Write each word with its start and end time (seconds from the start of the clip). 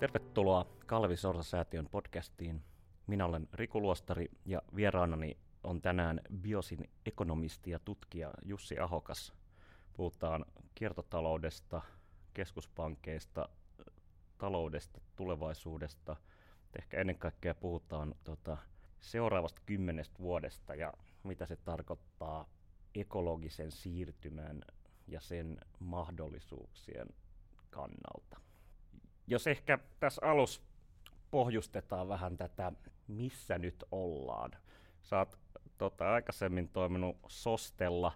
Tervetuloa 0.00 0.66
Kalvi 0.86 1.16
Sorsa-säätiön 1.16 1.88
podcastiin. 1.90 2.62
Minä 3.06 3.26
olen 3.26 3.48
Riku 3.52 3.80
Luostari 3.82 4.30
ja 4.44 4.62
vieraanani 4.76 5.36
on 5.64 5.82
tänään 5.82 6.20
Biosin 6.40 6.90
ekonomisti 7.06 7.70
ja 7.70 7.78
tutkija 7.78 8.30
Jussi 8.44 8.78
Ahokas. 8.78 9.32
Puhutaan 9.92 10.44
kiertotaloudesta, 10.74 11.82
keskuspankkeista, 12.34 13.48
taloudesta, 14.38 15.00
tulevaisuudesta. 15.16 16.16
Ehkä 16.78 17.00
ennen 17.00 17.18
kaikkea 17.18 17.54
puhutaan 17.54 18.14
tota, 18.24 18.56
seuraavasta 19.00 19.62
kymmenestä 19.66 20.18
vuodesta 20.18 20.74
ja 20.74 20.92
mitä 21.22 21.46
se 21.46 21.56
tarkoittaa 21.56 22.48
ekologisen 22.94 23.70
siirtymän 23.70 24.62
ja 25.06 25.20
sen 25.20 25.58
mahdollisuuksien 25.78 27.06
kannalta. 27.70 28.49
Jos 29.30 29.46
ehkä 29.46 29.78
tässä 30.00 30.22
alussa 30.24 30.62
pohjustetaan 31.30 32.08
vähän 32.08 32.36
tätä, 32.36 32.72
missä 33.08 33.58
nyt 33.58 33.84
ollaan. 33.92 34.50
Sä 35.02 35.18
oot 35.18 35.38
tota, 35.78 36.12
aikaisemmin 36.12 36.68
toiminut 36.68 37.16
Sostella 37.28 38.12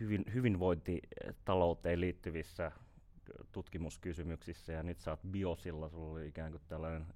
hyvin, 0.00 0.24
hyvinvointitalouteen 0.34 2.00
liittyvissä 2.00 2.72
tutkimuskysymyksissä 3.52 4.72
ja 4.72 4.82
nyt 4.82 5.00
sä 5.00 5.10
oot 5.10 5.20
Biosilla, 5.30 5.88
sulla 5.88 6.12
oli 6.12 6.28
ikään 6.28 6.50
kuin 6.50 6.62
tällainen 6.68 7.06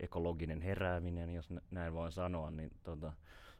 ekologinen 0.00 0.60
herääminen, 0.60 1.34
jos 1.34 1.48
näin 1.70 1.92
voin 1.92 2.12
sanoa, 2.12 2.50
niin 2.50 2.70
tota, 2.84 3.12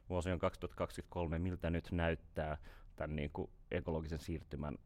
vuosi 0.09 0.31
on 0.31 0.39
2023, 0.39 1.39
miltä 1.39 1.69
nyt 1.69 1.91
näyttää 1.91 2.57
tämän 2.95 3.15
niin 3.15 3.29
kuin 3.29 3.49
ekologisen 3.71 4.19
siirtymän 4.19 4.77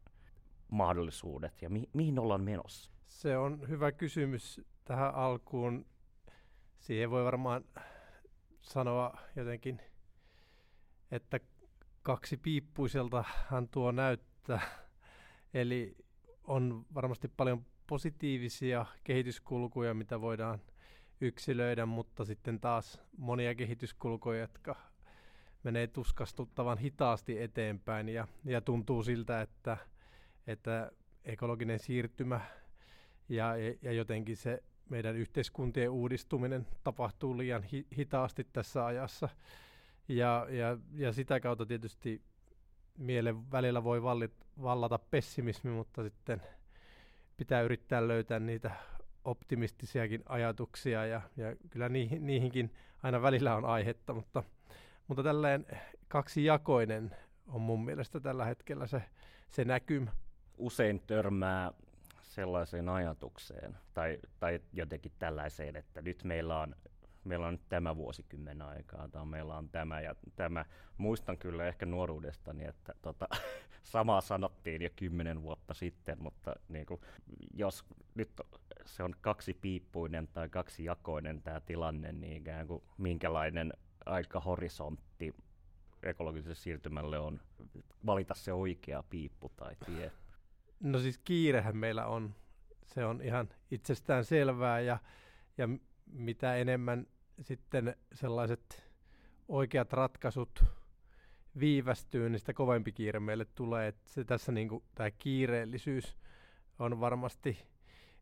mahdollisuudet 0.72 1.62
ja 1.62 1.70
mi- 1.70 1.88
mihin 1.92 2.18
ollaan 2.18 2.42
menossa? 2.42 2.90
Se 3.06 3.36
on 3.36 3.68
hyvä 3.68 3.92
kysymys 3.92 4.60
tähän 4.84 5.14
alkuun. 5.14 5.86
Siihen 6.78 7.10
voi 7.10 7.24
varmaan 7.24 7.64
sanoa 8.60 9.18
jotenkin, 9.36 9.80
että 11.10 11.40
kaksi 12.02 12.36
piippuiselta 12.36 13.24
hän 13.50 13.68
tuo 13.68 13.92
näyttää. 13.92 14.60
Eli 15.54 15.96
on 16.44 16.86
varmasti 16.94 17.28
paljon 17.28 17.66
positiivisia 17.86 18.86
kehityskulkuja, 19.04 19.94
mitä 19.94 20.20
voidaan 20.20 20.60
yksilöidä, 21.20 21.86
mutta 21.86 22.24
sitten 22.24 22.60
taas 22.60 23.00
monia 23.16 23.54
kehityskulkuja, 23.54 24.40
jotka 24.40 24.76
menee 25.62 25.86
tuskastuttavan 25.86 26.78
hitaasti 26.78 27.42
eteenpäin 27.42 28.08
ja, 28.08 28.28
ja 28.44 28.60
tuntuu 28.60 29.02
siltä, 29.02 29.40
että, 29.40 29.76
että 30.46 30.92
ekologinen 31.24 31.78
siirtymä 31.78 32.40
ja, 33.28 33.52
ja 33.82 33.92
jotenkin 33.92 34.36
se 34.36 34.62
meidän 34.88 35.16
yhteiskuntien 35.16 35.90
uudistuminen 35.90 36.66
tapahtuu 36.84 37.38
liian 37.38 37.62
hi, 37.62 37.86
hitaasti 37.96 38.46
tässä 38.52 38.86
ajassa. 38.86 39.28
Ja, 40.08 40.46
ja, 40.50 40.78
ja 40.94 41.12
sitä 41.12 41.40
kautta 41.40 41.66
tietysti 41.66 42.22
mielen 42.98 43.50
välillä 43.50 43.84
voi 43.84 44.02
vallit, 44.02 44.32
vallata 44.62 44.98
pessimismi, 44.98 45.70
mutta 45.70 46.02
sitten 46.02 46.42
pitää 47.36 47.62
yrittää 47.62 48.08
löytää 48.08 48.40
niitä 48.40 48.70
optimistisiakin 49.24 50.22
ajatuksia 50.26 51.06
ja, 51.06 51.20
ja 51.36 51.56
kyllä 51.70 51.88
niihin, 51.88 52.26
niihinkin 52.26 52.74
aina 53.02 53.22
välillä 53.22 53.56
on 53.56 53.64
aihetta, 53.64 54.14
mutta, 54.14 54.42
mutta 55.08 55.22
tällainen 55.22 55.66
kaksijakoinen 56.08 57.16
on 57.46 57.60
mun 57.60 57.84
mielestä 57.84 58.20
tällä 58.20 58.44
hetkellä 58.44 58.86
se, 58.86 59.02
se 59.48 59.64
näkymä. 59.64 60.10
Usein 60.58 61.02
törmää 61.06 61.72
sellaiseen 62.22 62.88
ajatukseen 62.88 63.76
tai, 63.94 64.18
tai 64.40 64.60
jotenkin 64.72 65.12
tällaiseen, 65.18 65.76
että 65.76 66.02
nyt 66.02 66.24
meillä 66.24 66.60
on 66.60 66.74
meillä 67.24 67.46
on 67.46 67.54
nyt 67.54 67.68
tämä 67.68 67.96
vuosikymmen 67.96 68.62
aikaa, 68.62 69.08
tai 69.08 69.26
meillä 69.26 69.56
on 69.56 69.68
tämä 69.68 70.00
ja 70.00 70.14
tämä. 70.36 70.64
Muistan 70.96 71.38
kyllä 71.38 71.66
ehkä 71.66 71.86
nuoruudestani, 71.86 72.64
että 72.64 72.94
tota, 73.02 73.28
samaa 73.82 74.20
sanottiin 74.20 74.82
jo 74.82 74.90
kymmenen 74.96 75.42
vuotta 75.42 75.74
sitten, 75.74 76.22
mutta 76.22 76.54
niin 76.68 76.86
kuin, 76.86 77.00
jos 77.54 77.84
nyt 78.14 78.40
se 78.84 79.02
on 79.02 79.14
kaksi 79.20 79.54
piippuinen 79.54 80.28
tai 80.28 80.48
kaksi 80.48 80.84
jakoinen 80.84 81.42
tämä 81.42 81.60
tilanne, 81.60 82.12
niin 82.12 82.36
ikään 82.36 82.66
kuin 82.66 82.82
minkälainen 82.98 83.72
aikahorisontti 84.06 85.34
ekologiselle 86.02 86.54
siirtymälle 86.54 87.18
on 87.18 87.40
valita 88.06 88.34
se 88.34 88.52
oikea 88.52 89.02
piippu 89.10 89.52
tai 89.56 89.76
tie? 89.86 90.12
No 90.82 90.98
siis 90.98 91.18
kiirehän 91.18 91.76
meillä 91.76 92.06
on. 92.06 92.34
Se 92.86 93.04
on 93.04 93.20
ihan 93.22 93.48
itsestään 93.70 94.24
selvää 94.24 94.80
ja, 94.80 94.98
ja 95.58 95.68
mitä 96.06 96.56
enemmän 96.56 97.06
sitten 97.40 97.96
sellaiset 98.12 98.92
oikeat 99.48 99.92
ratkaisut 99.92 100.64
viivästyy, 101.60 102.28
niin 102.30 102.38
sitä 102.38 102.52
kovempi 102.52 102.92
kiire 102.92 103.20
meille 103.20 103.44
tulee. 103.44 103.88
Et 103.88 103.96
se 104.04 104.24
tässä 104.24 104.52
niinku, 104.52 104.82
tämä 104.94 105.10
kiireellisyys 105.10 106.16
on 106.78 107.00
varmasti 107.00 107.58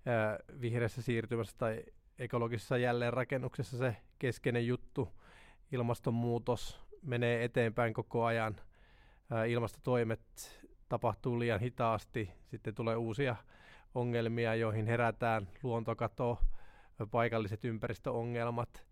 ää, 0.06 0.38
vihreässä 0.60 1.02
siirtymässä 1.02 1.54
tai 1.58 1.84
ekologisessa 2.18 2.78
jälleenrakennuksessa 2.78 3.78
se 3.78 3.96
keskeinen 4.18 4.66
juttu. 4.66 5.08
Ilmastonmuutos 5.72 6.80
menee 7.02 7.44
eteenpäin 7.44 7.94
koko 7.94 8.24
ajan. 8.24 8.56
Ää, 9.30 9.44
ilmastotoimet 9.44 10.59
tapahtuu 10.90 11.38
liian 11.38 11.60
hitaasti. 11.60 12.30
Sitten 12.46 12.74
tulee 12.74 12.96
uusia 12.96 13.36
ongelmia, 13.94 14.54
joihin 14.54 14.86
herätään 14.86 15.48
luontokato, 15.62 16.38
paikalliset 17.10 17.64
ympäristöongelmat, 17.64 18.84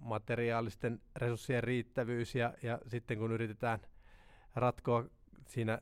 materiaalisten 0.00 1.00
resurssien 1.16 1.64
riittävyys 1.64 2.34
ja, 2.34 2.54
ja 2.62 2.78
sitten 2.86 3.18
kun 3.18 3.32
yritetään 3.32 3.80
ratkoa 4.54 5.04
siinä 5.46 5.78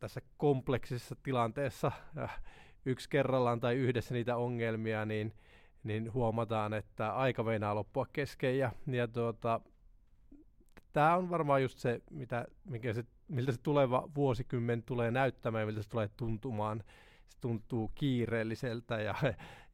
tässä 0.00 0.20
kompleksisessa 0.36 1.16
tilanteessa 1.22 1.92
yksi 2.84 3.08
kerrallaan 3.08 3.60
tai 3.60 3.74
yhdessä 3.74 4.14
niitä 4.14 4.36
ongelmia, 4.36 5.04
niin, 5.04 5.32
niin 5.84 6.12
huomataan, 6.12 6.74
että 6.74 7.14
aika 7.14 7.42
meinaa 7.42 7.74
loppua 7.74 8.06
kesken 8.12 8.58
ja, 8.58 8.72
ja 8.86 9.08
tuota, 9.08 9.60
tämä 10.92 11.16
on 11.16 11.30
varmaan 11.30 11.62
just 11.62 11.78
se, 11.78 12.02
mitä, 12.10 12.46
mikä 12.64 12.92
se, 12.92 13.04
miltä 13.28 13.52
se 13.52 13.58
tuleva 13.62 14.08
vuosikymmen 14.14 14.82
tulee 14.82 15.10
näyttämään 15.10 15.62
ja 15.62 15.66
miltä 15.66 15.82
se 15.82 15.88
tulee 15.88 16.10
tuntumaan 16.16 16.82
se 17.28 17.38
tuntuu 17.40 17.90
kiireelliseltä 17.94 19.00
ja, 19.00 19.14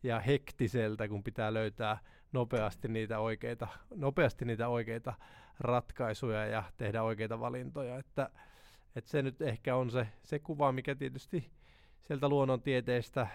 ja 0.03 0.21
hektiseltä, 0.21 1.09
kun 1.09 1.23
pitää 1.23 1.55
löytää 1.55 1.99
nopeasti 2.33 2.89
niitä 2.89 3.19
oikeita, 3.19 3.69
nopeasti 3.95 4.45
niitä 4.45 4.69
oikeita 4.69 5.15
ratkaisuja 5.61 6.47
ja 6.47 6.63
tehdä 6.77 7.03
oikeita 7.03 7.41
valintoja. 7.41 7.99
Että, 7.99 8.31
että 8.97 9.11
se 9.11 9.23
nyt 9.23 9.43
ehkä 9.43 9.77
on 9.77 9.91
se, 9.91 10.09
se 10.23 10.39
kuva, 10.39 10.73
mikä 10.73 10.95
tietysti 10.95 11.51
sieltä 12.03 12.29
luonnontieteestä 12.29 13.27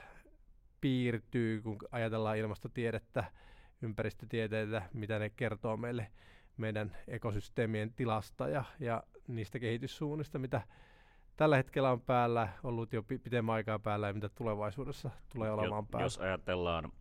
piirtyy, 0.81 1.61
kun 1.61 1.77
ajatellaan 1.91 2.37
ilmastotiedettä, 2.37 3.23
ympäristötieteitä, 3.81 4.81
mitä 4.93 5.19
ne 5.19 5.29
kertoo 5.29 5.77
meille 5.77 6.11
meidän 6.61 6.97
ekosysteemien 7.07 7.93
tilasta 7.93 8.49
ja, 8.49 8.63
ja 8.79 9.03
niistä 9.27 9.59
kehityssuunnista, 9.59 10.39
mitä 10.39 10.61
tällä 11.37 11.57
hetkellä 11.57 11.91
on 11.91 12.01
päällä, 12.01 12.49
ollut 12.63 12.93
jo 12.93 13.03
pitemmän 13.03 13.55
aikaa 13.55 13.79
päällä 13.79 14.07
ja 14.07 14.13
mitä 14.13 14.29
tulevaisuudessa 14.29 15.09
tulee 15.29 15.51
olemaan 15.51 15.87
päällä. 15.87 16.05
Jos 16.05 16.17
ajatellaan 16.17 16.91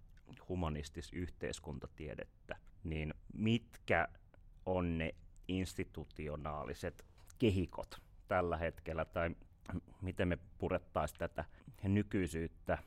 humanistis-yhteiskuntatiedettä, 0.48 2.56
niin 2.84 3.14
mitkä 3.34 4.08
on 4.66 4.98
ne 4.98 5.14
institutionaaliset 5.48 7.04
kehikot 7.38 8.00
tällä 8.28 8.56
hetkellä, 8.56 9.04
tai 9.04 9.30
miten 10.00 10.28
me 10.28 10.38
purettaisiin 10.58 11.18
tätä 11.18 11.44
nykyisyyttä 11.82 12.78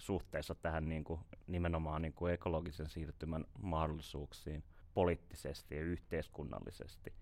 suhteessa 0.00 0.54
tähän 0.54 0.88
niin 0.88 1.04
kuin, 1.04 1.20
nimenomaan 1.46 2.02
niin 2.02 2.12
kuin 2.12 2.34
ekologisen 2.34 2.88
siirtymän 2.88 3.44
mahdollisuuksiin 3.62 4.64
poliittisesti 4.94 5.74
ja 5.74 5.80
yhteiskunnallisesti 5.80 7.12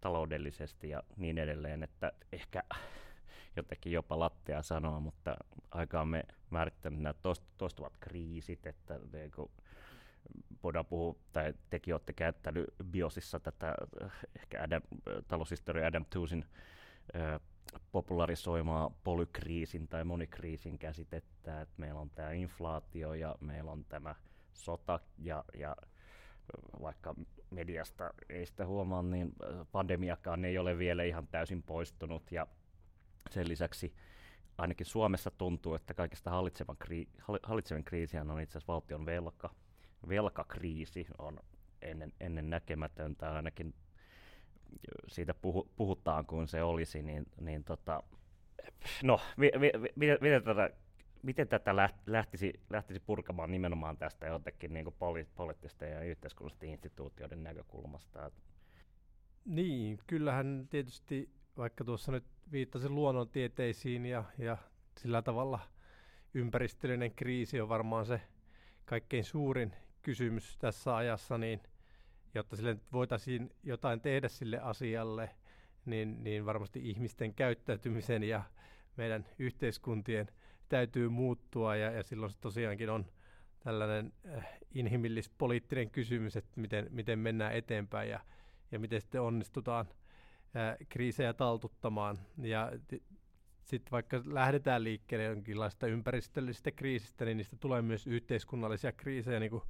taloudellisesti 0.00 0.88
ja 0.88 1.02
niin 1.16 1.38
edelleen, 1.38 1.82
että 1.82 2.12
ehkä 2.32 2.62
jotenkin 3.56 3.92
jopa 3.92 4.18
lattea 4.18 4.62
sanoa, 4.62 5.00
mutta 5.00 5.36
aikaan 5.70 6.08
me 6.08 6.24
määrittänyt 6.50 7.00
nämä 7.00 7.14
toistuvat 7.58 7.92
kriisit, 8.00 8.66
että 8.66 9.00
niin 9.12 9.30
kun 9.30 9.50
voidaan 10.62 10.86
puhua, 10.86 11.16
tai 11.32 11.54
tekin 11.70 11.94
olette 11.94 12.12
käyttänyt 12.12 12.74
biosissa 12.90 13.40
tätä 13.40 13.74
ehkä 14.36 14.62
Adam, 14.62 14.82
taloushistoria 15.28 15.86
Adam 15.86 16.04
Toosin 16.10 16.44
popularisoimaa 17.92 18.90
polykriisin 19.04 19.88
tai 19.88 20.04
monikriisin 20.04 20.78
käsitettä, 20.78 21.60
että 21.60 21.74
meillä 21.76 22.00
on 22.00 22.10
tämä 22.10 22.32
inflaatio 22.32 23.14
ja 23.14 23.34
meillä 23.40 23.70
on 23.70 23.84
tämä 23.84 24.14
sota 24.52 25.00
ja, 25.18 25.44
ja 25.54 25.76
vaikka 26.82 27.14
mediasta 27.50 28.10
ei 28.28 28.46
sitä 28.46 28.66
huomaa, 28.66 29.02
niin 29.02 29.32
pandemiakaan 29.72 30.44
ei 30.44 30.58
ole 30.58 30.78
vielä 30.78 31.04
ihan 31.04 31.26
täysin 31.26 31.62
poistunut 31.62 32.32
ja 32.32 32.46
sen 33.30 33.48
lisäksi 33.48 33.94
ainakin 34.58 34.86
Suomessa 34.86 35.30
tuntuu, 35.30 35.74
että 35.74 35.94
kaikista 35.94 36.30
hallitsevan, 36.30 36.76
kri, 36.76 37.08
hallitsevan 37.42 37.84
kriisiä 37.84 38.22
on 38.22 38.40
itse 38.40 38.58
asiassa 38.58 38.72
valtion 38.72 39.06
velka. 39.06 39.54
Velkakriisi 40.08 41.06
on 41.18 41.38
ennen, 41.82 42.12
ennen 42.20 42.50
näkemätöntä, 42.50 43.32
ainakin 43.32 43.74
siitä 45.08 45.34
puhu, 45.34 45.70
puhutaan 45.76 46.26
kuin 46.26 46.48
se 46.48 46.62
olisi, 46.62 47.02
niin, 47.02 47.26
niin 47.40 47.64
tota, 47.64 48.02
no, 49.02 49.20
vi, 49.40 49.50
vi, 49.60 49.70
vi, 50.00 50.18
miten, 50.20 50.44
tätä, 50.44 50.70
miten 51.22 51.48
tätä 51.48 51.76
lähtisi, 52.06 52.60
lähtisi 52.70 53.00
purkamaan 53.00 53.50
nimenomaan 53.50 53.96
tästä 53.96 54.26
jotenkin 54.26 54.74
niin 54.74 54.92
poli, 54.98 55.26
poliittisten 55.36 55.92
ja 55.92 56.02
yhteiskunnallisten 56.02 56.68
instituutioiden 56.68 57.42
näkökulmasta? 57.42 58.30
Niin, 59.44 59.98
kyllähän 60.06 60.66
tietysti, 60.70 61.30
vaikka 61.56 61.84
tuossa 61.84 62.12
nyt 62.12 62.24
viittasin 62.52 62.94
luonnontieteisiin 62.94 64.06
ja, 64.06 64.24
ja 64.38 64.56
sillä 64.96 65.22
tavalla 65.22 65.60
ympäristöllinen 66.34 67.14
kriisi 67.14 67.60
on 67.60 67.68
varmaan 67.68 68.06
se 68.06 68.20
kaikkein 68.84 69.24
suurin 69.24 69.72
kysymys 70.02 70.58
tässä 70.58 70.96
ajassa, 70.96 71.38
niin– 71.38 71.60
jotta 72.34 72.56
sille 72.56 72.76
voitaisiin 72.92 73.50
jotain 73.62 74.00
tehdä 74.00 74.28
sille 74.28 74.58
asialle, 74.58 75.30
niin, 75.84 76.24
niin 76.24 76.46
varmasti 76.46 76.90
ihmisten 76.90 77.34
käyttäytymisen 77.34 78.22
ja 78.22 78.42
meidän 78.96 79.26
yhteiskuntien 79.38 80.28
täytyy 80.68 81.08
muuttua 81.08 81.76
ja, 81.76 81.90
ja 81.90 82.02
silloin 82.02 82.32
se 82.32 82.38
tosiaankin 82.40 82.90
on 82.90 83.06
tällainen 83.60 84.12
äh, 84.36 84.46
inhimillis-poliittinen 84.74 85.90
kysymys, 85.90 86.36
että 86.36 86.60
miten, 86.60 86.86
miten 86.90 87.18
mennään 87.18 87.52
eteenpäin 87.52 88.10
ja, 88.10 88.20
ja 88.72 88.78
miten 88.78 89.00
sitten 89.00 89.20
onnistutaan 89.22 89.86
äh, 90.56 90.76
kriisejä 90.88 91.32
taltuttamaan. 91.32 92.18
Ja 92.42 92.72
sitten 93.62 93.90
vaikka 93.90 94.22
lähdetään 94.26 94.84
liikkeelle 94.84 95.24
jonkinlaista 95.24 95.86
ympäristöllisestä 95.86 96.70
kriisistä, 96.70 97.24
niin 97.24 97.36
niistä 97.36 97.56
tulee 97.60 97.82
myös 97.82 98.06
yhteiskunnallisia 98.06 98.92
kriisejä, 98.92 99.40
niin 99.40 99.50
kuin 99.50 99.62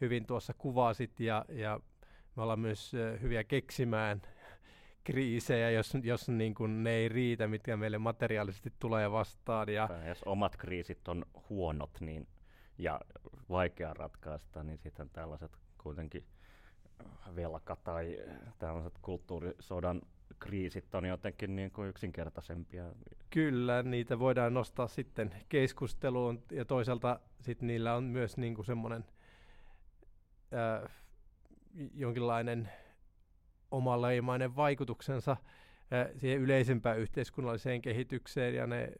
hyvin 0.00 0.26
tuossa 0.26 0.54
kuvasit, 0.58 1.20
ja, 1.20 1.44
ja 1.48 1.80
me 2.36 2.42
ollaan 2.42 2.60
myös 2.60 2.92
hyviä 3.20 3.44
keksimään 3.44 4.22
kriisejä, 5.04 5.70
jos, 5.70 5.92
jos 6.02 6.28
niin 6.28 6.54
kuin 6.54 6.82
ne 6.84 6.90
ei 6.90 7.08
riitä, 7.08 7.48
mitkä 7.48 7.76
meille 7.76 7.98
materiaalisesti 7.98 8.72
tulee 8.78 9.12
vastaan. 9.12 9.68
Ja 9.68 9.88
tai 9.88 10.08
jos 10.08 10.22
omat 10.22 10.56
kriisit 10.56 11.08
on 11.08 11.26
huonot 11.50 12.00
niin, 12.00 12.26
ja 12.78 13.00
vaikea 13.50 13.94
ratkaista, 13.94 14.62
niin 14.62 14.78
sitten 14.78 15.10
tällaiset 15.10 15.58
kuitenkin 15.82 16.24
velka 17.36 17.76
tai 17.76 18.18
tällaiset 18.58 18.98
kulttuurisodan 19.02 20.02
kriisit 20.38 20.94
on 20.94 21.04
jotenkin 21.04 21.56
niin 21.56 21.70
kuin 21.70 21.88
yksinkertaisempia. 21.88 22.84
Kyllä, 23.30 23.82
niitä 23.82 24.18
voidaan 24.18 24.54
nostaa 24.54 24.88
sitten 24.88 25.34
keskusteluun 25.48 26.42
ja 26.52 26.64
toisaalta 26.64 27.20
sitten 27.40 27.66
niillä 27.66 27.94
on 27.94 28.04
myös 28.04 28.36
niin 28.36 28.54
kuin 28.54 28.64
semmoinen 28.64 29.04
äh, 30.54 30.90
jonkinlainen 31.94 32.70
omaleimainen 33.76 34.56
vaikutuksensa 34.56 35.32
äh, 35.32 36.08
siihen 36.16 36.40
yleisempään 36.40 36.98
yhteiskunnalliseen 36.98 37.82
kehitykseen 37.82 38.54
ja 38.54 38.66
ne 38.66 38.92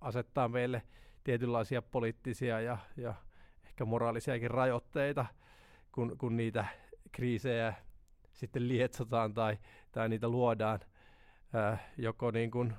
asettaa 0.00 0.48
meille 0.48 0.82
tietynlaisia 1.24 1.82
poliittisia 1.82 2.60
ja, 2.60 2.78
ja 2.96 3.14
ehkä 3.66 3.84
moraalisiakin 3.84 4.50
rajoitteita, 4.50 5.26
kun, 5.92 6.18
kun 6.18 6.36
niitä 6.36 6.64
kriisejä 7.12 7.74
sitten 8.32 8.68
lietsotaan 8.68 9.34
tai, 9.34 9.58
tai 9.92 10.08
niitä 10.08 10.28
luodaan 10.28 10.80
äh, 11.54 11.80
joko 11.96 12.30
niin 12.30 12.50
kuin 12.50 12.74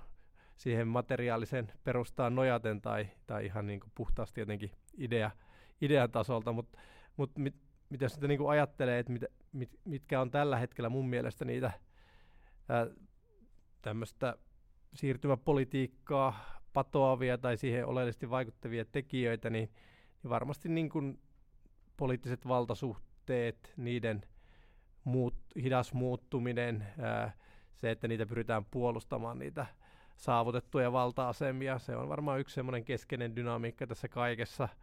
siihen 0.56 0.88
materiaalisen 0.88 1.72
perustaan 1.84 2.36
nojaten 2.36 2.82
tai, 2.82 3.08
tai 3.28 3.46
ihan 3.46 3.68
niin 3.68 3.80
kuin 3.80 3.92
puhtaasti 3.96 4.42
jotenkin 4.42 4.72
idea, 4.98 5.32
idean 5.82 6.12
tasolta, 6.12 6.52
mutta 6.52 6.80
mut, 7.18 7.38
mit, 7.38 7.56
mitä 7.90 8.10
sitä 8.10 8.28
niin 8.28 8.38
kuin 8.38 8.50
ajattelee, 8.50 9.00
että 9.00 9.12
mit, 9.12 9.24
mit, 9.52 9.70
mitkä 9.86 10.22
on 10.22 10.32
tällä 10.32 10.58
hetkellä 10.58 10.90
mun 10.90 11.10
mielestä 11.10 11.46
niitä 11.46 11.72
tämmöistä 13.82 14.38
siirtymäpolitiikkaa 14.94 16.60
patoavia 16.74 17.38
tai 17.38 17.58
siihen 17.58 17.86
oleellisesti 17.86 18.30
vaikuttavia 18.30 18.86
tekijöitä, 18.86 19.50
niin, 19.50 19.70
niin 20.24 20.30
varmasti 20.30 20.70
niin 20.70 20.90
kuin 20.90 21.20
poliittiset 21.98 22.48
valtasuhteet, 22.48 23.74
niiden 23.78 24.22
muut, 25.04 25.36
hidas 25.56 25.94
muuttuminen, 25.94 26.88
ää, 27.00 27.34
se, 27.76 27.92
että 27.92 28.08
niitä 28.08 28.26
pyritään 28.26 28.66
puolustamaan, 28.66 29.40
niitä 29.40 29.66
saavutettuja 30.16 30.92
valta-asemia, 30.92 31.80
se 31.80 31.96
on 31.96 32.10
varmaan 32.10 32.40
yksi 32.40 32.56
semmoinen 32.56 32.86
keskeinen 32.86 33.36
dynamiikka 33.36 33.88
tässä 33.88 34.08
kaikessa– 34.08 34.70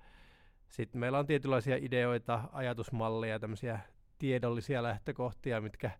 sitten 0.68 1.00
meillä 1.00 1.18
on 1.18 1.26
tietynlaisia 1.26 1.76
ideoita, 1.76 2.40
ajatusmalleja, 2.52 3.38
tämmöisiä 3.38 3.80
tiedollisia 4.18 4.82
lähtökohtia, 4.82 5.60
mitkä 5.60 5.90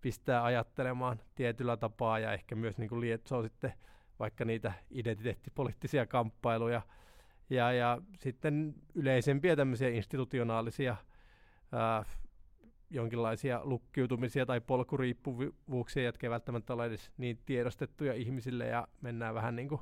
pistää 0.00 0.44
ajattelemaan 0.44 1.20
tietyllä 1.34 1.76
tapaa 1.76 2.18
ja 2.18 2.32
ehkä 2.32 2.54
myös 2.54 2.78
niin 2.78 2.88
kuin 2.88 3.00
lietsoo 3.00 3.42
sitten 3.42 3.72
vaikka 4.18 4.44
niitä 4.44 4.72
identiteettipoliittisia 4.90 6.06
kamppailuja. 6.06 6.82
Ja, 7.50 7.72
ja 7.72 7.98
sitten 8.20 8.74
yleisempiä 8.94 9.56
tämmöisiä 9.56 9.88
institutionaalisia 9.88 10.96
ää, 11.72 12.04
jonkinlaisia 12.90 13.60
lukkiutumisia 13.64 14.46
tai 14.46 14.60
polkuriippuvuuksia, 14.60 16.04
jotka 16.04 16.26
ei 16.26 16.30
välttämättä 16.30 16.74
ole 16.74 16.86
edes 16.86 17.12
niin 17.16 17.38
tiedostettuja 17.46 18.14
ihmisille 18.14 18.66
ja 18.66 18.88
mennään 19.00 19.34
vähän 19.34 19.56
niin 19.56 19.68
kuin 19.68 19.80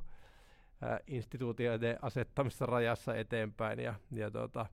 instituutioiden 1.06 1.99
asettamissa 2.02 2.67
rajassa 2.67 3.14
eteenpäin 3.14 3.79
ja, 3.79 3.94
ja 4.11 4.31
tota, 4.31 4.67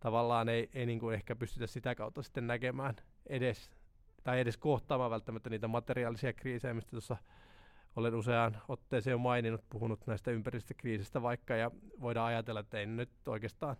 tavallaan 0.00 0.48
ei, 0.48 0.70
ei 0.74 0.86
niin 0.86 1.00
kuin 1.00 1.14
ehkä 1.14 1.36
pystytä 1.36 1.66
sitä 1.66 1.94
kautta 1.94 2.22
sitten 2.22 2.46
näkemään 2.46 2.96
edes 3.26 3.70
tai 4.24 4.40
edes 4.40 4.56
kohtaamaan 4.56 5.10
välttämättä 5.10 5.50
niitä 5.50 5.68
materiaalisia 5.68 6.32
kriisejä, 6.32 6.74
mistä 6.74 6.90
tuossa 6.90 7.16
olen 7.96 8.14
useaan 8.14 8.56
otteeseen 8.68 9.12
jo 9.12 9.18
maininnut, 9.18 9.64
puhunut 9.70 10.06
näistä 10.06 10.30
ympäristökriisistä 10.30 11.22
vaikka, 11.22 11.54
ja 11.54 11.70
voidaan 12.00 12.26
ajatella, 12.26 12.60
että 12.60 12.78
ei 12.78 12.86
nyt 12.86 13.10
oikeastaan 13.26 13.76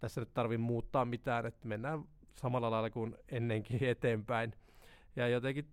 tässä 0.00 0.20
nyt 0.20 0.34
tarvitse 0.34 0.62
muuttaa 0.62 1.04
mitään, 1.04 1.46
että 1.46 1.68
mennään 1.68 2.04
samalla 2.34 2.70
lailla 2.70 2.90
kuin 2.90 3.16
ennenkin 3.28 3.84
eteenpäin. 3.88 4.54
Ja 5.16 5.28
jotenkin 5.28 5.68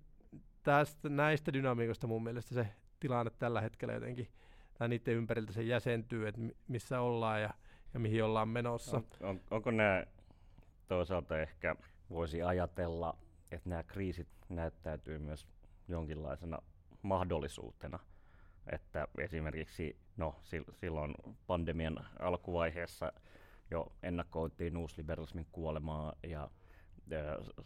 tästä, 0.63 1.09
näistä 1.09 1.53
dynamiikoista 1.53 2.07
mun 2.07 2.23
mielestä 2.23 2.53
se 2.53 2.67
tilanne 2.99 3.31
tällä 3.39 3.61
hetkellä 3.61 3.93
jotenkin 3.93 4.27
tai 4.77 4.89
niiden 4.89 5.13
ympäriltä 5.13 5.53
se 5.53 5.63
jäsentyy, 5.63 6.27
että 6.27 6.41
missä 6.67 6.99
ollaan 6.99 7.41
ja, 7.41 7.53
ja 7.95 7.99
mihin 7.99 8.23
ollaan 8.23 8.49
menossa. 8.49 8.97
On, 8.97 9.05
on, 9.21 9.41
onko 9.51 9.71
nämä 9.71 10.03
toisaalta 10.87 11.39
ehkä 11.39 11.75
voisi 12.09 12.41
ajatella, 12.41 13.17
että 13.51 13.69
nämä 13.69 13.83
kriisit 13.83 14.27
näyttäytyy 14.49 15.19
myös 15.19 15.47
jonkinlaisena 15.87 16.59
mahdollisuutena, 17.01 17.99
että 18.71 19.07
esimerkiksi 19.19 19.97
no, 20.17 20.35
silloin 20.71 21.15
pandemian 21.47 22.05
alkuvaiheessa 22.19 23.13
jo 23.71 23.91
ennakoitiin 24.03 24.77
uusliberalismin 24.77 25.47
kuolemaa 25.51 26.13
ja, 26.23 26.49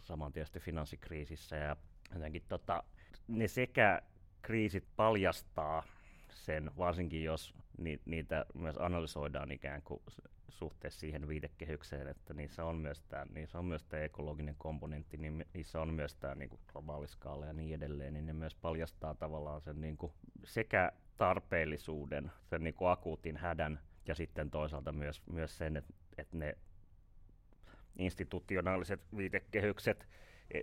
saman 0.02 0.32
tietysti 0.32 0.60
finanssikriisissä 0.60 1.56
ja 1.56 1.76
jotenkin 2.14 2.42
tota, 2.48 2.82
ne 3.28 3.48
sekä 3.48 4.02
kriisit 4.42 4.84
paljastaa 4.96 5.82
sen, 6.28 6.70
varsinkin 6.76 7.24
jos 7.24 7.54
ni, 7.80 8.00
niitä 8.04 8.46
myös 8.54 8.76
analysoidaan 8.78 9.52
ikään 9.52 9.82
kuin 9.82 10.02
suhteessa 10.48 11.00
siihen 11.00 11.28
viitekehykseen, 11.28 12.08
että 12.08 12.34
niissä 12.34 12.64
on 12.64 12.76
myös 12.76 13.02
tämä, 13.02 13.26
niissä 13.34 13.58
on 13.58 13.64
myös 13.64 13.84
tämä 13.84 14.02
ekologinen 14.02 14.54
komponentti, 14.58 15.16
niin 15.16 15.44
niissä 15.54 15.80
on 15.80 15.94
myös 15.94 16.14
tämä 16.14 16.34
niin 16.34 16.48
kuin 16.48 16.60
globaaliskaala 16.72 17.46
ja 17.46 17.52
niin 17.52 17.74
edelleen, 17.74 18.12
niin 18.12 18.26
ne 18.26 18.32
myös 18.32 18.54
paljastaa 18.54 19.14
tavallaan 19.14 19.60
sen 19.60 19.80
niin 19.80 19.96
kuin 19.96 20.12
sekä 20.44 20.92
tarpeellisuuden, 21.16 22.32
sen 22.50 22.64
niin 22.64 22.74
kuin 22.74 22.90
akuutin 22.90 23.36
hädän 23.36 23.80
ja 24.06 24.14
sitten 24.14 24.50
toisaalta 24.50 24.92
myös, 24.92 25.22
myös 25.32 25.58
sen, 25.58 25.76
että, 25.76 25.94
että 26.18 26.36
ne 26.36 26.58
institutionaaliset 27.98 29.00
viitekehykset 29.16 30.08
e, 30.54 30.60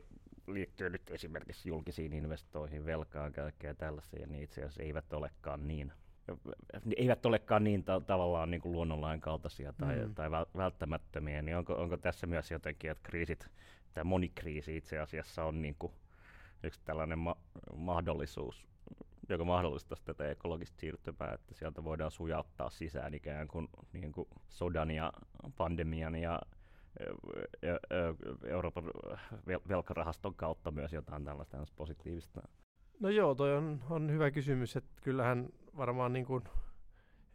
liittyy 0.47 0.89
nyt 0.89 1.09
esimerkiksi 1.11 1.69
julkisiin 1.69 2.13
investoihin, 2.13 2.85
velkaan 2.85 3.33
kaikkea 3.33 3.73
tällaisia, 3.73 4.27
niin 4.27 4.43
itse 4.43 4.61
asiassa 4.61 4.83
eivät 4.83 5.13
olekaan 5.13 5.67
niin 5.67 5.93
eivät 6.97 7.25
olekaan 7.25 7.63
niin 7.63 7.83
ta- 7.83 8.01
tavallaan 8.01 8.51
niin 8.51 8.61
kuin 8.61 8.71
luonnonlain 8.71 9.21
kaltaisia 9.21 9.73
tai, 9.73 9.95
mm. 9.95 10.15
tai 10.15 10.31
välttämättömiä, 10.31 11.41
niin 11.41 11.57
onko, 11.57 11.73
onko 11.73 11.97
tässä 11.97 12.27
myös 12.27 12.51
jotenkin, 12.51 12.91
että 12.91 13.09
kriisit, 13.09 13.49
tämä 13.93 14.03
monikriisi 14.03 14.77
itse 14.77 14.99
asiassa 14.99 15.43
on 15.43 15.61
niin 15.61 15.75
kuin 15.79 15.93
yksi 16.63 16.81
tällainen 16.85 17.19
ma- 17.19 17.37
mahdollisuus, 17.75 18.67
joka 19.29 19.45
mahdollistaa 19.45 19.97
tätä 20.05 20.29
ekologista 20.29 20.79
siirtymää, 20.79 21.33
että 21.33 21.53
sieltä 21.53 21.83
voidaan 21.83 22.11
sujauttaa 22.11 22.69
sisään 22.69 23.13
ikään 23.13 23.47
kuin, 23.47 23.67
niin 23.93 24.11
kuin 24.11 24.27
sodan 24.49 24.91
ja 24.91 25.13
pandemian 25.57 26.15
ja 26.15 26.41
Euroopan 28.43 28.83
velkarahaston 29.69 30.35
kautta 30.35 30.71
myös 30.71 30.93
jotain 30.93 31.25
tällaista 31.25 31.57
positiivista? 31.75 32.41
No 32.99 33.09
joo, 33.09 33.35
toi 33.35 33.57
on, 33.57 33.83
on 33.89 34.11
hyvä 34.11 34.31
kysymys, 34.31 34.75
että 34.75 35.01
kyllähän 35.03 35.49
varmaan 35.77 36.13
niin 36.13 36.25
kuin 36.25 36.43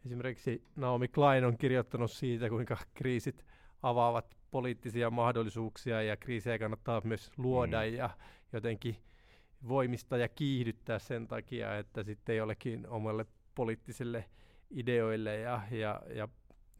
esimerkiksi 0.05 0.63
Naomi 0.75 1.07
Klein 1.07 1.45
on 1.45 1.57
kirjoittanut 1.57 2.11
siitä, 2.11 2.49
kuinka 2.49 2.77
kriisit 2.93 3.45
avaavat 3.83 4.37
poliittisia 4.51 5.09
mahdollisuuksia 5.09 6.01
ja 6.01 6.17
kriisejä 6.17 6.59
kannattaa 6.59 7.01
myös 7.03 7.31
luoda 7.37 7.81
mm. 7.85 7.95
ja 7.95 8.09
jotenkin 8.53 8.95
voimista 9.67 10.17
ja 10.17 10.29
kiihdyttää 10.29 10.99
sen 10.99 11.27
takia, 11.27 11.77
että 11.77 12.03
sitten 12.03 12.37
jollekin 12.37 12.87
omalle 12.87 13.25
poliittiselle 13.55 14.25
ideoille 14.71 15.39
ja, 15.39 15.61
ja, 15.71 16.01
ja 16.15 16.27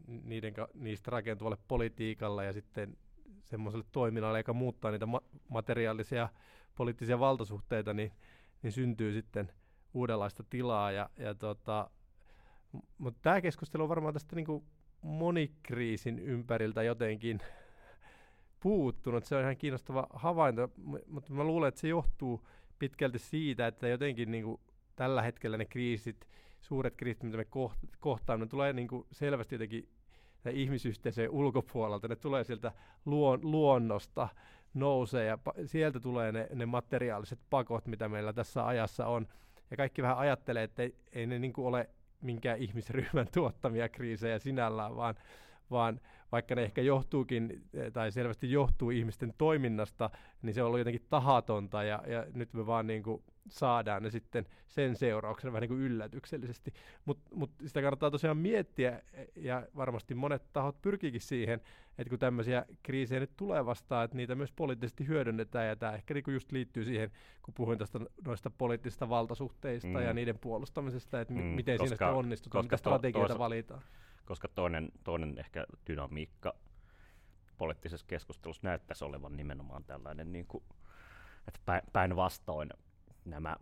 niiden, 0.08 0.54
niistä 0.74 1.12
rakentuvalle 1.12 1.58
politiikalle 1.68 2.46
ja 2.46 2.54
sitten 2.54 2.98
semmoiselle 3.44 3.86
toiminnalle, 3.92 4.40
joka 4.40 4.54
muuttaa 4.54 4.92
niitä 4.92 5.06
ma- 5.06 5.22
materiaalisia 5.50 6.30
poliittisia 6.76 7.20
valtasuhteita, 7.20 7.94
niin, 7.94 8.12
niin 8.64 8.72
syntyy 8.72 9.14
sitten 9.14 9.52
uudenlaista 9.94 10.44
tilaa. 10.50 10.92
Ja, 10.92 11.10
ja 11.18 11.36
tota, 11.36 11.90
mutta 12.98 13.20
tämä 13.22 13.42
keskustelu 13.42 13.84
on 13.84 13.90
varmaan 13.90 14.14
tästä 14.14 14.36
niinku 14.36 14.64
monikriisin 15.02 16.20
ympäriltä 16.20 16.84
jotenkin 16.84 17.40
puuttunut. 18.60 19.26
Se 19.26 19.36
on 19.36 19.42
ihan 19.42 19.58
kiinnostava 19.58 20.08
havainto, 20.14 20.70
mutta 21.08 21.34
mä 21.34 21.44
luulen, 21.44 21.68
että 21.68 21.82
se 21.82 21.88
johtuu 21.88 22.48
pitkälti 22.80 23.20
siitä, 23.20 23.68
että 23.68 23.88
jotenkin 23.88 24.32
niinku 24.32 24.62
tällä 24.96 25.22
hetkellä 25.22 25.58
ne 25.58 25.66
kriisit, 25.66 26.28
suuret 26.62 26.96
kriisit, 26.96 27.24
mitä 27.24 27.38
me 27.38 27.46
kohtaamme, 28.00 28.46
tulee 28.46 28.74
niinku 28.74 29.08
selvästi 29.12 29.56
jotenkin 29.56 29.90
ihmisyhteisöjen 30.52 31.30
ulkopuolelta, 31.30 32.08
ne 32.08 32.16
tulee 32.16 32.44
sieltä 32.44 32.72
luon, 33.06 33.40
luonnosta, 33.44 34.28
nousee 34.74 35.26
ja 35.26 35.36
pa- 35.36 35.68
sieltä 35.68 36.00
tulee 36.00 36.32
ne, 36.32 36.48
ne 36.56 36.66
materiaaliset 36.66 37.40
pakot, 37.50 37.86
mitä 37.86 38.10
meillä 38.10 38.34
tässä 38.34 38.66
ajassa 38.66 39.08
on. 39.08 39.28
Ja 39.74 39.78
kaikki 39.78 40.02
vähän 40.02 40.18
ajattelee, 40.18 40.64
että 40.64 40.84
ei, 40.84 40.96
ei 41.14 41.28
ne 41.28 41.40
niinku 41.40 41.68
ole 41.68 41.90
minkään 42.22 42.58
ihmisryhmän 42.60 43.28
tuottamia 43.34 43.90
kriisejä 43.90 44.40
sinällään, 44.40 44.96
vaan, 44.96 45.16
vaan 45.72 46.02
vaikka 46.32 46.56
ne 46.56 46.64
ehkä 46.64 46.82
johtuukin, 46.82 47.64
tai 47.94 48.12
selvästi 48.12 48.52
johtuu 48.52 48.90
ihmisten 48.90 49.34
toiminnasta, 49.38 50.10
niin 50.42 50.54
se 50.54 50.62
on 50.62 50.68
ollut 50.68 50.80
jotenkin 50.80 51.06
tahatonta, 51.10 51.84
ja, 51.84 52.04
ja 52.08 52.26
nyt 52.34 52.54
me 52.54 52.66
vaan 52.66 52.88
niin 52.88 53.04
kuin 53.04 53.24
saadaan 53.50 54.04
ne 54.04 54.10
sitten 54.10 54.46
sen 54.68 54.96
seurauksena 54.96 55.54
vähän 55.54 55.62
niin 55.62 55.70
kuin 55.70 55.82
yllätyksellisesti. 55.82 56.74
Mutta 57.06 57.36
mut 57.36 57.52
sitä 57.66 57.82
kannattaa 57.82 58.12
tosiaan 58.12 58.38
miettiä, 58.38 59.02
ja 59.36 59.68
varmasti 59.76 60.16
monet 60.16 60.54
tahot 60.54 60.82
pyrkiikin 60.82 61.22
siihen, 61.22 61.62
että 61.98 62.10
kun 62.10 62.20
tämmöisiä 62.20 62.66
kriisejä 62.84 63.20
nyt 63.20 63.38
tulee 63.38 63.66
vastaan, 63.66 64.06
että 64.06 64.18
niitä 64.18 64.36
myös 64.36 64.52
poliittisesti 64.52 65.08
hyödynnetään, 65.08 65.68
ja 65.68 65.76
tämä 65.76 65.92
ehkä 65.92 66.14
niin 66.14 66.24
kuin 66.24 66.34
just 66.34 66.52
liittyy 66.52 66.86
siihen, 66.86 67.12
kun 67.42 67.54
puhuin 67.54 67.78
tästä 67.78 68.00
noista 68.26 68.50
poliittisista 68.50 69.10
valtasuhteista 69.10 69.88
mm. 69.88 70.02
ja 70.02 70.14
niiden 70.14 70.40
puolustamisesta, 70.40 71.22
että 71.22 71.34
mm, 71.34 71.40
miten 71.40 71.78
koska, 71.78 71.88
siinä 71.88 71.98
sitten 71.98 72.18
onnistutaan, 72.18 72.66
mitä 72.66 72.78
strategioita 72.78 73.34
to, 73.34 73.40
valitaan. 73.40 73.82
Koska 74.26 74.48
toinen, 74.48 74.92
toinen 75.04 75.40
ehkä 75.40 75.66
dynamiikka 75.88 76.54
poliittisessa 77.58 78.06
keskustelussa 78.08 78.68
näyttäisi 78.68 79.06
olevan 79.06 79.38
nimenomaan 79.38 79.84
tällainen, 79.84 80.32
niin 80.32 80.46
kuin, 80.48 80.64
että 81.48 81.82
päinvastoin 81.94 82.70
nämä 83.26 83.56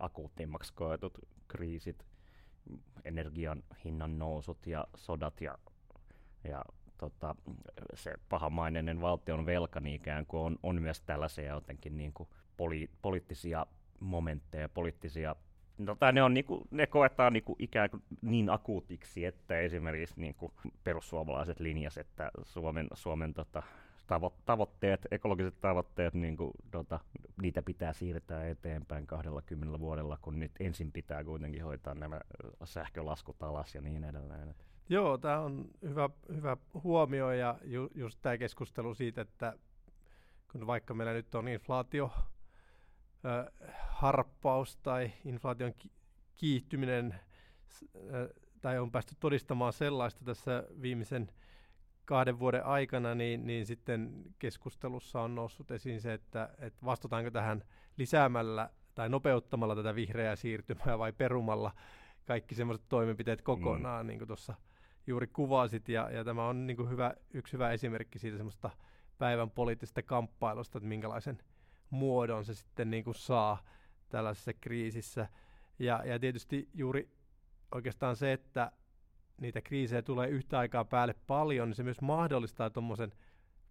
akuuttimmaksi 0.00 0.72
koetut 0.74 1.18
kriisit, 1.48 2.04
energian 3.04 3.62
hinnan 3.84 4.18
nousut 4.18 4.66
ja 4.66 4.86
sodat 4.96 5.40
ja, 5.40 5.58
ja 6.44 6.64
tota, 6.98 7.34
se 7.94 8.14
pahamaineinen 8.28 9.00
valtion 9.00 9.46
velka 9.46 9.80
niin 9.80 9.96
ikään 9.96 10.26
kuin 10.26 10.40
on, 10.40 10.58
on 10.62 10.82
myös 10.82 11.00
tällaisia 11.00 11.54
jotenkin 11.54 11.96
niin 11.96 12.12
kuin 12.12 12.28
poli, 12.56 12.90
poliittisia 13.02 13.66
momentteja, 14.00 14.68
poliittisia 14.68 15.36
No, 15.78 15.94
tai 15.94 16.12
ne, 16.12 16.22
on 16.22 16.34
niinku, 16.34 16.66
ne 16.70 16.86
koetaan 16.86 17.32
niinku 17.32 17.56
ikään 17.58 17.90
kuin 17.90 18.02
niin 18.22 18.50
akuutiksi, 18.50 19.24
että 19.24 19.58
esimerkiksi 19.58 20.20
niinku 20.20 20.54
perussuomalaiset 20.84 21.60
linjas, 21.60 21.98
että 21.98 22.30
Suomen, 22.42 22.88
Suomen 22.94 23.34
tota, 23.34 23.62
tavo- 24.06 24.36
tavoitteet, 24.44 25.06
ekologiset 25.10 25.60
tavoitteet, 25.60 26.14
niin 26.14 26.36
kuin, 26.36 26.50
tota, 26.70 27.00
niitä 27.42 27.62
pitää 27.62 27.92
siirtää 27.92 28.48
eteenpäin 28.48 29.06
20 29.06 29.80
vuodella, 29.80 30.18
kun 30.22 30.40
nyt 30.40 30.52
ensin 30.60 30.92
pitää 30.92 31.24
kuitenkin 31.24 31.64
hoitaa 31.64 31.94
nämä 31.94 32.20
sähkölaskut 32.64 33.42
alas 33.42 33.74
ja 33.74 33.80
niin 33.80 34.04
edelleen. 34.04 34.54
Joo, 34.88 35.18
tämä 35.18 35.40
on 35.40 35.64
hyvä, 35.82 36.10
hyvä 36.34 36.56
huomio 36.84 37.32
ja 37.32 37.58
ju, 37.64 37.88
just 37.94 38.18
tämä 38.22 38.38
keskustelu 38.38 38.94
siitä, 38.94 39.20
että 39.20 39.58
kun 40.52 40.66
vaikka 40.66 40.94
meillä 40.94 41.12
nyt 41.12 41.34
on 41.34 41.48
inflaatio 41.48 42.10
äh, 42.14 43.70
harppaus 43.88 44.76
tai 44.76 45.12
inflaation 45.24 45.74
ki- 45.78 45.92
kiihtyminen 46.36 47.14
äh, 47.14 47.20
tai 48.60 48.78
on 48.78 48.92
päästy 48.92 49.14
todistamaan 49.20 49.72
sellaista 49.72 50.24
tässä 50.24 50.64
viimeisen 50.82 51.28
kahden 52.04 52.38
vuoden 52.38 52.64
aikana, 52.64 53.14
niin, 53.14 53.46
niin 53.46 53.66
sitten 53.66 54.24
keskustelussa 54.38 55.20
on 55.20 55.34
noussut 55.34 55.70
esiin 55.70 56.00
se, 56.00 56.12
että, 56.12 56.48
että 56.58 56.84
vastutaanko 56.84 57.30
tähän 57.30 57.64
lisäämällä 57.96 58.70
tai 58.94 59.08
nopeuttamalla 59.08 59.76
tätä 59.76 59.94
vihreää 59.94 60.36
siirtymää 60.36 60.98
vai 60.98 61.12
perumalla 61.12 61.72
kaikki 62.24 62.54
semmoiset 62.54 62.88
toimenpiteet 62.88 63.42
kokonaan, 63.42 64.06
mm. 64.06 64.08
niin 64.08 64.18
kuin 64.18 64.26
tuossa 64.28 64.54
juuri 65.06 65.26
kuvasit. 65.26 65.88
Ja, 65.88 66.10
ja 66.10 66.24
tämä 66.24 66.48
on 66.48 66.66
niin 66.66 66.76
kuin 66.76 66.90
hyvä, 66.90 67.14
yksi 67.34 67.52
hyvä 67.52 67.70
esimerkki 67.70 68.18
siitä 68.18 68.36
semmoista 68.36 68.70
päivän 69.18 69.50
poliittisesta 69.50 70.02
kamppailusta, 70.02 70.78
että 70.78 70.88
minkälaisen 70.88 71.38
muodon 71.90 72.44
se 72.44 72.54
sitten 72.54 72.90
niin 72.90 73.04
kuin 73.04 73.14
saa 73.14 73.64
tällaisessa 74.08 74.52
kriisissä. 74.52 75.28
Ja, 75.78 76.02
ja 76.04 76.18
tietysti 76.18 76.68
juuri 76.74 77.10
oikeastaan 77.72 78.16
se, 78.16 78.32
että 78.32 78.72
niitä 79.40 79.60
kriisejä 79.60 80.02
tulee 80.02 80.28
yhtä 80.28 80.58
aikaa 80.58 80.84
päälle 80.84 81.14
paljon, 81.26 81.68
niin 81.68 81.76
se 81.76 81.82
myös 81.82 82.00
mahdollistaa 82.00 82.70
tuommoisen 82.70 83.12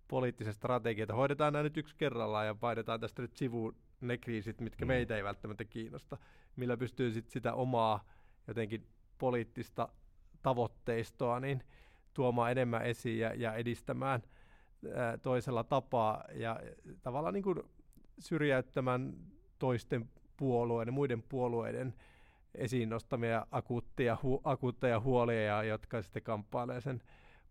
poliittisen 0.08 0.54
strategian, 0.54 1.04
että 1.04 1.14
hoidetaan 1.14 1.54
nämä 1.54 1.64
nyt 1.64 1.78
yksi 1.78 1.96
kerrallaan 1.96 2.46
ja 2.46 2.56
painetaan 2.56 3.00
tästä 3.00 3.22
nyt 3.22 3.36
sivuun 3.36 3.76
ne 4.02 4.18
kriisit, 4.18 4.62
mitkä 4.62 4.86
mm. 4.86 4.88
meitä 4.88 5.18
ei 5.18 5.24
välttämättä 5.24 5.66
kiinnosta, 5.66 6.18
millä 6.56 6.78
pystyy 6.78 7.12
sit 7.12 7.30
sitä 7.30 7.54
omaa 7.54 8.06
jotenkin 8.48 8.88
poliittista 9.18 9.90
tavoitteistoa 10.42 11.40
niin 11.40 11.64
tuomaan 12.14 12.52
enemmän 12.52 12.86
esiin 12.86 13.20
ja, 13.20 13.34
ja 13.34 13.54
edistämään 13.54 14.22
ää, 14.96 15.18
toisella 15.18 15.64
tapaa 15.64 16.24
ja 16.34 16.60
tavallaan 17.02 17.34
niin 17.34 17.44
kuin 17.44 17.60
syrjäyttämään 18.20 19.14
toisten 19.60 20.10
puolueiden, 20.38 20.94
muiden 20.94 21.24
puolueiden 21.24 21.94
esiin 22.56 22.90
nostamia 22.90 23.48
akuutteja, 23.52 24.18
hu, 24.24 24.42
akuutteja 24.44 25.00
huolia, 25.00 25.64
jotka 25.64 26.02
sitten 26.02 26.24
kamppailee 26.24 26.82
sen 26.82 27.02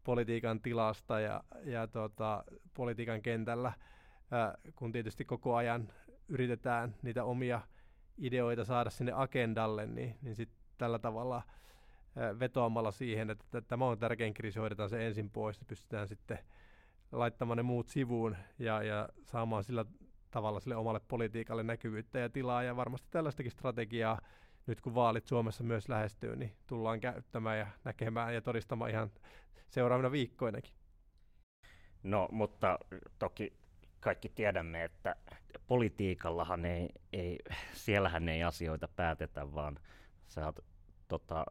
politiikan 0.05 0.61
tilasta 0.61 1.21
ja, 1.21 1.45
ja 1.65 1.87
tota, 1.87 2.45
politiikan 2.75 3.23
kentällä, 3.23 3.73
ää, 4.31 4.55
kun 4.77 4.93
tietysti 4.93 5.25
koko 5.25 5.57
ajan 5.57 5.89
yritetään 6.29 6.95
niitä 7.03 7.25
omia 7.25 7.61
ideoita 8.19 8.65
saada 8.65 8.91
sinne 8.91 9.13
agendalle, 9.15 9.87
niin, 9.87 10.17
niin 10.23 10.35
sit 10.37 10.51
tällä 10.79 10.99
tavalla 10.99 11.43
ää, 12.17 12.39
vetoamalla 12.39 12.91
siihen, 12.91 13.31
että 13.31 13.61
tämä 13.61 13.87
on 13.87 13.99
tärkein 13.99 14.35
kriisi, 14.35 14.59
hoidetaan 14.59 14.89
se 14.91 15.07
ensin 15.07 15.31
pois, 15.31 15.61
niin 15.61 15.67
pystytään 15.67 16.09
sitten 16.09 16.39
laittamaan 17.13 17.57
ne 17.57 17.63
muut 17.63 17.89
sivuun 17.89 18.37
ja, 18.59 18.83
ja 18.83 19.09
saamaan 19.23 19.65
sillä 19.65 19.85
tavalla 20.31 20.61
sille 20.61 20.77
omalle 20.77 21.01
politiikalle 21.09 21.63
näkyvyyttä 21.63 22.19
ja 22.19 22.31
tilaa, 22.31 22.63
ja 22.63 22.77
varmasti 22.77 23.09
tällaistakin 23.11 23.53
strategiaa 23.53 24.21
nyt 24.67 24.81
kun 24.81 24.95
vaalit 24.95 25.27
Suomessa 25.27 25.65
myös 25.65 25.89
lähestyy, 25.89 26.37
niin 26.37 26.57
tullaan 26.67 27.01
käyttämään 27.01 27.59
ja 27.59 27.67
näkemään 27.85 28.35
ja 28.35 28.41
todistamaan 28.41 28.91
ihan 28.91 29.11
seuraavina 29.69 30.13
viikkoinakin. 30.13 30.75
No, 32.03 32.29
mutta 32.33 32.79
toki 33.19 33.53
kaikki 34.01 34.29
tiedämme, 34.29 34.85
että 34.85 35.17
politiikallahan 35.67 36.65
ei, 36.65 36.89
ei 37.13 37.39
siellähän 37.73 38.29
ei 38.29 38.43
asioita 38.43 38.89
päätetä, 38.89 39.55
vaan 39.55 39.79
sä 40.29 40.47
oot 40.47 40.65
tota, 41.09 41.45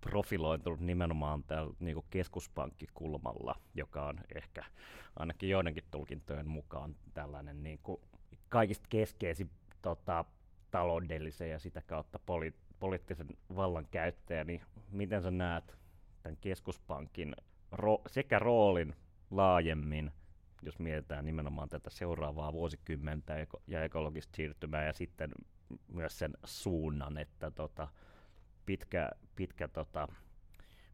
profiloitunut 0.00 0.80
nimenomaan 0.80 1.42
tällä 1.42 1.74
niin 1.80 2.04
keskuspankkikulmalla, 2.10 3.54
joka 3.74 4.06
on 4.06 4.20
ehkä 4.34 4.64
ainakin 5.16 5.48
joidenkin 5.48 5.84
tulkintojen 5.90 6.48
mukaan 6.48 6.96
tällainen 7.14 7.62
niin 7.62 7.80
kuin 7.82 8.00
kaikista 8.48 8.86
keskeisin 8.88 9.50
tota, 9.82 10.24
taloudellisen 10.70 11.50
ja 11.50 11.58
sitä 11.58 11.82
kautta 11.86 12.18
poli- 12.18 12.54
poliittisen 12.80 13.28
vallan 13.56 13.86
käyttäjä, 13.90 14.44
niin 14.44 14.62
miten 14.90 15.22
sä 15.22 15.30
näet 15.30 15.76
tämän 16.22 16.36
keskuspankin 16.40 17.34
ro- 17.72 18.02
sekä 18.06 18.38
roolin 18.38 18.94
laajemmin, 19.30 20.10
jos 20.62 20.78
mietitään 20.78 21.24
nimenomaan 21.24 21.68
tätä 21.68 21.90
seuraavaa 21.90 22.52
vuosikymmentä 22.52 23.46
ja 23.66 23.84
ekologista 23.84 24.36
siirtymää 24.36 24.84
ja 24.84 24.92
sitten 24.92 25.30
myös 25.88 26.18
sen 26.18 26.32
suunnan, 26.44 27.18
että 27.18 27.50
tota, 27.50 27.88
pitkä, 28.66 29.10
pitkä, 29.36 29.68
tota, 29.68 30.08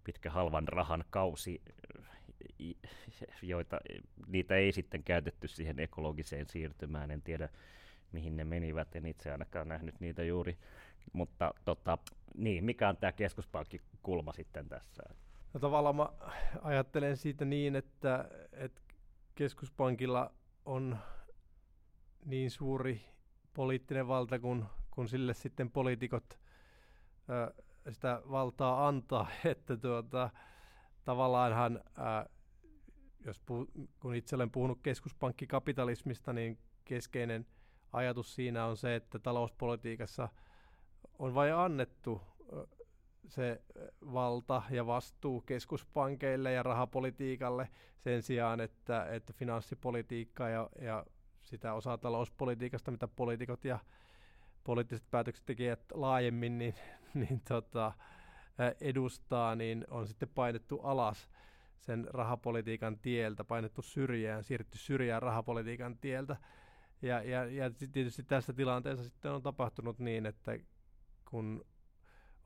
pitkä 0.04 0.30
halvan 0.30 0.68
rahan 0.68 1.04
kausi, 1.10 1.62
joita 3.42 3.80
niitä 4.26 4.56
ei 4.56 4.72
sitten 4.72 5.02
käytetty 5.02 5.48
siihen 5.48 5.80
ekologiseen 5.80 6.46
siirtymään, 6.46 7.10
en 7.10 7.22
tiedä 7.22 7.48
mihin 8.16 8.36
ne 8.36 8.44
menivät, 8.44 8.96
en 8.96 9.06
itse 9.06 9.32
ainakaan 9.32 9.68
nähnyt 9.68 10.00
niitä 10.00 10.24
juuri. 10.24 10.58
Mutta 11.12 11.54
tota, 11.64 11.98
niin, 12.36 12.64
mikä 12.64 12.88
on 12.88 12.96
tämä 12.96 13.12
keskuspankki 13.12 13.80
kulma 14.02 14.32
sitten 14.32 14.68
tässä? 14.68 15.02
No 15.54 15.60
tavallaan 15.60 15.96
mä 15.96 16.08
ajattelen 16.62 17.16
siitä 17.16 17.44
niin, 17.44 17.76
että, 17.76 18.28
että 18.52 18.80
keskuspankilla 19.34 20.32
on 20.64 20.98
niin 22.24 22.50
suuri 22.50 23.00
poliittinen 23.54 24.08
valta, 24.08 24.38
kun, 24.38 24.66
kun 24.90 25.08
sille 25.08 25.34
sitten 25.34 25.70
poliitikot 25.70 26.38
sitä 27.90 28.22
valtaa 28.30 28.88
antaa, 28.88 29.26
että 29.44 29.76
tuota, 29.76 30.30
tavallaanhan, 31.04 31.76
ö, 31.76 32.30
jos 33.24 33.38
puh, 33.38 33.66
kun 34.00 34.14
itse 34.14 34.36
olen 34.36 34.50
puhunut 34.50 34.78
keskuspankkikapitalismista, 34.82 36.32
niin 36.32 36.58
keskeinen 36.84 37.46
ajatus 37.92 38.34
siinä 38.34 38.66
on 38.66 38.76
se, 38.76 38.94
että 38.94 39.18
talouspolitiikassa 39.18 40.28
on 41.18 41.34
vain 41.34 41.54
annettu 41.54 42.22
se 43.28 43.62
valta 44.12 44.62
ja 44.70 44.86
vastuu 44.86 45.40
keskuspankeille 45.40 46.52
ja 46.52 46.62
rahapolitiikalle 46.62 47.68
sen 47.98 48.22
sijaan, 48.22 48.60
että, 48.60 49.06
että 49.10 49.32
finanssipolitiikka 49.32 50.48
ja, 50.48 50.70
ja 50.80 51.06
sitä 51.42 51.72
osaa 51.72 51.98
talouspolitiikasta, 51.98 52.90
mitä 52.90 53.08
poliitikot 53.08 53.64
ja 53.64 53.78
poliittiset 54.64 55.10
päätöksentekijät 55.10 55.80
laajemmin 55.92 56.58
niin, 56.58 56.74
niin 57.14 57.40
tota, 57.48 57.92
edustaa, 58.80 59.54
niin 59.54 59.84
on 59.90 60.08
sitten 60.08 60.28
painettu 60.28 60.80
alas 60.80 61.28
sen 61.78 62.06
rahapolitiikan 62.10 62.98
tieltä, 62.98 63.44
painettu 63.44 63.82
syrjään, 63.82 64.44
siirretty 64.44 64.78
syrjään 64.78 65.22
rahapolitiikan 65.22 65.98
tieltä. 65.98 66.36
Ja, 67.02 67.22
ja, 67.22 67.44
ja 67.44 67.70
tietysti 67.92 68.22
tässä 68.22 68.52
tilanteessa 68.52 69.04
sitten 69.04 69.32
on 69.32 69.42
tapahtunut 69.42 69.98
niin, 69.98 70.26
että 70.26 70.58
kun 71.24 71.64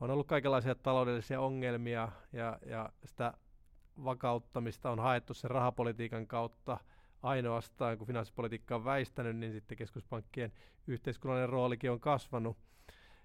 on 0.00 0.10
ollut 0.10 0.26
kaikenlaisia 0.26 0.74
taloudellisia 0.74 1.40
ongelmia 1.40 2.08
ja, 2.32 2.58
ja 2.66 2.92
sitä 3.04 3.34
vakauttamista 4.04 4.90
on 4.90 4.98
haettu 4.98 5.34
sen 5.34 5.50
rahapolitiikan 5.50 6.26
kautta 6.26 6.78
ainoastaan, 7.22 7.98
kun 7.98 8.06
finanssipolitiikka 8.06 8.74
on 8.74 8.84
väistänyt, 8.84 9.36
niin 9.36 9.52
sitten 9.52 9.78
keskuspankkien 9.78 10.52
yhteiskunnallinen 10.86 11.48
roolikin 11.48 11.90
on 11.90 12.00
kasvanut. 12.00 12.56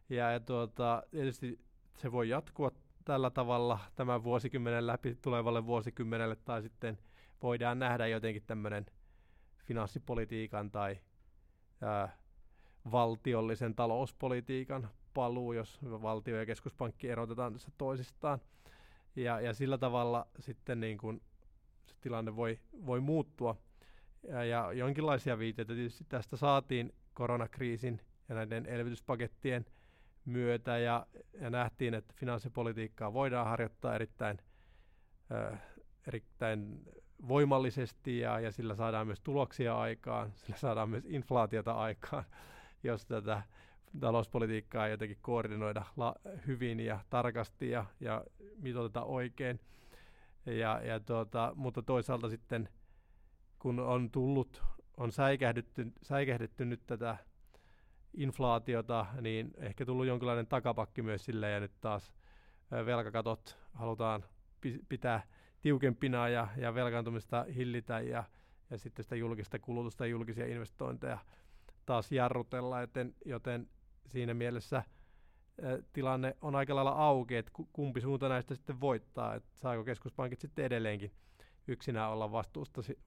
Ja, 0.10 0.32
ja 0.32 0.40
tuota, 0.40 1.04
tietysti 1.12 1.60
se 1.98 2.12
voi 2.12 2.30
jatkua 2.30 2.72
tällä 3.06 3.30
tavalla 3.30 3.80
tämän 3.96 4.24
vuosikymmenen 4.24 4.88
läpi 4.88 5.16
tulevalle 5.22 5.66
vuosikymmenelle, 5.66 6.36
tai 6.36 6.62
sitten 6.62 6.98
voidaan 7.44 7.80
nähdä 7.80 8.08
jotenkin 8.08 8.44
tämmöinen 8.48 8.86
finanssipolitiikan 9.64 10.72
tai 10.72 10.98
ää, 11.82 12.18
valtiollisen 12.92 13.76
talouspolitiikan 13.76 14.90
paluu, 15.14 15.54
jos 15.54 15.80
valtio 15.84 16.38
ja 16.38 16.46
keskuspankki 16.46 17.10
erotetaan 17.10 17.54
tässä 17.54 17.72
toisistaan. 17.78 18.40
Ja, 19.16 19.40
ja 19.40 19.54
sillä 19.54 19.78
tavalla 19.78 20.28
sitten 20.40 20.80
niin 20.80 20.98
kuin 20.98 21.22
se 21.86 21.96
tilanne 22.02 22.36
voi, 22.36 22.60
voi 22.86 23.00
muuttua. 23.00 23.58
Ja, 24.28 24.44
ja 24.44 24.74
jonkinlaisia 24.74 25.40
viitteitä 25.40 25.74
tietysti 25.74 26.06
tästä 26.10 26.38
saatiin 26.38 26.94
koronakriisin 27.14 28.02
ja 28.30 28.36
näiden 28.36 28.66
elvytyspakettien 28.66 29.66
myötä 30.26 30.78
ja, 30.78 31.08
ja 31.42 31.50
nähtiin, 31.50 31.94
että 31.94 32.14
finanssipolitiikkaa 32.18 33.14
voidaan 33.14 33.48
harjoittaa 33.48 33.96
erittäin, 33.96 34.40
äh, 35.32 35.62
erittäin 36.08 36.88
voimallisesti 37.28 38.20
ja, 38.20 38.40
ja 38.40 38.52
sillä 38.52 38.76
saadaan 38.76 39.08
myös 39.08 39.22
tuloksia 39.22 39.78
aikaan, 39.78 40.32
sillä 40.36 40.58
saadaan 40.58 40.90
myös 40.90 41.06
inflaatiota 41.08 41.74
aikaan, 41.74 42.24
jos 42.84 43.06
tätä 43.06 43.42
talouspolitiikkaa 44.00 44.88
jotenkin 44.88 45.18
koordinoida 45.22 45.86
la- 45.98 46.16
hyvin 46.48 46.80
ja 46.80 47.00
tarkasti 47.10 47.70
ja, 47.70 47.86
ja 48.00 48.24
mitoteta 48.58 49.04
oikein. 49.04 49.60
Ja, 50.46 50.82
ja 50.84 51.00
tuota, 51.00 51.54
mutta 51.56 51.82
toisaalta 51.82 52.30
sitten, 52.30 52.70
kun 53.60 53.80
on 53.80 54.12
tullut, 54.12 54.64
on 54.98 55.12
säikähdytty, 55.12 55.92
säikähdytty 56.02 56.66
nyt 56.66 56.82
tätä 56.88 57.18
inflaatiota, 58.14 59.06
niin 59.22 59.52
ehkä 59.58 59.86
tullut 59.86 60.06
jonkinlainen 60.06 60.48
takapakki 60.48 61.02
myös 61.02 61.26
sille 61.26 61.50
ja 61.50 61.60
nyt 61.60 61.72
taas 61.82 62.14
velkakatot 62.72 63.58
halutaan 63.74 64.24
pitää 64.90 65.24
tiukempina 65.66 66.30
ja, 66.30 66.48
ja 66.58 66.74
velkaantumista 66.74 67.46
hillitä 67.56 68.00
ja, 68.00 68.24
ja 68.70 68.78
sitten 68.78 69.04
sitä 69.04 69.16
julkista 69.16 69.60
kulutusta 69.60 70.06
ja 70.06 70.10
julkisia 70.10 70.46
investointeja 70.46 71.18
taas 71.86 72.12
jarrutella, 72.12 72.82
joten, 72.82 73.16
joten 73.26 73.70
siinä 74.08 74.34
mielessä 74.34 74.84
tilanne 75.94 76.38
on 76.42 76.56
aika 76.56 76.76
lailla 76.76 76.92
auki, 76.92 77.36
että 77.36 77.52
kumpi 77.74 78.02
suunta 78.02 78.30
näistä 78.30 78.56
sitten 78.56 78.80
voittaa, 78.80 79.36
että 79.36 79.50
saako 79.54 79.84
keskuspankit 79.84 80.40
sitten 80.40 80.66
edelleenkin 80.66 81.12
yksinään 81.68 82.12
olla 82.12 82.32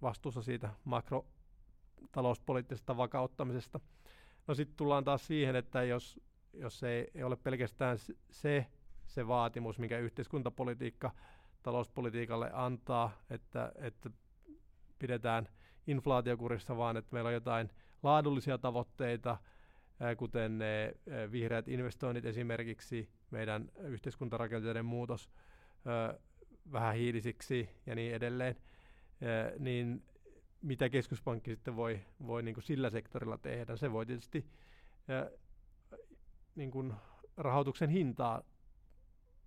vastuussa 0.02 0.42
siitä 0.42 0.70
makrotalouspoliittisesta 0.84 2.96
vakauttamisesta. 2.96 3.80
No 4.46 4.54
sitten 4.54 4.76
tullaan 4.76 5.04
taas 5.04 5.26
siihen, 5.26 5.56
että 5.56 5.82
jos, 5.82 6.20
jos 6.52 6.82
ei, 6.82 7.10
ei 7.14 7.22
ole 7.22 7.36
pelkästään 7.36 7.98
se, 8.30 8.66
se 9.06 9.28
vaatimus, 9.28 9.78
mikä 9.78 9.98
yhteiskuntapolitiikka 9.98 11.10
talouspolitiikalle 11.62 12.50
antaa, 12.52 13.22
että, 13.30 13.72
että 13.76 14.10
pidetään 14.98 15.48
inflaatiokurissa, 15.86 16.76
vaan 16.76 16.96
että 16.96 17.12
meillä 17.12 17.28
on 17.28 17.34
jotain 17.34 17.70
laadullisia 18.02 18.58
tavoitteita, 18.58 19.36
kuten 20.16 20.58
ne 20.58 20.94
vihreät 21.32 21.68
investoinnit 21.68 22.24
esimerkiksi, 22.24 23.10
meidän 23.30 23.70
yhteiskuntarakenteiden 23.78 24.84
muutos 24.84 25.30
vähän 26.72 26.94
hiilisiksi 26.94 27.68
ja 27.86 27.94
niin 27.94 28.14
edelleen, 28.14 28.56
niin 29.58 30.04
mitä 30.62 30.88
keskuspankki 30.88 31.50
sitten 31.50 31.76
voi, 31.76 32.00
voi 32.26 32.42
niin 32.42 32.54
kuin 32.54 32.64
sillä 32.64 32.90
sektorilla 32.90 33.38
tehdä. 33.38 33.76
Se 33.76 33.92
voi 33.92 34.06
tietysti 34.06 34.46
niin 36.54 36.70
kuin 36.70 36.94
rahoituksen 37.36 37.90
hintaa 37.90 38.42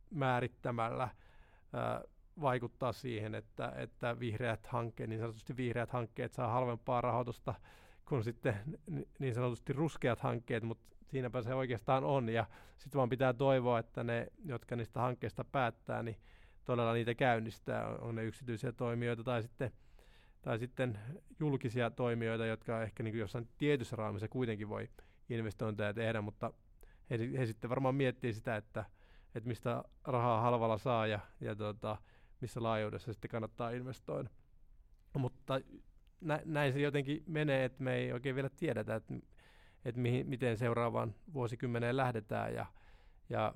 määrittämällä 0.10 1.10
vaikuttaa 2.42 2.92
siihen, 2.92 3.36
että, 3.36 3.74
että 3.76 4.20
vihreät 4.20 4.68
hankkeet, 4.68 5.10
niin 5.10 5.20
sanotusti 5.20 5.58
vihreät 5.58 5.92
hankkeet 5.92 6.34
saa 6.34 6.48
halvempaa 6.48 7.02
rahoitusta 7.02 7.54
kuin 8.06 8.24
sitten 8.24 8.56
niin 9.20 9.34
sanotusti 9.34 9.74
ruskeat 9.74 10.20
hankkeet, 10.20 10.64
mutta 10.64 10.96
siinäpä 11.06 11.42
se 11.42 11.54
oikeastaan 11.54 12.04
on. 12.04 12.30
Ja 12.30 12.46
sitten 12.78 12.98
vaan 12.98 13.10
pitää 13.10 13.34
toivoa, 13.34 13.80
että 13.80 14.04
ne, 14.04 14.28
jotka 14.46 14.76
niistä 14.76 15.00
hankkeista 15.00 15.44
päättää, 15.44 16.04
niin 16.04 16.18
todella 16.66 16.94
niitä 16.94 17.16
käynnistää. 17.16 17.88
On 17.88 18.16
ne 18.16 18.24
yksityisiä 18.24 18.72
toimijoita 18.72 19.24
tai 19.24 19.42
sitten, 19.42 19.72
tai 20.42 20.60
sitten 20.60 21.00
julkisia 21.40 21.92
toimijoita, 21.92 22.46
jotka 22.46 22.84
ehkä 22.84 23.04
niin 23.04 23.18
jossain 23.18 23.48
tietyssä 23.58 23.96
raamissa 23.96 24.28
kuitenkin 24.28 24.70
voi 24.70 24.90
investointeja 25.30 25.94
tehdä, 25.94 26.22
mutta 26.22 26.54
he, 27.10 27.18
he 27.38 27.46
sitten 27.46 27.70
varmaan 27.70 27.96
miettii 27.96 28.34
sitä, 28.34 28.56
että, 28.56 28.86
että 29.36 29.48
mistä 29.48 29.84
rahaa 30.04 30.41
halvalla 30.41 30.78
saa 30.78 31.08
ja, 31.08 31.20
ja 31.41 31.56
tota, 31.56 31.98
missä 32.41 32.63
laajuudessa 32.63 33.13
sitten 33.13 33.32
kannattaa 33.32 33.72
investoida. 33.72 34.30
Mutta 35.17 35.62
nä, 36.22 36.41
näin 36.46 36.74
se 36.74 36.80
jotenkin 36.80 37.24
menee, 37.28 37.65
että 37.65 37.84
me 37.84 37.96
ei 37.96 38.13
oikein 38.13 38.36
vielä 38.36 38.50
tiedetä, 38.50 38.96
että, 38.96 39.13
että 39.86 40.02
mihin, 40.02 40.30
miten 40.30 40.58
seuraavaan 40.58 41.15
vuosikymmeneen 41.34 41.98
lähdetään 41.98 42.54
ja, 42.54 42.65
ja 43.30 43.54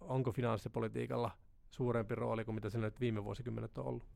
onko 0.00 0.32
finanssipolitiikalla 0.32 1.30
suurempi 1.70 2.14
rooli 2.14 2.44
kuin 2.44 2.54
mitä 2.54 2.70
sillä 2.70 2.86
nyt 2.86 3.00
viime 3.00 3.24
vuosikymmenet 3.24 3.78
on 3.78 3.86
ollut. 3.86 4.06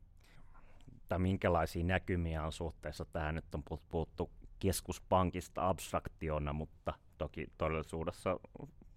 Tai 1.07 1.19
minkälaisia 1.19 1.83
näkymiä 1.83 2.43
on 2.43 2.51
suhteessa 2.51 3.05
tähän? 3.05 3.35
Nyt 3.35 3.55
on 3.55 3.63
puhuttu 3.89 4.31
keskuspankista 4.59 5.69
abstraktiona, 5.69 6.53
mutta 6.53 6.93
toki 7.17 7.47
todellisuudessa 7.57 8.39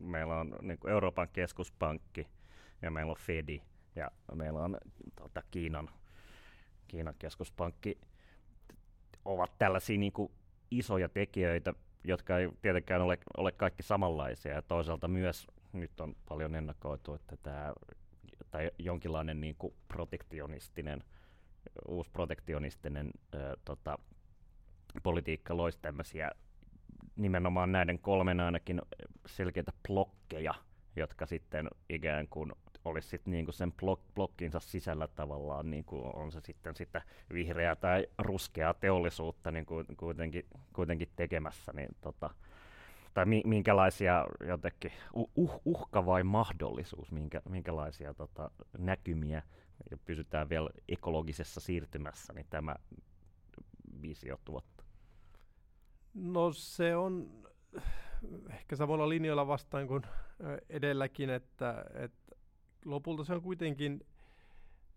meillä 0.02 0.40
on 0.40 0.56
niin 0.62 0.78
Euroopan 0.86 1.28
keskuspankki 1.32 2.26
ja 2.82 2.90
meillä 2.90 3.10
on 3.10 3.18
Fedi 3.18 3.62
ja 3.96 4.10
meillä 4.34 4.60
on 4.60 4.78
tuota, 5.16 5.42
Kiinan, 5.50 5.90
Kiinan 6.88 7.14
keskuspankki 7.18 7.98
ovat 9.24 9.58
tällaisia 9.58 9.98
niin 9.98 10.12
kuin 10.12 10.32
isoja 10.70 11.08
tekijöitä, 11.08 11.74
jotka 12.04 12.38
ei 12.38 12.48
tietenkään 12.62 13.02
ole, 13.02 13.18
ole 13.36 13.52
kaikki 13.52 13.82
samanlaisia. 13.82 14.52
Ja 14.52 14.62
toisaalta 14.62 15.08
myös 15.08 15.46
nyt 15.72 16.00
on 16.00 16.16
paljon 16.28 16.54
ennakoitu, 16.54 17.14
että 17.14 17.36
tämä 17.36 17.72
tai 18.50 18.70
jonkinlainen 18.78 19.40
niin 19.40 19.54
kuin 19.58 19.74
protektionistinen, 19.88 21.04
uusi 21.88 22.10
protektionistinen 22.10 23.10
ö, 23.34 23.56
tota, 23.64 23.98
politiikka 25.02 25.56
loisi 25.56 25.78
tämmöisiä 25.82 26.30
nimenomaan 27.16 27.72
näiden 27.72 27.98
kolmen 27.98 28.40
ainakin 28.40 28.82
selkeitä 29.26 29.72
blokkeja, 29.88 30.54
jotka 30.96 31.26
sitten 31.26 31.68
ikään 31.88 32.28
kuin 32.28 32.52
olisi 32.84 33.08
sit 33.08 33.26
niinku 33.26 33.52
sen 33.52 33.72
blok, 33.72 34.00
blokkinsa 34.14 34.60
sisällä 34.60 35.08
tavallaan, 35.08 35.70
niinku 35.70 36.10
on 36.14 36.32
se 36.32 36.40
sitten 36.40 36.76
sitä 36.76 37.02
vihreää 37.32 37.76
tai 37.76 38.06
ruskeaa 38.18 38.74
teollisuutta 38.74 39.50
niin 39.50 39.66
ku, 39.66 39.84
kuitenkin, 39.96 40.46
kuitenkin 40.72 41.08
tekemässä, 41.16 41.72
niin 41.72 41.88
tota, 42.00 42.30
tai 43.14 43.26
mi, 43.26 43.42
minkälaisia 43.44 44.26
jotenkin, 44.48 44.92
uh, 45.14 45.60
uhka 45.64 46.06
vai 46.06 46.22
mahdollisuus, 46.22 47.12
minkä, 47.12 47.42
minkälaisia 47.48 48.14
tota, 48.14 48.50
näkymiä, 48.78 49.42
ja 49.90 49.96
pysytään 50.04 50.48
vielä 50.48 50.70
ekologisessa 50.88 51.60
siirtymässä, 51.60 52.32
niin 52.32 52.46
tämä 52.50 52.76
visio 54.02 54.38
tuottaa? 54.44 54.71
No 56.14 56.52
se 56.52 56.96
on 56.96 57.42
ehkä 58.50 58.76
samalla 58.76 59.08
linjoilla 59.08 59.46
vastaan 59.46 59.86
kuin 59.86 60.02
edelläkin, 60.68 61.30
että, 61.30 61.84
että 61.94 62.36
lopulta 62.84 63.24
se 63.24 63.34
on 63.34 63.42
kuitenkin 63.42 64.06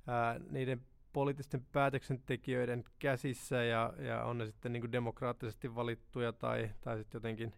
ää, 0.07 0.39
niiden 0.49 0.81
poliittisten 1.13 1.65
päätöksentekijöiden 1.71 2.83
käsissä 2.99 3.63
ja, 3.63 3.93
ja 3.99 4.23
on 4.23 4.37
ne 4.37 4.45
sitten 4.45 4.73
niin 4.73 4.81
kuin 4.81 4.91
demokraattisesti 4.91 5.75
valittuja 5.75 6.33
tai, 6.33 6.71
tai 6.81 6.97
sitten 6.97 7.19
jotenkin 7.19 7.53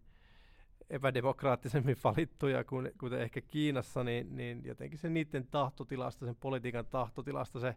epädemokraattisemmin 0.89 1.97
valittuja 2.03 2.63
kuin, 2.63 2.91
kuten 2.99 3.21
ehkä 3.21 3.41
Kiinassa, 3.41 4.03
niin, 4.03 4.37
niin 4.37 4.65
jotenkin 4.65 4.99
se 4.99 5.09
niiden 5.09 5.47
tahtotilasta, 5.47 6.25
sen 6.25 6.35
politiikan 6.35 6.85
tahtotilasta 6.85 7.59
se 7.59 7.75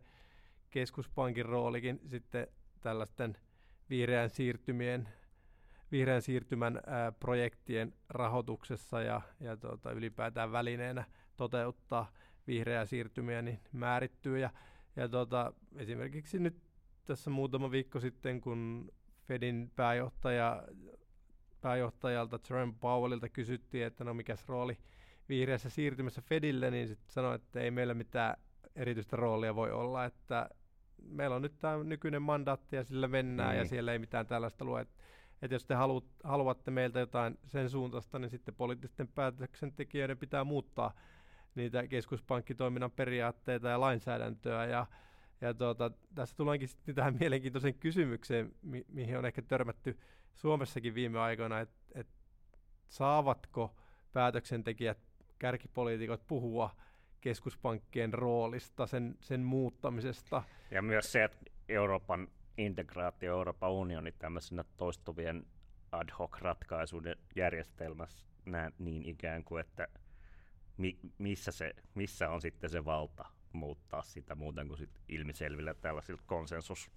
keskuspankin 0.71 1.47
roolikin 1.47 2.01
sitten 2.07 2.47
tällaisten 2.81 3.37
vihreän 3.91 4.31
siirtymien 4.31 5.09
vihreän 5.93 6.23
siirtymän 6.23 6.81
ää, 6.87 7.13
projektien 7.13 7.95
rahoituksessa 8.09 9.03
ja, 9.03 9.21
ja 9.41 9.57
tuota, 9.57 9.93
ylipäätään 9.93 10.53
välineenä 10.53 11.05
toteuttaa 11.37 12.13
vihreää 12.47 12.85
siirtymiä 12.85 13.43
niin 13.43 13.61
määrittyy. 13.73 14.39
Ja, 14.39 14.51
ja 14.97 15.09
tuota, 15.09 15.53
esimerkiksi 15.77 16.39
nyt 16.39 16.57
tässä 17.05 17.31
muutama 17.31 17.71
viikko 17.71 18.01
sitten, 18.01 18.41
kun 18.41 18.91
Fedin 19.27 19.71
pääjohtaja, 19.77 20.63
pääjohtajalta 21.61 22.39
Jerome 22.51 22.75
Powellilta 22.81 23.29
kysyttiin, 23.29 23.87
että 23.87 24.05
no 24.05 24.15
mikäs 24.15 24.49
rooli 24.49 24.79
vihreässä 25.29 25.71
siirtymässä 25.71 26.23
Fedille, 26.23 26.71
niin 26.71 26.89
sitten 26.89 27.13
sanoi, 27.13 27.35
että 27.35 27.61
ei 27.61 27.71
meillä 27.71 27.95
mitään 27.95 28.37
erityistä 28.77 29.17
roolia 29.17 29.55
voi 29.55 29.73
olla, 29.73 30.05
että 30.05 30.51
meillä 31.03 31.37
on 31.37 31.43
nyt 31.43 31.59
tämä 31.59 31.85
nykyinen 31.85 32.23
mandaatti 32.23 32.77
ja 32.77 32.85
sillä 32.85 33.09
mennään 33.09 33.55
mm. 33.55 33.59
ja 33.59 33.65
siellä 33.65 33.93
ei 33.93 33.99
mitään 33.99 34.27
tällaista 34.27 34.65
lue. 34.65 34.81
Että 34.81 34.95
et 35.43 35.51
jos 35.51 35.65
te 35.65 35.75
haluat, 35.75 36.05
haluatte 36.25 36.71
meiltä 36.71 37.01
jotain 37.01 37.39
sen 37.47 37.71
suuntaista, 37.71 38.19
niin 38.19 38.31
sitten 38.31 38.55
poliittisten 38.55 39.09
päätöksentekijöiden 39.09 40.19
pitää 40.19 40.45
muuttaa 40.45 40.95
niitä 41.55 41.87
keskuspankkitoiminnan 41.87 42.91
periaatteita 42.91 43.69
ja 43.69 43.81
lainsäädäntöä. 43.81 44.67
Ja, 44.67 44.87
ja 45.41 45.55
tuota, 45.55 45.91
tässä 46.15 46.37
tullaankin 46.37 46.69
sitten 46.69 46.95
tähän 46.95 47.17
mielenkiintoiseen 47.21 47.75
kysymykseen, 47.75 48.53
mi- 48.63 48.87
mihin 48.89 49.19
on 49.19 49.27
ehkä 49.27 49.43
törmätty 49.43 49.99
Suomessakin 50.35 50.95
viime 50.95 51.19
aikoina, 51.19 51.61
että 51.61 51.81
et 51.95 52.09
saavatko 52.89 53.77
päätöksentekijät, 54.13 54.99
kärkipoliitikot 55.39 56.27
puhua 56.27 56.71
keskuspankkien 57.21 58.15
roolista, 58.15 58.87
sen, 58.87 59.17
sen 59.21 59.41
muuttamisesta. 59.41 60.43
Ja 60.71 60.83
myös 60.83 61.13
se, 61.13 61.25
että 61.25 61.39
Euroopan 61.69 62.29
integraatio 62.61 63.33
Euroopan 63.33 63.73
unioni 63.73 64.13
tämmöisenä 64.13 64.65
toistuvien 64.77 65.47
ad 65.93 66.09
hoc 66.19 66.39
ratkaisuiden 66.41 67.17
järjestelmässä 67.37 68.27
niin 68.79 69.09
ikään 69.09 69.45
kuin, 69.45 69.61
että 69.61 69.89
mi, 70.77 70.99
missä, 71.19 71.53
se, 71.53 71.75
missä 71.95 72.31
on 72.31 72.41
sitten 72.41 72.71
se 72.71 72.85
valta 72.85 73.25
muuttaa 73.53 74.03
sitä 74.03 74.35
muuten 74.35 74.69
kuin 74.69 74.79
sit 74.79 74.91
ilmiselvillä 75.09 75.75
tällaisilla 75.75 76.23
konsensus, 76.27 76.91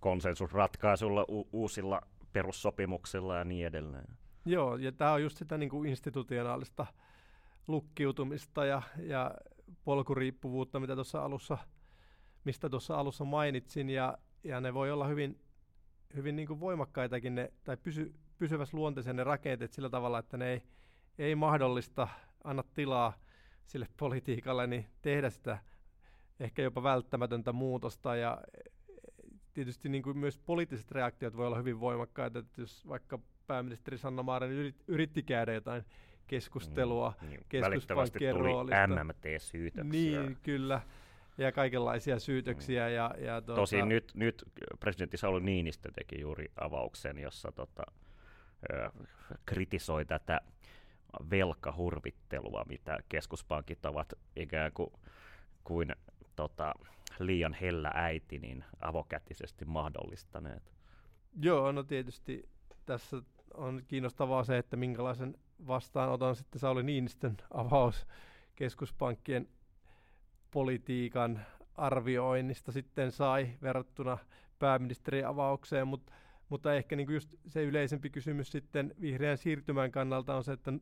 konsensusratkaisuilla, 0.00 1.24
u, 1.28 1.48
uusilla 1.52 2.00
perussopimuksilla 2.32 3.36
ja 3.36 3.44
niin 3.44 3.66
edelleen. 3.66 4.18
Joo, 4.44 4.76
ja 4.76 4.92
tämä 4.92 5.12
on 5.12 5.22
just 5.22 5.36
sitä 5.36 5.58
niin 5.58 5.70
kuin 5.70 5.88
institutionaalista 5.88 6.86
lukkiutumista 7.66 8.64
ja, 8.64 8.82
ja 8.98 9.34
polkuriippuvuutta, 9.84 10.80
mitä 10.80 10.94
tuossa 10.94 11.24
alussa, 11.24 11.58
mistä 12.44 12.70
tuossa 12.70 12.96
alussa 12.96 13.24
mainitsin, 13.24 13.90
ja, 13.90 14.18
ja 14.46 14.60
ne 14.60 14.74
voi 14.74 14.90
olla 14.90 15.06
hyvin, 15.06 15.40
hyvin 16.16 16.36
niin 16.36 16.48
kuin 16.48 16.60
voimakkaitakin 16.60 17.34
ne, 17.34 17.52
tai 17.64 17.76
pysy, 17.76 18.14
pysyvässä 18.38 18.76
luonteisen 18.76 19.16
ne 19.16 19.24
rakenteet 19.24 19.72
sillä 19.72 19.90
tavalla, 19.90 20.18
että 20.18 20.36
ne 20.36 20.52
ei, 20.52 20.62
ei 21.18 21.34
mahdollista, 21.34 22.08
anna 22.44 22.62
tilaa 22.74 23.18
sille 23.64 23.88
politiikalle, 23.96 24.66
niin 24.66 24.86
tehdä 25.02 25.30
sitä 25.30 25.58
ehkä 26.40 26.62
jopa 26.62 26.82
välttämätöntä 26.82 27.52
muutosta 27.52 28.16
ja 28.16 28.42
tietysti 29.54 29.88
niin 29.88 30.02
kuin 30.02 30.18
myös 30.18 30.38
poliittiset 30.38 30.90
reaktiot 30.90 31.36
voi 31.36 31.46
olla 31.46 31.56
hyvin 31.56 31.80
voimakkaita, 31.80 32.38
että 32.38 32.60
jos 32.60 32.88
vaikka 32.88 33.18
pääministeri 33.46 33.98
Sanna 33.98 34.22
Marin 34.22 34.74
yritti 34.88 35.22
käydä 35.22 35.52
jotain 35.52 35.84
keskustelua 36.26 37.14
mm, 37.22 37.28
niin, 37.28 37.40
keskuspankkien 37.48 38.36
roolista. 38.36 38.86
MMT-syytöksiä. 38.86 40.22
Niin, 40.22 40.36
kyllä 40.42 40.80
ja 41.38 41.52
kaikenlaisia 41.52 42.18
syytöksiä. 42.18 42.88
Mm. 42.88 42.94
Ja, 42.94 43.14
ja 43.18 43.40
tuota... 43.40 43.60
Tosin 43.60 43.88
nyt, 43.88 44.12
nyt 44.14 44.44
presidentti 44.80 45.16
Sauli 45.16 45.40
Niinistö 45.40 45.90
teki 45.94 46.20
juuri 46.20 46.52
avauksen, 46.60 47.18
jossa 47.18 47.52
tota, 47.52 47.82
ö, 48.72 48.90
kritisoi 49.46 50.04
tätä 50.04 50.40
velkahurvittelua, 51.30 52.64
mitä 52.68 52.98
keskuspankit 53.08 53.86
ovat 53.86 54.12
ikään 54.36 54.72
kuin, 54.72 54.90
kuin 55.64 55.92
tota, 56.36 56.74
liian 57.18 57.56
hellä 57.60 57.90
äiti 57.94 58.38
niin 58.38 58.64
avokätisesti 58.80 59.64
mahdollistaneet. 59.64 60.72
Joo, 61.42 61.72
no 61.72 61.82
tietysti 61.82 62.48
tässä 62.86 63.16
on 63.54 63.82
kiinnostavaa 63.88 64.44
se, 64.44 64.58
että 64.58 64.76
minkälaisen 64.76 65.38
vastaanoton 65.66 66.36
sitten 66.36 66.58
Sauli 66.58 66.82
Niinistön 66.82 67.36
avaus 67.50 68.06
keskuspankkien 68.54 69.48
politiikan 70.56 71.40
arvioinnista 71.74 72.72
sitten 72.72 73.12
sai 73.12 73.48
verrattuna 73.62 74.18
pääministerin 74.58 75.26
avaukseen, 75.26 75.88
mutta, 75.88 76.12
mutta 76.48 76.74
ehkä 76.74 76.96
niin 76.96 77.06
kuin 77.06 77.14
just 77.14 77.34
se 77.46 77.62
yleisempi 77.62 78.10
kysymys 78.10 78.52
sitten 78.52 78.94
vihreän 79.00 79.38
siirtymän 79.38 79.90
kannalta 79.90 80.34
on 80.34 80.44
se, 80.44 80.52
että 80.52 80.72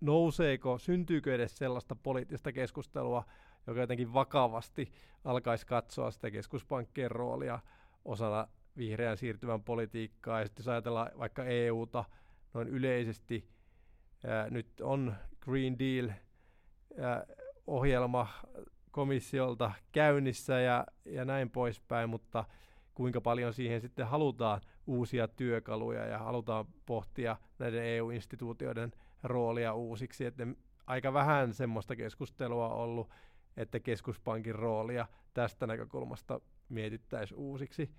nouseeko, 0.00 0.78
syntyykö 0.78 1.34
edes 1.34 1.58
sellaista 1.58 1.96
poliittista 1.96 2.52
keskustelua, 2.52 3.24
joka 3.66 3.80
jotenkin 3.80 4.12
vakavasti 4.12 4.92
alkaisi 5.24 5.66
katsoa 5.66 6.10
sitä 6.10 6.30
keskuspankkien 6.30 7.10
roolia 7.10 7.58
osana 8.04 8.48
vihreän 8.76 9.16
siirtymän 9.16 9.62
politiikkaa. 9.62 10.40
Ja 10.40 10.46
sitten 10.46 10.62
jos 10.62 10.68
ajatellaan 10.68 11.10
vaikka 11.18 11.44
EUta 11.44 12.04
noin 12.54 12.68
yleisesti, 12.68 13.48
ää, 14.26 14.50
nyt 14.50 14.80
on 14.80 15.14
Green 15.40 15.78
Deal 15.78 16.10
ää, 17.00 17.26
ohjelma 17.68 18.28
komissiolta 18.90 19.72
käynnissä 19.92 20.60
ja, 20.60 20.86
ja 21.04 21.24
näin 21.24 21.50
poispäin, 21.50 22.10
mutta 22.10 22.44
kuinka 22.94 23.20
paljon 23.20 23.52
siihen 23.52 23.80
sitten 23.80 24.06
halutaan 24.06 24.60
uusia 24.86 25.28
työkaluja 25.28 26.06
ja 26.06 26.18
halutaan 26.18 26.66
pohtia 26.86 27.36
näiden 27.58 27.84
EU-instituutioiden 27.84 28.92
roolia 29.22 29.74
uusiksi. 29.74 30.24
Että 30.24 30.46
aika 30.86 31.12
vähän 31.12 31.52
semmoista 31.54 31.96
keskustelua 31.96 32.68
on 32.68 32.80
ollut, 32.80 33.10
että 33.56 33.80
keskuspankin 33.80 34.54
roolia 34.54 35.06
tästä 35.34 35.66
näkökulmasta 35.66 36.40
mietittäisiin 36.68 37.38
uusiksi. 37.38 37.90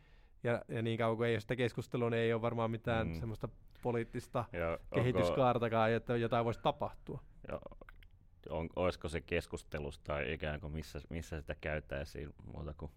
Ja, 0.44 0.62
ja 0.68 0.82
niin 0.82 0.98
kauan 0.98 1.18
kuin 1.18 1.28
ei 1.28 1.34
ole 1.34 1.40
sitä 1.40 1.56
keskustelua, 1.56 2.10
niin 2.10 2.24
ei 2.24 2.34
ole 2.34 2.42
varmaan 2.42 2.72
mitään 2.72 3.08
mm. 3.08 3.14
semmoista 3.14 3.50
poliittista 3.82 4.46
ja 4.54 4.80
kehityskaartakaan, 4.96 5.92
että 5.92 6.18
jotain 6.18 6.46
voisi 6.46 6.60
tapahtua. 6.62 7.24
Ja 7.48 7.60
on, 8.50 8.70
olisiko 8.76 9.10
se 9.10 9.22
keskustelusta 9.22 10.04
tai 10.04 10.34
ikään 10.34 10.60
kuin 10.60 10.74
missä, 10.74 11.00
missä 11.10 11.42
sitä 11.42 11.56
käytäisiin 11.62 12.34
muuta 12.54 12.74
kuin 12.74 12.92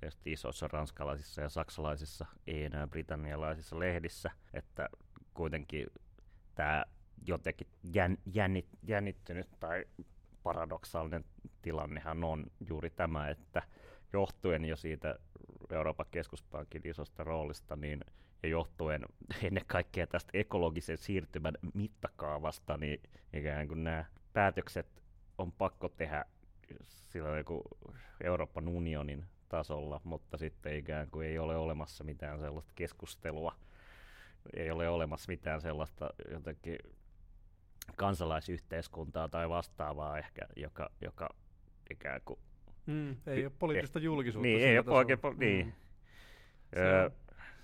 tietysti 0.00 0.32
isoissa 0.32 0.68
ranskalaisissa 0.68 1.42
ja 1.42 1.48
saksalaisissa, 1.48 2.26
ei 2.46 2.64
enää 2.64 2.86
britannialaisissa 2.86 3.78
lehdissä, 3.78 4.30
että 4.54 4.88
kuitenkin 5.34 5.86
tämä 6.54 6.84
jotenkin 7.26 7.66
jän, 7.94 8.18
jännit, 8.32 8.68
jännittynyt 8.82 9.48
tai 9.60 9.84
paradoksaalinen 10.42 11.24
tilannehan 11.62 12.24
on 12.24 12.46
juuri 12.68 12.90
tämä, 12.90 13.28
että 13.28 13.62
johtuen 14.12 14.64
jo 14.64 14.76
siitä 14.76 15.18
Euroopan 15.70 16.06
keskuspankin 16.10 16.82
isosta 16.84 17.24
roolista, 17.24 17.76
niin 17.76 18.04
ja 18.42 18.48
johtuen 18.48 19.04
ennen 19.42 19.64
kaikkea 19.66 20.06
tästä 20.06 20.30
ekologisen 20.34 20.98
siirtymän 20.98 21.54
mittakaavasta, 21.74 22.76
niin 22.76 23.00
ikään 23.32 23.68
kuin 23.68 23.84
nämä 23.84 24.04
päätökset 24.32 25.02
on 25.38 25.52
pakko 25.52 25.88
tehdä 25.88 26.24
sillä 26.84 27.38
joku 27.38 27.62
Euroopan 28.24 28.68
unionin 28.68 29.24
tasolla, 29.48 30.00
mutta 30.04 30.36
sitten 30.36 30.76
ikään 30.76 31.10
kuin 31.10 31.26
ei 31.26 31.38
ole 31.38 31.56
olemassa 31.56 32.04
mitään 32.04 32.40
sellaista 32.40 32.72
keskustelua, 32.74 33.54
ei 34.56 34.70
ole 34.70 34.88
olemassa 34.88 35.32
mitään 35.32 35.60
sellaista 35.60 36.10
jotenkin 36.30 36.78
kansalaisyhteiskuntaa 37.96 39.28
tai 39.28 39.48
vastaavaa 39.48 40.18
ehkä, 40.18 40.42
joka, 40.56 40.90
joka 41.00 41.28
ikään 41.90 42.20
kuin... 42.24 42.38
Mm, 42.86 43.16
ei 43.26 43.44
ole 43.44 43.52
poliittista 43.58 43.98
julkisuutta. 43.98 44.46
Niin, 44.46 44.60
ei 44.60 44.78
ole 44.78 44.90
oikein, 44.90 45.18
po- 45.18 45.38
niin. 45.38 45.66
mm. 45.66 45.72
Öö, 46.76 47.10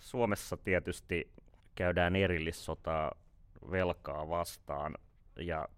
Suomessa 0.04 0.56
tietysti 0.56 1.30
käydään 1.74 2.16
erillissotaa 2.16 3.12
velkaa 3.70 4.28
vastaan. 4.28 4.94
Ja 5.36 5.68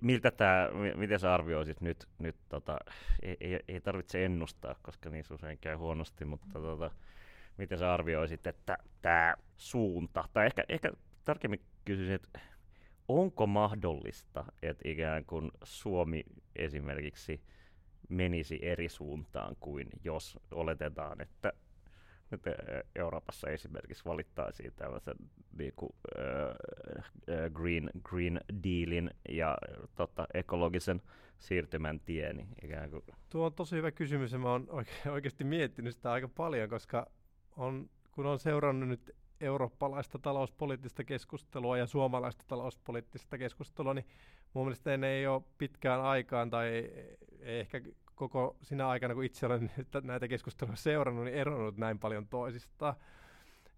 miltä 0.00 0.30
tämä, 0.30 0.68
miten 0.96 1.20
sä 1.20 1.34
arvioisit 1.34 1.80
nyt, 1.80 2.08
nyt 2.18 2.36
tota, 2.48 2.78
ei, 3.22 3.36
ei, 3.40 3.60
ei, 3.68 3.80
tarvitse 3.80 4.24
ennustaa, 4.24 4.74
koska 4.82 5.10
niin 5.10 5.24
usein 5.30 5.58
käy 5.58 5.74
huonosti, 5.74 6.24
mutta 6.24 6.60
tota, 6.60 6.90
miten 7.58 7.78
sä 7.78 7.94
arvioisit, 7.94 8.46
että 8.46 8.78
tämä 9.02 9.34
suunta, 9.56 10.24
tai 10.32 10.46
ehkä, 10.46 10.64
ehkä 10.68 10.92
tarkemmin 11.24 11.64
kysyisin, 11.84 12.14
että 12.14 12.40
onko 13.08 13.46
mahdollista, 13.46 14.44
että 14.62 14.88
ikään 14.88 15.24
kuin 15.24 15.50
Suomi 15.64 16.24
esimerkiksi 16.56 17.40
menisi 18.08 18.58
eri 18.62 18.88
suuntaan 18.88 19.56
kuin 19.60 19.88
jos 20.04 20.38
oletetaan, 20.50 21.20
että 21.20 21.52
nyt 22.30 22.42
Euroopassa 22.94 23.48
esimerkiksi 23.48 24.04
valittaisiin 24.04 24.72
tällaisen 24.76 25.16
niin 25.58 25.72
kuin, 25.76 25.90
äh, 26.18 27.50
green, 27.52 27.90
green 28.02 28.40
dealin 28.64 29.10
ja 29.28 29.58
tota, 29.94 30.26
ekologisen 30.34 31.02
siirtymän 31.38 32.00
tien. 32.00 32.36
Niin 32.36 32.48
ikään 32.64 32.90
kuin. 32.90 33.02
Tuo 33.30 33.46
on 33.46 33.54
tosi 33.54 33.76
hyvä 33.76 33.90
kysymys 33.90 34.32
ja 34.32 34.38
mä 34.38 34.50
oon 34.50 34.68
oike- 34.68 35.10
oikeasti 35.16 35.44
miettinyt 35.44 35.94
sitä 35.94 36.12
aika 36.12 36.28
paljon, 36.28 36.68
koska 36.68 37.06
on, 37.56 37.90
kun 38.12 38.26
on 38.26 38.38
seurannut 38.38 38.88
nyt 38.88 39.14
eurooppalaista 39.40 40.18
talouspoliittista 40.18 41.04
keskustelua 41.04 41.78
ja 41.78 41.86
suomalaista 41.86 42.44
talouspoliittista 42.46 43.38
keskustelua, 43.38 43.94
niin 43.94 44.06
mun 44.52 44.64
mielestä 44.64 44.96
ne 44.96 45.08
ei 45.08 45.26
ole 45.26 45.42
pitkään 45.58 46.00
aikaan 46.00 46.50
tai 46.50 46.68
ei, 46.68 47.16
ei 47.40 47.60
ehkä 47.60 47.80
koko 48.16 48.56
sinä 48.62 48.88
aikana, 48.88 49.14
kun 49.14 49.24
itse 49.24 49.46
olen 49.46 49.70
näitä 50.02 50.28
keskusteluja 50.28 50.76
seurannut, 50.76 51.24
niin 51.24 51.36
eronnut 51.36 51.76
näin 51.76 51.98
paljon 51.98 52.28
toisistaan. 52.28 52.94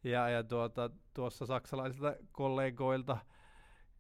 Ja, 0.04 0.28
ja 0.28 0.44
tuota, 0.44 0.90
tuossa 1.14 1.46
saksalaisilta 1.46 2.16
kollegoilta 2.32 3.18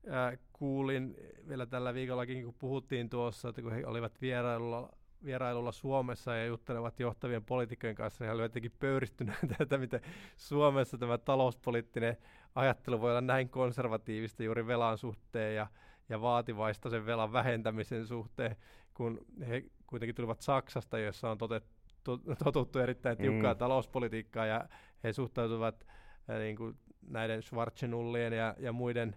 ää, 0.08 0.36
kuulin 0.52 1.16
vielä 1.48 1.66
tällä 1.66 1.94
viikollakin, 1.94 2.44
kun 2.44 2.54
puhuttiin 2.58 3.10
tuossa, 3.10 3.48
että 3.48 3.62
kun 3.62 3.72
he 3.72 3.86
olivat 3.86 4.20
vierailulla, 4.20 4.92
vierailulla 5.24 5.72
Suomessa 5.72 6.34
ja 6.34 6.46
juttelevat 6.46 7.00
johtavien 7.00 7.44
poliitikkojen 7.44 7.96
kanssa, 7.96 8.24
niin 8.24 8.28
he 8.28 8.32
olivat 8.32 8.50
jotenkin 8.50 8.72
pöyristyneitä, 8.78 9.56
että 9.60 9.78
miten 9.78 10.00
Suomessa 10.36 10.98
tämä 10.98 11.18
talouspoliittinen 11.18 12.16
ajattelu 12.54 13.00
voi 13.00 13.10
olla 13.10 13.20
näin 13.20 13.48
konservatiivista 13.48 14.42
juuri 14.42 14.66
velan 14.66 14.98
suhteen 14.98 15.54
ja, 15.54 15.66
ja 16.08 16.20
vaativaista 16.20 16.90
sen 16.90 17.06
velan 17.06 17.32
vähentämisen 17.32 18.06
suhteen, 18.06 18.56
kun 18.94 19.18
he 19.48 19.64
kuitenkin 19.88 20.14
tulivat 20.14 20.40
Saksasta, 20.40 20.98
jossa 20.98 21.30
on 21.30 21.38
totettu, 21.38 22.18
totuttu 22.44 22.78
erittäin 22.78 23.18
tiukkaa 23.18 23.54
mm. 23.54 23.58
talouspolitiikkaa 23.58 24.46
ja 24.46 24.68
he 25.04 25.12
suhtautuvat 25.12 25.86
äh, 26.30 26.38
niin 26.38 26.56
kuin 26.56 26.78
näiden 27.06 27.42
Schwarzenullien 27.42 28.32
ja, 28.32 28.54
ja 28.58 28.72
muiden 28.72 29.16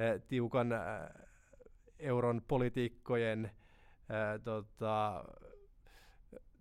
äh, 0.00 0.22
tiukan 0.28 0.72
äh, 0.72 0.80
euron 1.98 2.42
politiikkojen 2.48 3.44
äh, 3.44 4.40
tota, 4.44 5.24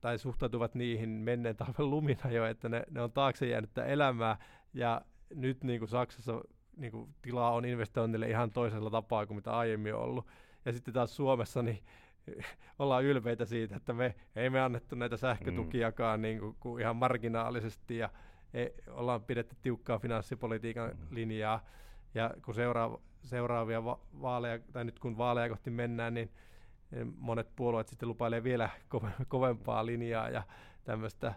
tai 0.02 0.18
suhtautuvat 0.20 0.76
niihin 0.76 1.10
menneen 1.10 1.56
talven 1.56 1.90
lumina 1.90 2.32
jo, 2.32 2.46
että 2.46 2.70
ne, 2.70 2.84
ne 2.90 3.02
on 3.02 3.12
taakse 3.12 3.48
jäänyttä 3.48 3.86
elämää 3.86 4.38
ja 4.74 5.02
nyt 5.36 5.64
niin 5.64 5.80
kuin 5.80 5.90
Saksassa 5.90 6.42
niin 6.78 6.92
kuin 6.92 7.16
tilaa 7.22 7.52
on 7.52 7.66
investoinnille 7.66 8.30
ihan 8.30 8.52
toisella 8.52 8.90
tapaa 8.90 9.26
kuin 9.26 9.36
mitä 9.36 9.58
aiemmin 9.58 9.96
on 9.96 10.02
ollut. 10.02 10.28
Ja 10.66 10.74
sitten 10.74 10.94
taas 10.94 11.16
Suomessa 11.16 11.62
niin 11.64 11.84
ollaan 12.80 13.04
ylpeitä 13.04 13.46
siitä, 13.46 13.76
että 13.76 13.94
me 13.94 14.16
ei 14.36 14.50
me 14.50 14.62
annettu 14.62 14.96
näitä 14.96 15.18
sähkötukiakaan 15.18 16.20
mm. 16.20 16.22
niin 16.22 16.40
kuin, 16.40 16.56
kuin 16.60 16.82
ihan 16.82 16.96
marginaalisesti 16.96 17.98
ja 17.98 18.10
ei, 18.54 18.74
ollaan 18.88 19.24
pidetty 19.24 19.56
tiukkaa 19.62 20.00
finanssipolitiikan 20.00 20.90
mm. 20.90 21.08
linjaa. 21.10 21.66
Ja 22.14 22.34
kun 22.46 22.56
seuraava, 22.56 23.02
seuraavia 23.24 23.86
va- 23.86 24.00
vaaleja, 24.22 24.60
tai 24.74 24.86
nyt 24.86 25.00
kun 25.00 25.18
vaaleja 25.18 25.50
kohti 25.50 25.70
mennään, 25.70 26.14
niin 26.14 26.32
monet 27.18 27.56
puolueet 27.56 27.88
sitten 27.88 28.10
lupailee 28.10 28.44
vielä 28.44 28.70
kove- 28.96 29.26
kovempaa 29.28 29.86
linjaa 29.86 30.30
ja 30.30 30.44
tämmöistä 30.84 31.28
äh, 31.28 31.36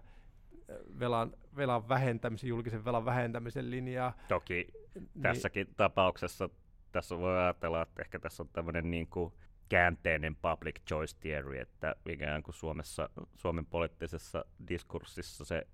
velan, 0.98 1.32
velan 1.56 1.88
vähentämisen, 1.88 2.48
julkisen 2.48 2.84
velan 2.84 3.04
vähentämisen 3.04 3.70
linjaa. 3.70 4.12
Toki 4.28 4.66
niin, 4.94 5.22
tässäkin 5.22 5.68
tapauksessa 5.76 6.48
tässä 6.92 7.18
voi 7.18 7.38
ajatella, 7.38 7.82
että 7.82 8.02
ehkä 8.02 8.18
tässä 8.18 8.42
on 8.42 8.48
tämmöinen 8.52 8.90
niin 8.90 9.06
kuin 9.06 9.32
käänteinen 9.68 10.36
public 10.36 10.76
choice 10.88 11.16
theory, 11.20 11.58
että 11.58 11.94
ikään 12.08 12.42
kuin 12.42 12.54
Suomessa, 12.54 13.08
Suomen 13.34 13.66
poliittisessa 13.66 14.44
diskurssissa 14.68 15.44
se, 15.44 15.66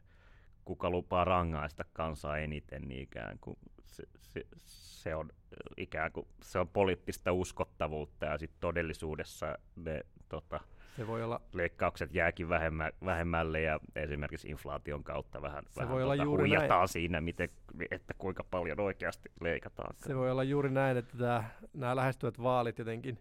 kuka 0.65 0.91
lupaa 0.91 1.25
rangaista 1.25 1.85
kansaa 1.93 2.39
eniten, 2.39 2.89
niin 2.89 3.03
ikään 3.03 3.39
kuin 3.41 3.57
se, 3.85 4.03
se, 4.21 4.47
se 4.67 5.15
on 5.15 5.31
ikään 5.77 6.13
kuin 6.13 6.27
se 6.43 6.59
on 6.59 6.69
poliittista 6.69 7.33
uskottavuutta 7.33 8.27
ja 8.27 8.39
sitten 8.39 8.61
todellisuudessa 8.61 9.59
ne 9.77 10.01
tota, 10.29 10.61
se 10.97 11.07
voi 11.07 11.23
olla, 11.23 11.41
leikkaukset 11.53 12.15
jääkin 12.15 12.49
vähemmä, 12.49 12.91
vähemmälle 13.05 13.61
ja 13.61 13.81
esimerkiksi 13.97 14.49
inflaation 14.49 15.05
kautta 15.05 15.43
vähän, 15.43 15.65
se 15.69 15.81
vähän 15.81 15.93
voi 15.93 16.03
tota, 16.03 16.13
olla 16.13 16.25
juuri 16.25 16.43
huijataan 16.43 16.79
näin. 16.81 16.89
siinä, 16.89 17.21
miten, 17.21 17.49
että 17.91 18.15
kuinka 18.19 18.45
paljon 18.45 18.81
oikeasti 18.81 19.31
leikataan. 19.41 19.95
Se 19.97 20.17
voi 20.17 20.31
olla 20.31 20.45
juuri 20.45 20.71
näin, 20.71 20.97
että 20.97 21.45
nämä 21.75 21.97
lähestyvät 21.97 22.43
vaalit 22.43 22.79
jotenkin 22.79 23.19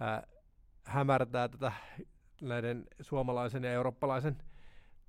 ää, 0.00 0.26
hämärtää 0.84 1.48
tätä 1.48 1.72
näiden 2.42 2.86
suomalaisen 3.00 3.64
ja 3.64 3.72
eurooppalaisen 3.72 4.42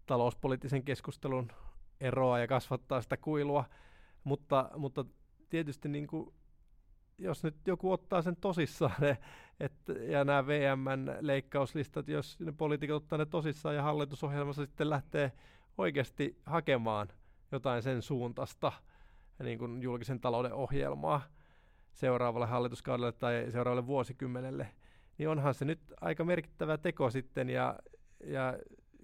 talouspoliittisen 0.05 0.83
keskustelun 0.83 1.51
eroa 1.99 2.39
ja 2.39 2.47
kasvattaa 2.47 3.01
sitä 3.01 3.17
kuilua, 3.17 3.65
mutta, 4.23 4.69
mutta 4.77 5.05
tietysti 5.49 5.89
niin 5.89 6.07
kuin, 6.07 6.33
jos 7.17 7.43
nyt 7.43 7.55
joku 7.67 7.91
ottaa 7.91 8.21
sen 8.21 8.35
tosissaan 8.35 8.95
ne, 9.01 9.17
että, 9.59 9.93
ja 9.93 10.23
nämä 10.23 10.47
VMn 10.47 11.17
leikkauslistat, 11.19 12.07
jos 12.07 12.39
ne 12.39 12.51
poliitikot 12.51 13.03
ottaa 13.03 13.17
ne 13.17 13.25
tosissaan 13.25 13.75
ja 13.75 13.83
hallitusohjelmassa 13.83 14.65
sitten 14.65 14.89
lähtee 14.89 15.31
oikeasti 15.77 16.41
hakemaan 16.45 17.07
jotain 17.51 17.83
sen 17.83 18.01
suuntaista 18.01 18.71
niin 19.43 19.59
kuin 19.59 19.81
julkisen 19.81 20.19
talouden 20.19 20.53
ohjelmaa 20.53 21.21
seuraavalle 21.95 22.47
hallituskaudelle 22.47 23.11
tai 23.11 23.45
seuraavalle 23.51 23.87
vuosikymmenelle, 23.87 24.67
niin 25.17 25.29
onhan 25.29 25.53
se 25.53 25.65
nyt 25.65 25.79
aika 26.01 26.23
merkittävä 26.23 26.77
teko 26.77 27.09
sitten, 27.09 27.49
ja, 27.49 27.79
ja 28.23 28.57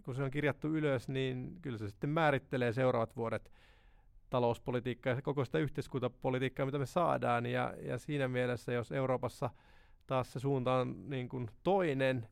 kun 0.03 0.15
se 0.15 0.23
on 0.23 0.31
kirjattu 0.31 0.67
ylös, 0.67 1.09
niin 1.09 1.57
kyllä 1.61 1.77
se 1.77 1.87
sitten 1.87 2.09
määrittelee 2.09 2.73
seuraavat 2.73 3.15
vuodet 3.15 3.51
talouspolitiikkaa 4.29 5.13
ja 5.13 5.21
koko 5.21 5.45
sitä 5.45 5.57
yhteiskuntapolitiikkaa, 5.59 6.65
mitä 6.65 6.79
me 6.79 6.85
saadaan, 6.85 7.45
ja, 7.45 7.73
ja 7.81 7.97
siinä 7.97 8.27
mielessä, 8.27 8.73
jos 8.73 8.91
Euroopassa 8.91 9.49
taas 10.07 10.33
se 10.33 10.39
suunta 10.39 10.73
on 10.73 11.09
niin 11.09 11.29
kuin 11.29 11.49
toinen, 11.63 12.27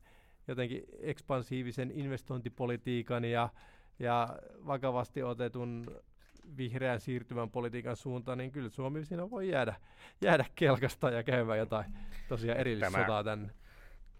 jotenkin 0.48 0.82
ekspansiivisen 0.98 1.90
investointipolitiikan 1.90 3.24
ja, 3.24 3.48
ja 3.98 4.38
vakavasti 4.66 5.22
otetun 5.22 5.86
vihreän 6.56 7.00
siirtymän 7.00 7.50
politiikan 7.50 7.96
suuntaan, 7.96 8.38
niin 8.38 8.52
kyllä 8.52 8.68
Suomi 8.68 9.04
siinä 9.04 9.30
voi 9.30 9.48
jäädä, 9.48 9.74
jäädä 10.20 10.44
kelkasta 10.54 11.10
ja 11.10 11.22
käymään 11.22 11.58
jotain 11.58 11.84
tosiaan 12.28 12.60
erillissotaa 12.60 13.24
tänne 13.24 13.50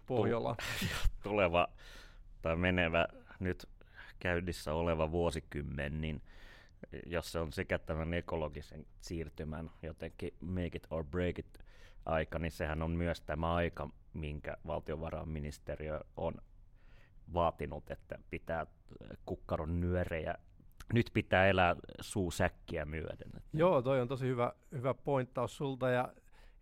Pohjolaan. 0.05 0.55
Tuleva 1.23 1.67
tai 2.41 2.55
menevä 2.55 3.07
nyt 3.39 3.69
käynnissä 4.19 4.73
oleva 4.73 5.11
vuosikymmen, 5.11 6.01
niin 6.01 6.21
jos 7.05 7.31
se 7.31 7.39
on 7.39 7.53
sekä 7.53 7.79
tämän 7.79 8.13
ekologisen 8.13 8.85
siirtymän 9.01 9.71
jotenkin 9.81 10.33
make 10.41 10.77
it 10.77 10.87
or 10.89 11.03
break 11.03 11.39
it 11.39 11.59
aika, 12.05 12.39
niin 12.39 12.51
sehän 12.51 12.81
on 12.81 12.91
myös 12.91 13.21
tämä 13.21 13.53
aika, 13.53 13.89
minkä 14.13 14.57
valtiovarainministeriö 14.67 15.99
on 16.17 16.33
vaatinut, 17.33 17.91
että 17.91 18.19
pitää 18.29 18.65
kukkaron 19.25 19.81
nyörejä 19.81 20.35
nyt 20.93 21.09
pitää 21.13 21.47
elää 21.47 21.75
suusäkkiä 22.01 22.85
myöden. 22.85 23.31
Joo, 23.53 23.81
toi 23.81 24.01
on 24.01 24.07
tosi 24.07 24.27
hyvä, 24.27 24.53
hyvä 24.71 24.93
pointtaus 24.93 25.57
sulta 25.57 25.89
ja, 25.89 26.13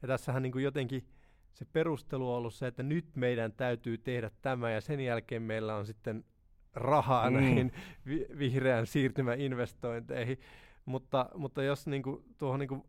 ja 0.01 0.07
tässähän 0.07 0.41
niin 0.41 0.51
kuin 0.51 0.63
jotenkin 0.63 1.07
se 1.53 1.65
perustelu 1.65 2.31
on 2.31 2.37
ollut 2.37 2.53
se, 2.53 2.67
että 2.67 2.83
nyt 2.83 3.15
meidän 3.15 3.51
täytyy 3.51 3.97
tehdä 3.97 4.31
tämä 4.41 4.71
ja 4.71 4.81
sen 4.81 4.99
jälkeen 4.99 5.41
meillä 5.41 5.75
on 5.75 5.85
sitten 5.85 6.25
rahaa 6.73 7.29
mm. 7.29 7.35
näihin 7.35 7.71
vi- 8.05 8.27
vihreän 8.37 8.87
siirtymäinvestointeihin. 8.87 10.39
Mutta, 10.85 11.29
mutta 11.35 11.63
jos 11.63 11.87
niin 11.87 12.03
kuin, 12.03 12.23
tuohon 12.37 12.59
niin 12.59 12.67
kuin 12.67 12.83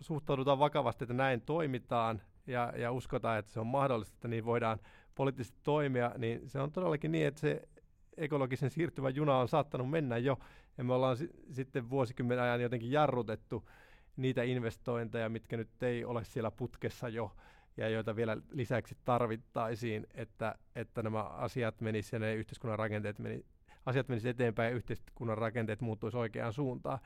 suhtaudutaan 0.00 0.58
vakavasti, 0.58 1.04
että 1.04 1.14
näin 1.14 1.40
toimitaan 1.40 2.22
ja, 2.46 2.72
ja 2.76 2.92
uskotaan, 2.92 3.38
että 3.38 3.52
se 3.52 3.60
on 3.60 3.66
mahdollista, 3.66 4.14
että 4.14 4.28
niin 4.28 4.44
voidaan 4.44 4.78
poliittisesti 5.14 5.58
toimia, 5.62 6.12
niin 6.18 6.48
se 6.48 6.60
on 6.60 6.72
todellakin 6.72 7.12
niin, 7.12 7.26
että 7.26 7.40
se 7.40 7.68
ekologisen 8.16 8.70
siirtymän 8.70 9.14
juna 9.14 9.36
on 9.38 9.48
saattanut 9.48 9.90
mennä 9.90 10.18
jo, 10.18 10.38
ja 10.78 10.84
me 10.84 10.94
ollaan 10.94 11.16
si- 11.16 11.30
sitten 11.50 11.90
vuosikymmenen 11.90 12.44
ajan 12.44 12.60
jotenkin 12.60 12.92
jarrutettu 12.92 13.68
niitä 14.16 14.42
investointeja, 14.42 15.28
mitkä 15.28 15.56
nyt 15.56 15.82
ei 15.82 16.04
ole 16.04 16.24
siellä 16.24 16.50
putkessa 16.50 17.08
jo, 17.08 17.32
ja 17.76 17.88
joita 17.88 18.16
vielä 18.16 18.36
lisäksi 18.50 18.96
tarvittaisiin, 19.04 20.06
että, 20.14 20.54
että 20.74 21.02
nämä 21.02 21.22
asiat 21.22 21.80
menisivät 21.80 22.12
ja 22.12 22.18
ne 22.18 22.34
yhteiskunnan 22.34 22.78
rakenteet 22.78 23.18
meni, 23.18 23.44
asiat 23.86 24.08
menisivät 24.08 24.36
eteenpäin 24.36 24.70
ja 24.70 24.76
yhteiskunnan 24.76 25.38
rakenteet 25.38 25.80
muuttuisi 25.80 26.16
oikeaan 26.16 26.52
suuntaan. 26.52 26.98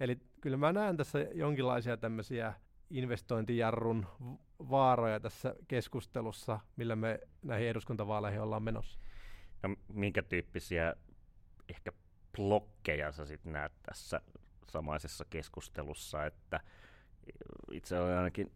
Eli 0.00 0.18
kyllä 0.40 0.56
mä 0.56 0.72
näen 0.72 0.96
tässä 0.96 1.18
jonkinlaisia 1.18 1.96
tämmöisiä 1.96 2.54
investointijarrun 2.90 4.06
vaaroja 4.70 5.20
tässä 5.20 5.54
keskustelussa, 5.68 6.60
millä 6.76 6.96
me 6.96 7.20
näihin 7.42 7.68
eduskuntavaaleihin 7.68 8.40
ollaan 8.40 8.62
menossa? 8.62 8.98
No, 9.68 9.76
minkä 9.92 10.22
tyyppisiä 10.22 10.94
ehkä 11.68 11.92
blokkeja 12.36 13.12
sä 13.12 13.26
sitten 13.26 13.52
näet 13.52 13.72
tässä 13.82 14.20
samaisessa 14.68 15.24
keskustelussa, 15.30 16.26
että 16.26 16.60
itse 17.70 17.98
olen 17.98 18.16
ainakin 18.16 18.52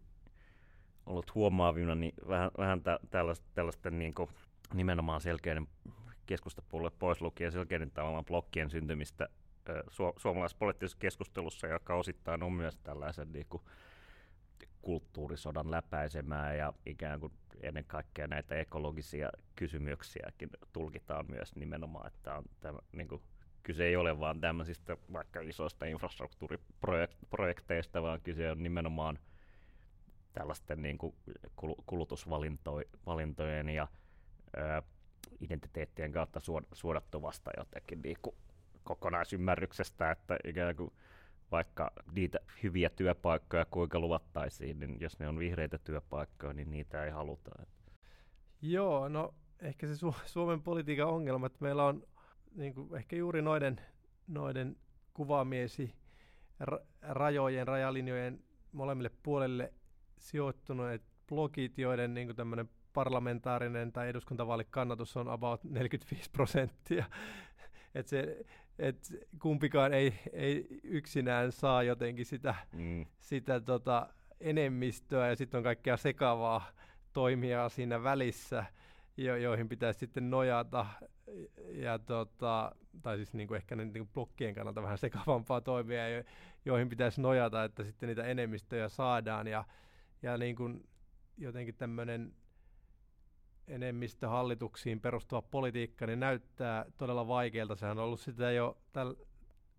ollut 1.06 1.34
huomaavina 1.34 1.94
niin 1.94 2.14
vähän, 2.28 2.50
vähän 2.58 2.82
tä, 2.82 2.98
tällaisten, 3.10 3.50
tällaisten 3.54 3.98
niin 3.98 4.14
kuin, 4.14 4.30
nimenomaan 4.74 5.20
selkeiden 5.20 5.68
keskustapuolue 6.26 6.90
pois 6.90 7.20
lukien 7.20 7.52
selkeiden 7.52 7.90
tavallaan 7.90 8.24
blokkien 8.24 8.70
syntymistä 8.70 9.28
su- 9.90 10.14
suomalaisessa 10.16 10.58
poliittisessa 10.58 10.98
keskustelussa, 10.98 11.66
joka 11.66 11.94
osittain 11.94 12.42
on 12.42 12.52
myös 12.52 12.76
tällaisen 12.76 13.32
niin 13.32 13.46
kuin, 13.48 13.62
kulttuurisodan 14.82 15.70
läpäisemää 15.70 16.54
ja 16.54 16.72
ikään 16.86 17.20
kuin 17.20 17.32
ennen 17.60 17.84
kaikkea 17.84 18.26
näitä 18.26 18.54
ekologisia 18.54 19.30
kysymyksiäkin 19.56 20.50
tulkitaan 20.72 21.24
myös 21.28 21.56
nimenomaan, 21.56 22.06
että 22.06 22.34
on 22.34 22.44
tämä, 22.60 22.78
niin 22.92 23.08
kuin, 23.08 23.22
kyse 23.62 23.84
ei 23.84 23.96
ole 23.96 24.18
vain 24.18 24.40
tämmöisistä 24.40 24.96
vaikka 25.12 25.40
isoista 25.40 25.86
infrastruktuuriprojekteista, 25.86 28.02
vaan 28.02 28.20
kyse 28.20 28.50
on 28.50 28.62
nimenomaan 28.62 29.18
tällaisten 30.32 30.82
niin 30.82 30.98
kuin 30.98 31.14
kulutusvalintojen 31.86 33.68
ja 33.68 33.88
ää, 34.56 34.82
identiteettien 35.40 36.12
kautta 36.12 36.40
suodattuvasta 36.72 37.50
jotenkin 37.56 38.02
niin 38.02 38.16
kuin 38.22 38.36
kokonaisymmärryksestä, 38.84 40.10
että 40.10 40.36
ikään 40.44 40.76
kuin 40.76 40.92
vaikka 41.52 41.90
niitä 42.12 42.38
hyviä 42.62 42.90
työpaikkoja 42.90 43.66
kuinka 43.70 43.98
luvattaisiin, 43.98 44.78
niin 44.78 45.00
jos 45.00 45.18
ne 45.18 45.28
on 45.28 45.38
vihreitä 45.38 45.78
työpaikkoja, 45.78 46.52
niin 46.52 46.70
niitä 46.70 47.04
ei 47.04 47.11
haluta. 47.11 47.50
Joo, 48.62 49.08
no 49.08 49.34
ehkä 49.61 49.87
se 49.87 50.06
Su- 50.06 50.26
Suomen 50.34 50.62
politiikan 50.62 51.08
ongelma, 51.08 51.46
että 51.46 51.58
meillä 51.61 51.84
on 51.84 52.02
niin 52.54 52.74
kuin 52.74 52.96
ehkä 52.96 53.16
juuri 53.16 53.42
noiden, 53.42 53.80
noiden 54.28 54.76
kuvaamiesi 55.14 55.94
ra- 56.64 56.84
rajojen, 57.02 57.68
rajalinjojen 57.68 58.44
molemmille 58.72 59.11
puolelle 59.22 59.72
sijoittuneet 60.18 61.02
blogit, 61.28 61.78
joiden 61.78 62.14
niin 62.14 62.37
tämmöinen 62.37 62.68
parlamentaarinen 62.92 63.92
tai 63.92 64.08
eduskuntavaalikannatus 64.08 65.16
on 65.16 65.28
about 65.28 65.64
45 65.64 66.30
prosenttia. 66.30 67.04
Et 67.94 68.08
se, 68.08 68.44
et 68.78 69.28
kumpikaan 69.42 69.94
ei, 69.94 70.14
ei 70.32 70.66
yksinään 70.82 71.52
saa 71.52 71.82
jotenkin 71.82 72.26
sitä, 72.26 72.54
mm. 72.72 73.06
sitä 73.18 73.60
tota 73.60 74.08
enemmistöä 74.40 75.28
ja 75.28 75.36
sitten 75.36 75.58
on 75.58 75.64
kaikkea 75.64 75.96
sekavaa 75.96 76.72
toimia 77.12 77.68
siinä 77.68 78.02
välissä, 78.02 78.64
jo, 79.16 79.36
joihin 79.36 79.68
pitäisi 79.68 80.00
sitten 80.00 80.30
nojata. 80.30 80.86
Ja 81.72 81.98
tota, 81.98 82.72
tai 83.02 83.16
siis 83.16 83.34
niin 83.34 83.48
kuin 83.48 83.56
ehkä 83.56 83.76
ne 83.76 83.84
niin 83.84 83.92
kuin 83.92 84.08
blokkien 84.14 84.54
kannalta 84.54 84.82
vähän 84.82 84.98
sekavampaa 84.98 85.60
toimia, 85.60 86.08
jo, 86.08 86.24
joihin 86.64 86.88
pitäisi 86.88 87.20
nojata, 87.20 87.64
että 87.64 87.84
sitten 87.84 88.06
niitä 88.06 88.24
enemmistöjä 88.24 88.88
saadaan. 88.88 89.46
Ja, 89.46 89.64
ja 90.22 90.38
niin 90.38 90.56
kuin 90.56 90.88
jotenkin 91.36 91.74
tämmöinen 91.74 92.34
enemmistöhallituksiin 93.68 95.00
perustuva 95.00 95.42
politiikka 95.42 96.07
niin 96.07 96.20
näyttää 96.20 96.85
todella 96.96 97.28
vaikealta. 97.28 97.76
Sehän 97.76 97.98
on 97.98 98.04
ollut 98.04 98.20
sitä 98.20 98.50
jo 98.50 98.78
täl 98.92 99.14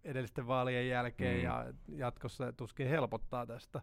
edellisten 0.03 0.47
vaalien 0.47 0.87
jälkeen 0.87 1.37
mm. 1.37 1.43
ja 1.43 1.73
jatkossa 1.87 2.53
tuskin 2.53 2.87
helpottaa 2.87 3.45
tästä. 3.45 3.81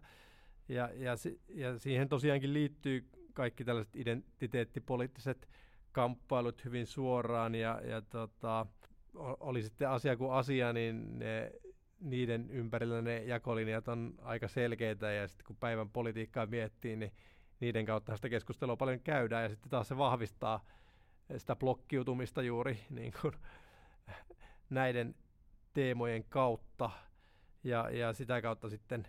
Ja, 0.69 0.89
ja, 0.93 1.13
ja 1.49 1.79
siihen 1.79 2.09
tosiaankin 2.09 2.53
liittyy 2.53 3.09
kaikki 3.33 3.63
tällaiset 3.63 3.95
identiteettipoliittiset 3.95 5.47
kamppailut 5.91 6.65
hyvin 6.65 6.87
suoraan 6.87 7.55
ja, 7.55 7.81
ja 7.83 8.01
tota, 8.01 8.65
oli 9.39 9.63
sitten 9.63 9.89
asia 9.89 10.17
kuin 10.17 10.31
asia, 10.31 10.73
niin 10.73 11.19
ne, 11.19 11.51
niiden 11.99 12.49
ympärillä 12.49 13.01
ne 13.01 13.23
jakolinjat 13.23 13.87
on 13.87 14.13
aika 14.21 14.47
selkeitä 14.47 15.11
ja 15.11 15.27
sitten 15.27 15.45
kun 15.45 15.55
päivän 15.55 15.89
politiikkaa 15.89 16.45
miettii, 16.45 16.95
niin 16.95 17.11
niiden 17.59 17.85
kautta 17.85 18.15
sitä 18.15 18.29
keskustelua 18.29 18.77
paljon 18.77 18.99
käydään 18.99 19.43
ja 19.43 19.49
sitten 19.49 19.69
taas 19.69 19.87
se 19.87 19.97
vahvistaa 19.97 20.65
sitä 21.37 21.55
blokkiutumista 21.55 22.41
juuri 22.41 22.79
niin 22.89 23.13
kuin 23.21 23.33
näiden 24.69 25.15
teemojen 25.73 26.23
kautta. 26.23 26.89
Ja, 27.63 27.89
ja 27.89 28.13
sitä 28.13 28.41
kautta 28.41 28.69
sitten 28.69 29.07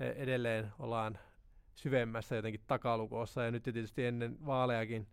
edelleen 0.00 0.72
ollaan 0.78 1.18
syvemmässä 1.74 2.36
jotenkin 2.36 2.64
takalukossa. 2.66 3.42
Ja 3.42 3.50
nyt 3.50 3.62
tietysti 3.62 4.04
ennen 4.04 4.46
vaaleakin 4.46 5.06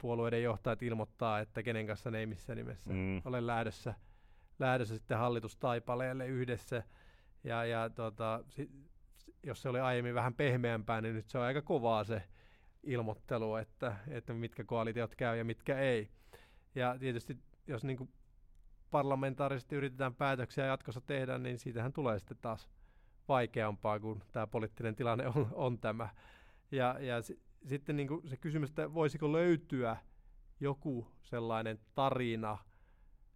puolueiden 0.00 0.42
johtajat 0.42 0.82
ilmoittaa, 0.82 1.40
että 1.40 1.62
kenen 1.62 1.86
kanssa 1.86 2.10
ne 2.10 2.18
ei 2.18 2.26
missään 2.26 2.56
nimessä 2.56 2.92
mm. 2.92 3.22
ole 3.24 3.46
lähdössä, 3.46 3.94
lähdössä 4.58 4.94
sitten 4.94 5.18
hallitustaipaleelle 5.18 6.26
yhdessä. 6.26 6.82
Ja, 7.44 7.64
ja 7.64 7.90
tota, 7.90 8.44
jos 9.42 9.62
se 9.62 9.68
oli 9.68 9.80
aiemmin 9.80 10.14
vähän 10.14 10.34
pehmeämpää, 10.34 11.00
niin 11.00 11.14
nyt 11.14 11.28
se 11.28 11.38
on 11.38 11.44
aika 11.44 11.62
kovaa 11.62 12.04
se 12.04 12.22
ilmoittelu, 12.82 13.56
että, 13.56 13.96
että 14.08 14.34
mitkä 14.34 14.64
koalitiot 14.64 15.14
käy 15.14 15.38
ja 15.38 15.44
mitkä 15.44 15.78
ei. 15.78 16.08
Ja 16.74 16.98
tietysti 16.98 17.38
jos 17.66 17.84
niin 17.84 17.96
kuin 17.96 18.10
parlamentaarisesti 18.90 19.76
yritetään 19.76 20.14
päätöksiä 20.14 20.66
jatkossa 20.66 21.00
tehdä, 21.00 21.38
niin 21.38 21.58
siitähän 21.58 21.92
tulee 21.92 22.18
sitten 22.18 22.38
taas 22.40 22.68
vaikeampaa, 23.28 24.00
kun 24.00 24.22
tämä 24.32 24.46
poliittinen 24.46 24.96
tilanne 24.96 25.26
on, 25.26 25.48
on 25.52 25.78
tämä. 25.78 26.08
Ja, 26.70 26.96
ja 27.00 27.22
s- 27.22 27.32
sitten 27.66 27.96
niin 27.96 28.08
kuin 28.08 28.28
se 28.28 28.36
kysymys, 28.36 28.70
että 28.70 28.94
voisiko 28.94 29.32
löytyä 29.32 29.96
joku 30.60 31.06
sellainen 31.22 31.78
tarina, 31.94 32.58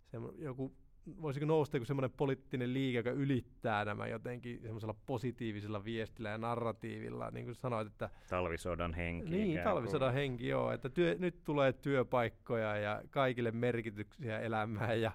se, 0.06 0.18
joku 0.38 0.76
voisiko 1.22 1.46
nousta 1.46 1.76
joku 1.76 1.84
semmoinen 1.84 2.10
poliittinen 2.16 2.74
liike, 2.74 2.98
joka 2.98 3.10
ylittää 3.10 3.84
nämä 3.84 4.06
jotenkin 4.06 4.60
semmoisella 4.62 4.94
positiivisella 5.06 5.84
viestillä 5.84 6.28
ja 6.28 6.38
narratiivilla, 6.38 7.30
niin 7.30 7.44
kuin 7.44 7.54
sanoit, 7.54 7.86
että... 7.86 8.10
Talvisodan 8.30 8.94
henki. 8.94 9.30
Niin, 9.30 9.60
talvisodan 9.64 10.12
kuin. 10.12 10.20
henki, 10.20 10.48
joo, 10.48 10.72
että 10.72 10.88
työ, 10.88 11.16
nyt 11.18 11.44
tulee 11.44 11.72
työpaikkoja 11.72 12.76
ja 12.76 13.02
kaikille 13.10 13.50
merkityksiä 13.50 14.40
elämään 14.40 15.00
ja 15.00 15.12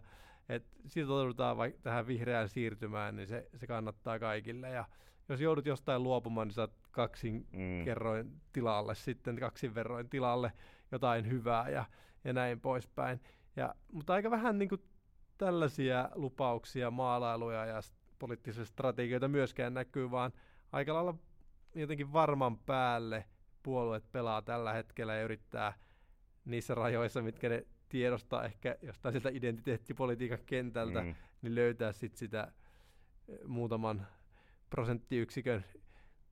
että 0.49 0.79
sitoudutaan 0.86 1.58
vaikka 1.58 1.82
tähän 1.82 2.08
vihreään 2.08 2.49
siirtymään, 2.49 3.15
niin 3.15 3.27
se, 3.27 3.49
se 3.56 3.67
kannattaa 3.67 4.19
kaikille 4.19 4.69
ja 4.69 4.86
jos 5.29 5.41
joudut 5.41 5.65
jostain 5.65 6.03
luopumaan, 6.03 6.47
niin 6.47 6.56
saat 6.56 6.73
kaksin 6.91 7.47
mm. 7.51 7.86
kerroin 7.86 8.41
tilalle, 8.53 8.95
sitten 8.95 9.36
kaksin 9.36 9.75
verroin 9.75 10.10
tilalle 10.10 10.51
jotain 10.91 11.27
hyvää 11.27 11.69
ja, 11.69 11.86
ja 12.23 12.34
näin 12.34 12.62
poispäin. 12.62 13.19
Ja, 13.56 13.75
mutta 13.91 14.13
aika 14.13 14.32
vähän 14.32 14.60
niin 14.60 14.69
kuin 14.69 14.82
tällaisia 15.37 16.09
lupauksia, 16.15 16.91
maalailuja 16.91 17.65
ja 17.65 17.79
poliittisia 18.19 18.65
strategioita 18.65 19.27
myöskään 19.27 19.73
näkyy, 19.73 20.11
vaan 20.11 20.31
aika 20.71 20.93
lailla 20.93 21.15
jotenkin 21.75 22.13
varman 22.13 22.57
päälle 22.57 23.25
puolueet 23.63 24.11
pelaa 24.11 24.41
tällä 24.41 24.73
hetkellä 24.73 25.15
ja 25.15 25.23
yrittää 25.23 25.73
niissä 26.45 26.75
rajoissa, 26.75 27.21
mitkä 27.21 27.49
ne 27.49 27.65
tiedostaa 27.89 28.45
ehkä 28.45 28.75
jostain 28.81 29.13
sieltä 29.13 29.29
identiteettipolitiikan 29.29 30.39
kentältä, 30.45 31.01
mm. 31.01 31.15
niin 31.41 31.55
löytää 31.55 31.91
sitten 31.91 32.19
sitä 32.19 32.51
eh, 33.27 33.39
muutaman 33.47 34.07
prosenttiyksikön 34.69 35.65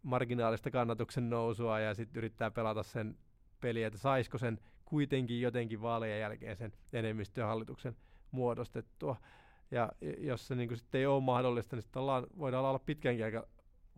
marginaalista 0.03 0.71
kannatuksen 0.71 1.29
nousua 1.29 1.79
ja 1.79 1.93
sitten 1.93 2.17
yrittää 2.17 2.51
pelata 2.51 2.83
sen 2.83 3.17
peliä, 3.61 3.87
että 3.87 3.99
saisiko 3.99 4.37
sen 4.37 4.59
kuitenkin 4.85 5.41
jotenkin 5.41 5.81
vaalien 5.81 6.19
jälkeen 6.19 6.55
sen 6.57 6.73
enemmistöhallituksen 6.93 7.95
muodostettua. 8.31 9.15
Ja 9.71 9.91
jos 10.17 10.47
se 10.47 10.55
niin 10.55 10.67
kuin 10.67 10.77
sitten 10.77 10.99
ei 10.99 11.05
ole 11.05 11.23
mahdollista, 11.23 11.75
niin 11.75 11.83
sitten 11.83 12.01
ollaan, 12.01 12.27
voidaan 12.37 12.65
olla 12.65 12.79
pitkäänkin 12.79 13.25
aika 13.25 13.47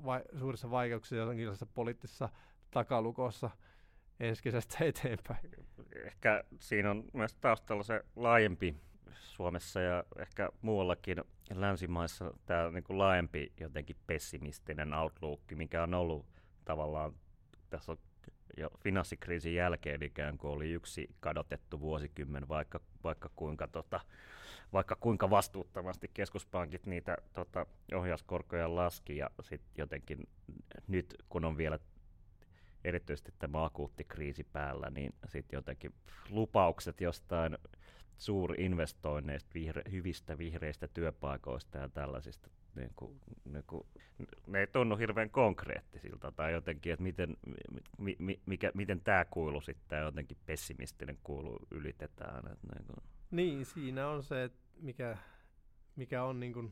vai, 0.05 0.21
suurissa 0.39 0.71
vaikeuksissa 0.71 1.15
jonkinlaisessa 1.15 1.65
poliittisessa 1.65 2.29
takalukossa 2.71 3.49
ensi 4.19 4.43
kesästä 4.43 4.77
eteenpäin. 4.85 5.49
Ehkä 6.05 6.43
siinä 6.59 6.91
on 6.91 7.03
myös 7.13 7.35
taustalla 7.35 7.83
se 7.83 8.01
laajempi 8.15 8.75
Suomessa 9.13 9.79
ja 9.79 10.03
ehkä 10.19 10.49
muuallakin 10.61 11.17
länsimaissa 11.53 12.33
tämä 12.45 12.69
niin 12.69 12.83
kuin 12.83 12.97
laajempi 12.97 13.51
jotenkin 13.59 13.95
pessimistinen 14.07 14.93
outlook, 14.93 15.41
mikä 15.55 15.83
on 15.83 15.93
ollut 15.93 16.25
tavallaan 16.65 17.13
tässä 17.69 17.97
jo 18.57 18.69
finanssikriisin 18.79 19.55
jälkeen 19.55 20.03
ikään 20.03 20.37
kuin 20.37 20.51
oli 20.51 20.71
yksi 20.71 21.09
kadotettu 21.19 21.79
vuosikymmen, 21.79 22.49
vaikka, 22.49 22.79
vaikka, 23.03 23.29
kuinka, 23.35 23.67
tota, 23.67 23.99
vaikka 24.73 24.95
kuinka 24.95 25.29
vastuuttomasti. 25.29 26.11
Keskuspankit 26.13 26.85
niitä 26.85 27.17
tota, 27.33 27.65
ohjauskorkoja 27.93 28.75
laski 28.75 29.17
ja 29.17 29.29
sitten 29.41 29.73
jotenkin 29.77 30.27
nyt 30.87 31.15
kun 31.29 31.45
on 31.45 31.57
vielä 31.57 31.79
erityisesti 32.83 33.33
tämä 33.39 33.63
akuutti 33.63 34.03
kriisi 34.03 34.43
päällä, 34.43 34.89
niin 34.89 35.13
sitten 35.27 35.57
jotenkin 35.57 35.93
lupaukset 36.29 37.01
jostain 37.01 37.57
suurinvestoinneista, 38.17 39.49
vihre, 39.53 39.81
hyvistä 39.91 40.37
vihreistä 40.37 40.87
työpaikoista 40.87 41.77
ja 41.77 41.89
tällaisista 41.89 42.49
niin 42.75 42.91
kuin, 42.95 43.19
niin 43.45 43.63
kuin, 43.67 43.87
ne 44.47 44.59
ei 44.59 44.67
tunnu 44.67 44.97
hirveän 44.97 45.29
konkreettisilta 45.29 46.31
tai 46.31 46.53
jotenkin, 46.53 46.93
että 46.93 47.03
miten, 47.03 47.37
mi, 47.97 48.15
mi, 48.19 48.41
mikä, 48.45 48.71
miten 48.73 49.01
tämä 49.01 49.25
kuilu 49.25 49.61
sitten, 49.61 49.99
jotenkin 49.99 50.37
pessimistinen 50.45 51.17
kuilu 51.23 51.59
ylitetään. 51.71 52.51
Että 52.51 52.67
niin, 52.75 52.85
kuin. 52.85 53.03
niin, 53.31 53.65
siinä 53.65 54.07
on 54.07 54.23
se, 54.23 54.43
että 54.43 54.59
mikä, 54.81 55.17
mikä 55.95 56.23
on 56.23 56.39
niin 56.39 56.53
kuin 56.53 56.71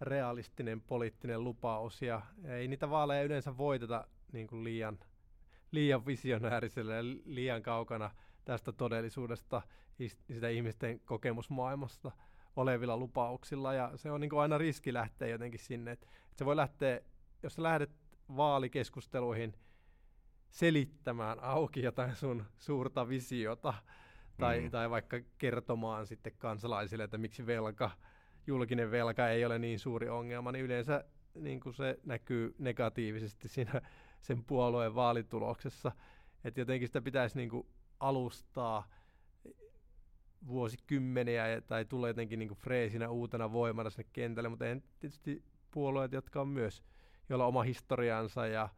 realistinen 0.00 0.80
poliittinen 0.80 1.44
lupaus 1.44 2.02
ja 2.02 2.22
ei 2.44 2.68
niitä 2.68 2.90
vaaleja 2.90 3.22
yleensä 3.22 3.56
voiteta 3.56 4.08
niin 4.32 4.46
kuin 4.46 4.64
liian, 4.64 4.98
liian 5.70 6.06
visionäärisellä 6.06 6.94
ja 6.94 7.04
liian 7.24 7.62
kaukana 7.62 8.10
tästä 8.44 8.72
todellisuudesta, 8.72 9.62
sitä 10.32 10.48
ihmisten 10.48 11.00
kokemusmaailmasta 11.00 12.12
olevilla 12.56 12.96
lupauksilla 12.96 13.74
ja 13.74 13.92
se 13.96 14.10
on 14.10 14.20
niin 14.20 14.30
kuin 14.30 14.40
aina 14.40 14.58
riski 14.58 14.92
lähteä 14.92 15.28
jotenkin 15.28 15.60
sinne, 15.60 15.90
että, 15.90 16.06
että 16.06 16.38
se 16.38 16.44
voi 16.44 16.56
lähteä, 16.56 17.00
jos 17.42 17.54
sä 17.54 17.62
lähdet 17.62 17.90
vaalikeskusteluihin 18.36 19.54
selittämään 20.50 21.40
auki 21.40 21.82
jotain 21.82 22.16
sun 22.16 22.44
suurta 22.56 23.08
visiota 23.08 23.74
tai, 24.36 24.60
mm. 24.60 24.70
tai 24.70 24.90
vaikka 24.90 25.20
kertomaan 25.38 26.06
sitten 26.06 26.32
kansalaisille, 26.38 27.04
että 27.04 27.18
miksi 27.18 27.46
velka 27.46 27.90
julkinen 28.46 28.90
velka 28.90 29.28
ei 29.28 29.44
ole 29.44 29.58
niin 29.58 29.78
suuri 29.78 30.08
ongelma, 30.08 30.52
niin 30.52 30.64
yleensä 30.64 31.04
niin 31.34 31.60
kuin 31.60 31.74
se 31.74 31.98
näkyy 32.04 32.54
negatiivisesti 32.58 33.48
siinä 33.48 33.80
sen 34.20 34.44
puolueen 34.44 34.94
vaalituloksessa. 34.94 35.92
Että 36.44 36.60
jotenkin 36.60 36.88
sitä 36.88 37.00
pitäisi 37.00 37.36
niin 37.36 37.48
kuin 37.48 37.66
alustaa 38.00 38.88
vuosikymmeniä 40.46 41.60
tai 41.60 41.84
tulee 41.84 42.10
jotenkin 42.10 42.38
niin 42.38 42.48
kuin 42.48 42.58
freesinä 42.58 43.10
uutena 43.10 43.52
voimana 43.52 43.90
sinne 43.90 44.10
kentälle, 44.12 44.48
mutta 44.48 44.66
en 44.66 44.82
tietysti 45.00 45.42
puolueet, 45.70 46.12
jotka 46.12 46.40
on 46.40 46.48
myös, 46.48 46.82
joilla 47.28 47.46
oma 47.46 47.62
historiansa 47.62 48.46
ja 48.46 48.68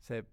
se 0.00 0.24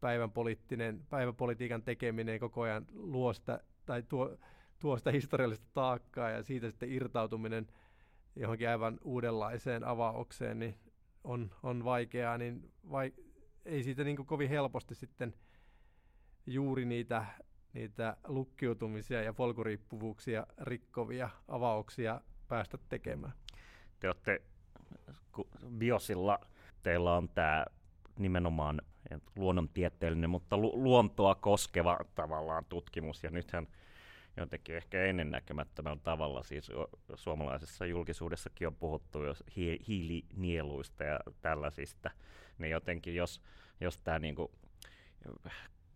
päivän, 0.00 0.30
poliittinen, 0.30 1.06
päivänpolitiikan 1.10 1.82
tekeminen 1.82 2.40
koko 2.40 2.62
ajan 2.62 2.86
luo 2.92 3.32
sitä, 3.32 3.60
tai 3.86 4.02
tuo, 4.02 4.36
tuo 4.78 4.98
sitä 4.98 5.10
historiallista 5.10 5.66
taakkaa 5.74 6.30
ja 6.30 6.42
siitä 6.42 6.70
sitten 6.70 6.92
irtautuminen– 6.92 7.66
johonkin 8.36 8.68
aivan 8.68 8.98
uudenlaiseen 9.04 9.84
avaukseen, 9.84 10.58
niin 10.58 10.74
on, 11.24 11.50
on 11.62 11.84
vaikeaa, 11.84 12.38
niin 12.38 12.72
vai, 12.90 13.12
ei 13.64 13.82
siitä 13.82 14.04
niin 14.04 14.26
kovin 14.26 14.48
helposti 14.48 14.94
sitten 14.94 15.34
juuri 16.46 16.84
niitä, 16.84 17.26
niitä 17.76 18.16
lukkiutumisia 18.26 19.22
ja 19.22 19.32
polkuriippuvuuksia 19.32 20.46
rikkovia 20.60 21.30
avauksia 21.48 22.20
päästä 22.48 22.78
tekemään. 22.88 23.32
Te 24.00 24.08
olette 24.08 24.42
biosilla, 25.78 26.38
teillä 26.82 27.16
on 27.16 27.28
tämä 27.28 27.66
nimenomaan 28.18 28.82
luonnontieteellinen, 29.36 30.30
mutta 30.30 30.56
lu- 30.56 30.82
luontoa 30.82 31.34
koskeva 31.34 31.98
tavallaan 32.14 32.64
tutkimus, 32.64 33.24
ja 33.24 33.30
nythän 33.30 33.66
jotenkin 34.36 34.76
ehkä 34.76 35.04
ennennäkemättömällä 35.04 36.00
tavalla. 36.02 36.42
Siis 36.42 36.70
suomalaisessa 37.14 37.86
julkisuudessakin 37.86 38.66
on 38.66 38.74
puhuttu 38.74 39.22
jos 39.22 39.44
hi- 39.56 39.80
hiilinieluista 39.88 41.04
ja 41.04 41.20
tällaisista. 41.42 42.10
Niin 42.58 42.70
jotenkin 42.70 43.14
jos, 43.14 43.40
jos 43.80 43.98
tämä 43.98 44.18
niinku 44.18 44.50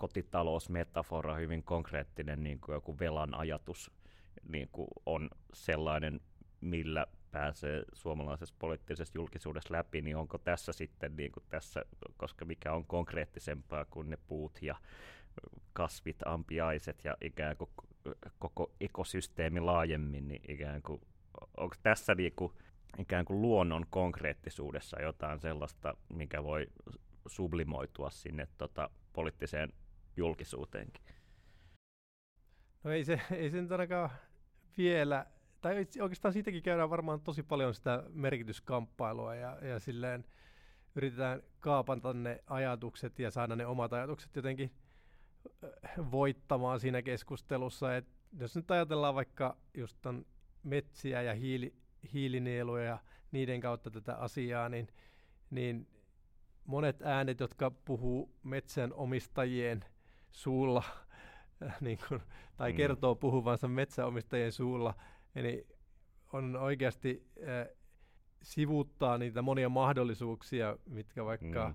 kotitalousmetafora, 0.01 1.35
hyvin 1.35 1.63
konkreettinen 1.63 2.43
niin 2.43 2.61
kuin 2.61 2.75
joku 2.75 2.99
velan 2.99 3.35
ajatus 3.35 3.91
niin 4.49 4.69
kuin 4.73 4.89
on 5.07 5.31
sellainen, 5.53 6.21
millä 6.61 7.07
pääsee 7.31 7.83
suomalaisessa 7.93 8.55
poliittisessa 8.59 9.19
julkisuudessa 9.19 9.75
läpi, 9.75 10.03
niin 10.03 10.17
onko 10.17 10.39
tässä 10.39 10.73
sitten 10.73 11.17
niin 11.17 11.33
kuin 11.33 11.45
tässä, 11.49 11.85
koska 12.17 12.45
mikä 12.45 12.73
on 12.73 12.87
konkreettisempaa 12.87 13.85
kuin 13.85 14.11
ne 14.11 14.19
puut 14.27 14.63
ja 14.63 14.77
kasvit, 15.73 16.17
ampiaiset 16.25 17.05
ja 17.05 17.17
ikään 17.21 17.57
kuin 17.57 17.71
koko 18.39 18.73
ekosysteemi 18.81 19.61
laajemmin, 19.61 20.29
niin 20.29 20.43
ikään 20.49 20.83
kuin, 20.83 21.01
onko 21.57 21.77
tässä 21.83 22.15
niin 22.15 22.33
kuin, 22.37 22.53
ikään 22.99 23.25
kuin 23.25 23.43
luonnon 23.43 23.87
konkreettisuudessa 23.91 25.03
jotain 25.03 25.41
sellaista, 25.41 25.95
mikä 26.09 26.45
voi 26.45 26.67
sublimoitua 27.27 28.11
sinne 28.11 28.49
tota, 28.59 28.91
poliittiseen 29.13 29.73
julkisuuteenkin? 30.21 31.03
No 32.85 32.91
ei 32.91 33.05
se, 33.05 33.21
ei 33.31 33.51
se 33.51 33.63
nyt 33.63 33.73
ainakaan 33.73 34.11
vielä, 34.79 35.27
tai 35.61 35.87
oikeastaan 36.03 36.33
siitäkin 36.33 36.63
käydään 36.63 36.91
varmaan 36.91 37.21
tosi 37.21 37.43
paljon 37.43 37.75
sitä 37.75 38.05
merkityskamppailua 38.09 39.35
ja, 39.35 39.59
ja 39.63 39.79
silleen 39.79 40.25
yritetään 40.95 41.43
kaapata 41.61 42.13
ne 42.13 42.41
ajatukset 42.47 43.19
ja 43.19 43.31
saada 43.31 43.57
ne 43.57 43.67
omat 43.67 43.93
ajatukset 43.93 44.37
jotenkin 44.37 44.73
voittamaan 46.11 46.81
siinä 46.81 47.03
keskustelussa. 47.03 47.97
Et 47.97 48.07
jos 48.39 48.57
nyt 48.57 48.71
ajatellaan 48.71 49.15
vaikka 49.15 49.57
just 49.75 49.99
metsiä 50.63 51.23
ja 51.23 51.35
hiili, 51.35 51.75
hiilinieluja 52.13 52.85
ja 52.85 52.99
niiden 53.33 53.61
kautta 53.61 53.91
tätä 53.91 54.17
asiaa, 54.17 54.69
niin, 54.69 54.89
niin 55.51 55.89
monet 56.65 57.03
äänet, 57.03 57.41
jotka 57.41 57.71
puhuu 57.71 58.35
metsän 58.43 58.93
omistajien 58.93 59.85
suulla, 60.33 60.83
niin 61.81 61.99
kun, 62.09 62.21
tai 62.57 62.73
mm. 62.73 62.77
kertoo 62.77 63.15
puhuvansa 63.15 63.69
metsäomistajien 63.69 64.53
suulla, 64.53 64.95
niin 65.35 65.67
on 66.33 66.57
oikeasti 66.57 67.27
äh, 67.49 67.77
sivuttaa 68.43 69.19
niitä 69.19 69.43
monia 69.43 69.69
mahdollisuuksia, 69.69 70.77
mitkä 70.87 71.25
vaikka 71.25 71.69
mm. 71.69 71.75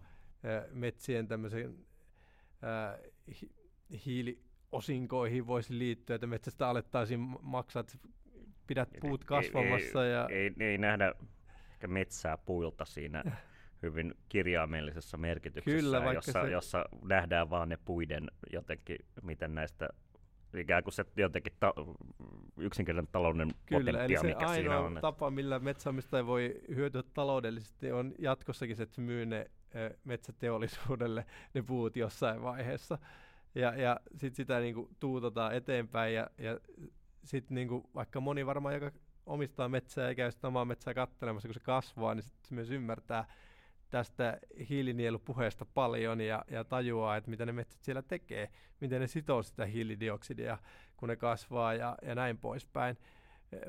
äh, 0.49 0.63
metsien 0.71 1.27
tämmöisen 1.27 1.85
äh, 2.63 2.99
hi, 3.41 3.51
hiiliosinkoihin 4.05 5.47
voisi 5.47 5.77
liittyä, 5.77 6.15
että 6.15 6.27
metsästä 6.27 6.69
alettaisiin 6.69 7.19
maksaa, 7.41 7.79
että 7.79 7.97
pidät 8.67 8.89
puut 9.01 9.21
ei, 9.21 9.25
kasvamassa. 9.25 10.05
Ei, 10.05 10.11
ja... 10.11 10.27
ei, 10.29 10.51
ei, 10.59 10.67
ei 10.67 10.77
nähdä 10.77 11.13
ehkä 11.71 11.87
metsää 11.87 12.37
puilta 12.37 12.85
siinä 12.85 13.23
hyvin 13.81 14.13
kirjaimellisessä 14.29 15.17
merkityksessä, 15.17 15.79
Kyllä, 15.79 16.13
jossa, 16.13 16.41
se... 16.43 16.49
jossa 16.49 16.85
nähdään 17.03 17.49
vaan 17.49 17.69
ne 17.69 17.77
puiden 17.85 18.27
jotenkin, 18.53 18.97
miten 19.21 19.55
näistä 19.55 19.89
ikään 20.57 20.83
kuin 20.83 20.93
se 20.93 21.05
jotenkin 21.17 21.53
ta- 21.59 21.73
yksinkertainen 22.57 23.11
talouden 23.11 23.51
Kyllä, 23.65 24.03
eli 24.03 24.17
se 24.17 24.27
mikä 24.27 24.47
siinä 24.47 24.79
on. 24.79 24.97
tapa, 25.01 25.31
millä 25.31 25.59
metsäomistaja 25.59 26.25
voi 26.25 26.61
hyötyä 26.75 27.03
taloudellisesti, 27.13 27.91
on 27.91 28.13
jatkossakin 28.19 28.75
se, 28.75 28.83
että 28.83 29.01
myy 29.01 29.25
ne 29.25 29.51
metsäteollisuudelle 30.03 31.25
ne 31.53 31.61
puut 31.61 31.95
jossain 31.95 32.41
vaiheessa. 32.41 32.97
Ja, 33.55 33.75
ja 33.75 33.99
sitten 34.11 34.35
sitä 34.35 34.59
niinku 34.59 34.89
tuutataan 34.99 35.55
eteenpäin 35.55 36.13
ja, 36.13 36.29
ja 36.37 36.59
sitten 37.23 37.55
niinku, 37.55 37.89
vaikka 37.95 38.21
moni 38.21 38.45
varmaan, 38.45 38.73
joka 38.73 38.91
omistaa 39.25 39.69
metsää 39.69 40.07
ja 40.07 40.15
käy 40.15 40.31
sitä 40.31 40.47
omaa 40.47 40.65
metsää 40.65 40.93
katselemassa, 40.93 41.47
kun 41.47 41.53
se 41.53 41.59
kasvaa, 41.59 42.15
niin 42.15 42.23
sitten 42.23 42.47
se 42.49 42.55
myös 42.55 42.71
ymmärtää 42.71 43.25
tästä 43.95 44.39
hiilinielupuheesta 44.69 45.65
paljon 45.65 46.21
ja, 46.21 46.45
ja 46.51 46.63
tajuaa, 46.63 47.17
että 47.17 47.29
mitä 47.29 47.45
ne 47.45 47.51
metsät 47.51 47.83
siellä 47.83 48.01
tekee, 48.01 48.49
miten 48.81 49.01
ne 49.01 49.07
sitoo 49.07 49.43
sitä 49.43 49.65
hiilidioksidia, 49.65 50.57
kun 50.97 51.09
ne 51.09 51.15
kasvaa 51.15 51.73
ja, 51.73 51.97
ja 52.01 52.15
näin 52.15 52.37
poispäin. 52.37 52.97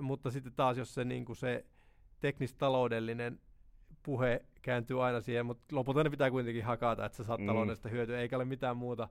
Mutta 0.00 0.30
sitten 0.30 0.52
taas, 0.52 0.78
jos 0.78 0.94
se, 0.94 1.04
niin 1.04 1.24
kuin 1.24 1.36
se 1.36 1.64
teknistaloudellinen 2.20 3.40
puhe 4.02 4.44
kääntyy 4.62 5.04
aina 5.04 5.20
siihen, 5.20 5.46
mutta 5.46 5.76
lopulta 5.76 6.04
ne 6.04 6.10
pitää 6.10 6.30
kuitenkin 6.30 6.64
hakata, 6.64 7.06
että 7.06 7.16
sä 7.16 7.24
saat 7.24 7.40
mm. 7.40 7.46
taloudellista 7.46 7.88
hyötyä, 7.88 8.20
eikä 8.20 8.36
ole 8.36 8.44
mitään 8.44 8.76
muuta 8.76 9.08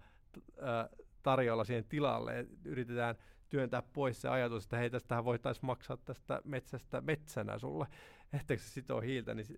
äh, 0.64 0.90
tarjolla 1.24 1.64
siihen 1.64 1.86
tilalle. 1.86 2.40
Et 2.40 2.50
yritetään 2.66 3.16
työntää 3.56 3.82
pois 3.82 4.22
se 4.22 4.30
ajatus, 4.30 4.64
että 4.64 4.78
hei, 4.78 4.90
tästähän 4.90 5.26
voitaisiin 5.26 5.66
maksaa 5.66 5.98
tästä 5.98 6.42
metsästä 6.44 7.02
metsänä 7.02 7.60
sulle, 7.60 7.88
etteikö 8.34 8.64
se 8.64 8.70
sitoo 8.70 9.02
hiiltä, 9.02 9.34
niin 9.34 9.46
se, 9.46 9.56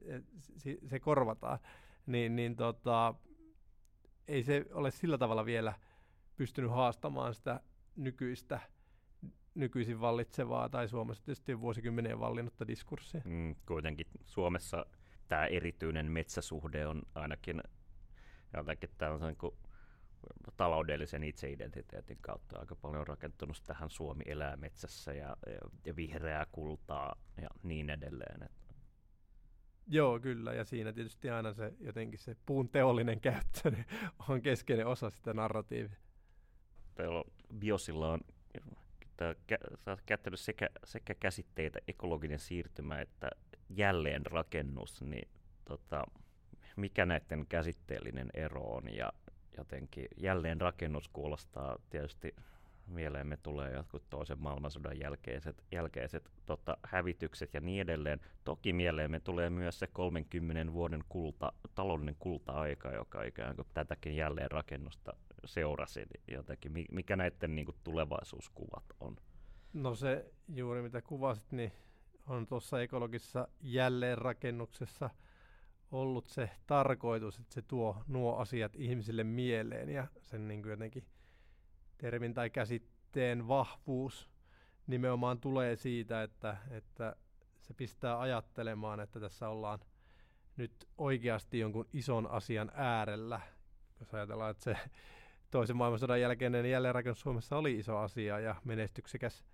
se, 0.58 0.78
se 0.86 1.00
korvataan. 1.00 1.60
Niin, 2.06 2.36
niin 2.36 2.56
tota, 2.56 3.14
ei 4.28 4.44
se 4.44 4.66
ole 4.74 4.92
sillä 4.92 5.18
tavalla 5.18 5.46
vielä 5.46 5.74
pystynyt 6.36 6.72
haastamaan 6.72 7.34
sitä 7.34 7.62
nykyistä 7.96 8.60
nykyisin 9.56 10.02
vallitsevaa 10.02 10.70
tai 10.70 10.90
Suomessa 10.90 11.26
tietysti 11.26 11.62
vuosikymmenien 11.62 12.20
vallinnutta 12.20 12.68
diskurssia. 12.68 13.22
Mm, 13.26 13.56
kuitenkin 13.68 14.08
Suomessa 14.26 14.86
tämä 15.28 15.46
erityinen 15.46 16.12
metsäsuhde 16.12 16.88
on 16.88 17.02
ainakin 17.16 17.62
jotenkin 18.54 18.90
tällaisen 18.98 19.36
kuin 19.36 19.56
taloudellisen 20.58 21.24
itseidentiteetin 21.24 22.18
kautta 22.22 22.60
aika 22.60 22.76
paljon 22.76 23.08
rakentunut 23.08 23.64
tähän 23.66 23.90
Suomi 23.90 24.24
elää 24.26 24.56
metsässä 24.56 25.14
ja, 25.14 25.38
ja, 25.86 25.96
vihreää 25.96 26.46
kultaa 26.52 27.16
ja 27.42 27.50
niin 27.64 27.90
edelleen. 27.90 28.44
Että. 28.44 28.74
Joo, 29.88 30.20
kyllä, 30.20 30.54
ja 30.54 30.66
siinä 30.66 30.94
tietysti 30.94 31.30
aina 31.30 31.54
se 31.54 31.74
jotenkin 31.80 32.20
se 32.20 32.36
puun 32.46 32.70
teollinen 32.70 33.22
käyttö 33.22 33.72
niin 33.72 33.86
on 34.30 34.42
keskeinen 34.42 34.88
osa 34.88 35.10
sitä 35.10 35.34
narratiivia. 35.34 35.98
Teillä 36.96 37.18
on, 37.18 37.24
Biosilla 37.60 38.12
on 38.12 38.22
käyttänyt 40.06 40.40
sekä, 40.40 40.70
sekä 40.84 41.14
käsitteitä 41.14 41.80
ekologinen 41.88 42.40
siirtymä 42.40 43.00
että 43.00 43.30
jälleenrakennus, 43.70 45.02
niin 45.02 45.30
tota, 45.66 46.04
mikä 46.76 47.06
näiden 47.06 47.46
käsitteellinen 47.50 48.30
ero 48.34 48.64
on 48.64 48.94
ja 48.94 49.14
jotenkin 49.58 50.08
jälleenrakennus 50.18 51.08
kuulostaa 51.08 51.78
tietysti 51.90 52.36
mieleemme 52.88 53.38
tulee 53.38 53.74
jotkut 53.74 54.10
toisen 54.10 54.40
maailmansodan 54.40 55.00
jälkeiset, 55.00 55.64
jälkeiset 55.72 56.32
tota, 56.46 56.78
hävitykset 56.84 57.54
ja 57.54 57.62
niin 57.62 57.82
edelleen. 57.82 58.20
Toki 58.44 58.74
mieleemme 58.74 59.20
tulee 59.20 59.50
myös 59.50 59.80
se 59.80 59.88
30 59.88 60.74
vuoden 60.74 61.04
kulta, 61.10 61.54
taloudellinen 61.76 62.16
kulta-aika, 62.20 62.92
joka 62.92 63.24
ikään 63.24 63.56
kuin 63.56 63.68
tätäkin 63.74 64.16
jälleenrakennusta 64.16 65.14
seurasi. 65.46 66.06
Jotenkin, 66.28 66.72
mikä 66.92 67.16
näiden 67.16 67.56
niin 67.56 67.66
kuin, 67.66 67.78
tulevaisuuskuvat 67.84 68.84
on? 69.00 69.16
No 69.74 69.96
se 69.96 70.32
juuri 70.48 70.82
mitä 70.82 71.02
kuvasit, 71.02 71.52
niin 71.52 71.72
on 72.28 72.48
tuossa 72.48 72.82
ekologisessa 72.82 73.48
jälleenrakennuksessa 73.62 75.10
ollut 75.92 76.28
se 76.28 76.50
tarkoitus, 76.68 77.40
että 77.40 77.54
se 77.54 77.62
tuo 77.62 78.04
nuo 78.08 78.36
asiat 78.36 78.76
ihmisille 78.76 79.24
mieleen 79.24 79.90
ja 79.90 80.08
sen 80.22 80.48
niin 80.48 80.62
kuin 80.62 80.72
jotenkin 80.72 81.06
termin 81.98 82.34
tai 82.34 82.50
käsitteen 82.50 83.48
vahvuus 83.48 84.30
nimenomaan 84.88 85.40
tulee 85.40 85.76
siitä, 85.76 86.24
että, 86.24 86.58
että 86.70 87.16
se 87.62 87.74
pistää 87.74 88.20
ajattelemaan, 88.20 89.00
että 89.00 89.20
tässä 89.20 89.50
ollaan 89.50 89.80
nyt 90.58 90.88
oikeasti 90.98 91.60
jonkun 91.60 91.88
ison 91.94 92.32
asian 92.32 92.72
äärellä. 92.74 93.42
Jos 94.00 94.14
ajatellaan, 94.14 94.52
että 94.52 94.64
se 94.64 94.78
toisen 95.52 95.78
maailmansodan 95.78 96.22
jälkeinen 96.22 96.72
jälleenrakennus 96.72 97.22
Suomessa 97.22 97.58
oli 97.58 97.76
iso 97.76 97.98
asia 97.98 98.40
ja 98.40 98.56
menestyksekäs 98.64 99.46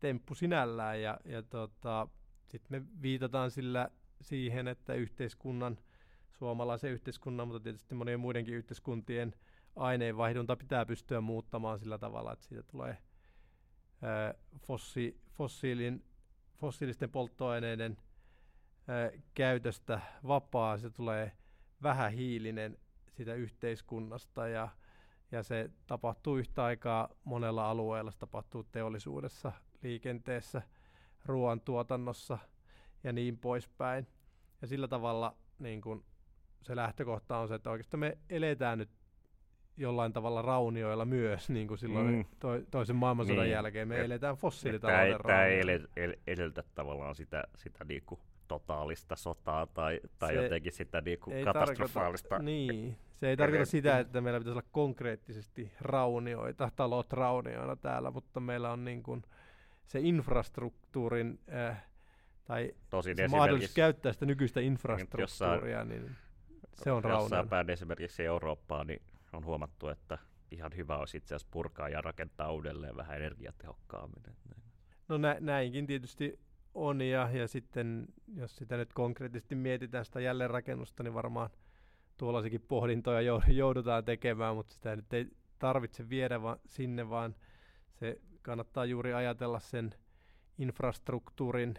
temppu 0.00 0.34
sinällään. 0.34 1.02
Ja, 1.02 1.20
ja 1.24 1.42
tota, 1.42 2.08
sitten 2.46 2.82
me 2.82 2.86
viitataan 3.02 3.50
sillä 3.50 3.90
siihen, 4.20 4.68
että 4.68 4.94
yhteiskunnan, 4.94 5.78
suomalaisen 6.30 6.90
yhteiskunnan, 6.90 7.48
mutta 7.48 7.60
tietysti 7.60 7.94
monien 7.94 8.20
muidenkin 8.20 8.54
yhteiskuntien– 8.54 9.34
aineenvaihdunta 9.76 10.56
pitää 10.56 10.86
pystyä 10.86 11.20
muuttamaan 11.20 11.78
sillä 11.78 11.98
tavalla, 11.98 12.32
että 12.32 12.44
siitä 12.44 12.62
tulee 12.62 12.98
fossi, 14.66 15.20
fossiilin, 15.32 16.04
fossiilisten 16.56 17.10
polttoaineiden 17.10 17.96
ää, 18.88 19.10
käytöstä 19.34 20.00
vapaa, 20.26 20.78
se 20.78 20.90
tulee 20.90 21.32
vähähiilinen 21.82 22.78
sitä 23.10 23.34
yhteiskunnasta 23.34 24.48
ja, 24.48 24.68
ja 25.32 25.42
se 25.42 25.70
tapahtuu 25.86 26.36
yhtä 26.36 26.64
aikaa 26.64 27.08
monella 27.24 27.70
alueella, 27.70 28.10
se 28.10 28.18
tapahtuu 28.18 28.64
teollisuudessa, 28.64 29.52
liikenteessä, 29.82 30.62
ruoantuotannossa 31.26 32.38
ja 33.04 33.12
niin 33.12 33.38
poispäin. 33.38 34.06
Ja 34.62 34.66
sillä 34.66 34.88
tavalla 34.88 35.36
niin 35.58 35.80
kun 35.80 36.04
se 36.62 36.76
lähtökohta 36.76 37.38
on 37.38 37.48
se, 37.48 37.54
että 37.54 37.70
oikeastaan 37.70 38.00
me 38.00 38.18
eletään 38.30 38.78
nyt 38.78 38.90
jollain 39.76 40.12
tavalla 40.12 40.42
raunioilla 40.42 41.04
myös, 41.04 41.50
niin 41.50 41.68
kuin 41.68 41.78
silloin 41.78 42.14
mm. 42.14 42.24
to, 42.38 42.48
toisen 42.70 42.96
maailmansodan 42.96 43.44
niin. 43.44 43.52
jälkeen. 43.52 43.88
Me 43.88 43.98
Et, 43.98 44.04
eletään 44.04 44.36
fossiilitalouden 44.36 45.18
Tämä 45.26 45.44
ei 45.44 45.60
edellytä 46.26 46.64
tavallaan 46.74 47.14
sitä, 47.14 47.44
sitä 47.56 47.84
niinku 47.84 48.20
totaalista 48.48 49.16
sotaa 49.16 49.66
tai, 49.66 50.00
tai 50.18 50.34
se 50.34 50.42
jotenkin 50.42 50.72
sitä 50.72 51.00
niinku 51.00 51.32
katastrofaalista. 51.44 52.38
Niin, 52.38 52.96
se 53.10 53.28
ei 53.28 53.36
tarkoita 53.36 53.64
sitä, 53.64 53.98
että 53.98 54.20
meillä 54.20 54.40
pitäisi 54.40 54.58
olla 54.58 54.68
konkreettisesti 54.72 55.72
raunioita, 55.80 56.70
talot 56.76 57.12
raunioina 57.12 57.76
täällä, 57.76 58.10
mutta 58.10 58.40
meillä 58.40 58.70
on 58.70 58.84
niin 58.84 59.02
kuin 59.02 59.22
se 59.86 60.00
infrastruktuurin 60.00 61.40
äh, 61.52 61.89
tai 62.50 62.74
Tosin 62.90 63.16
se 63.16 63.28
mahdollisuus 63.28 63.74
käyttää 63.74 64.12
sitä 64.12 64.26
nykyistä 64.26 64.60
infrastruktuuria, 64.60 65.22
jossain, 65.22 65.88
niin 65.88 66.16
se 66.74 66.92
on 66.92 67.04
raunioina. 67.04 67.24
Jossain 67.24 67.48
päin 67.48 67.70
esimerkiksi 67.70 68.24
Eurooppaa, 68.24 68.84
niin 68.84 69.02
on 69.32 69.44
huomattu, 69.44 69.88
että 69.88 70.18
ihan 70.50 70.72
hyvä 70.76 70.96
olisi 70.98 71.16
itse 71.16 71.34
asiassa 71.34 71.50
purkaa 71.50 71.88
ja 71.88 72.00
rakentaa 72.00 72.52
uudelleen 72.52 72.96
vähän 72.96 73.16
energiatehokkaammin. 73.16 74.22
No 75.08 75.18
nä- 75.18 75.36
näinkin 75.40 75.86
tietysti 75.86 76.40
on, 76.74 77.00
ja, 77.00 77.30
ja 77.32 77.48
sitten 77.48 78.06
jos 78.36 78.56
sitä 78.56 78.76
nyt 78.76 78.92
konkreettisesti 78.92 79.54
mietitään 79.54 80.04
sitä 80.04 80.20
jälleenrakennusta, 80.20 81.02
niin 81.02 81.14
varmaan 81.14 81.50
tuollaisikin 82.16 82.64
pohdintoja 82.68 83.40
joudutaan 83.48 84.04
tekemään, 84.04 84.56
mutta 84.56 84.72
sitä 84.74 84.96
nyt 84.96 85.12
ei 85.12 85.26
tarvitse 85.58 86.08
viedä 86.08 86.42
va- 86.42 86.58
sinne, 86.66 87.10
vaan 87.10 87.34
se 87.92 88.20
kannattaa 88.42 88.84
juuri 88.84 89.12
ajatella 89.12 89.60
sen 89.60 89.94
infrastruktuurin 90.58 91.74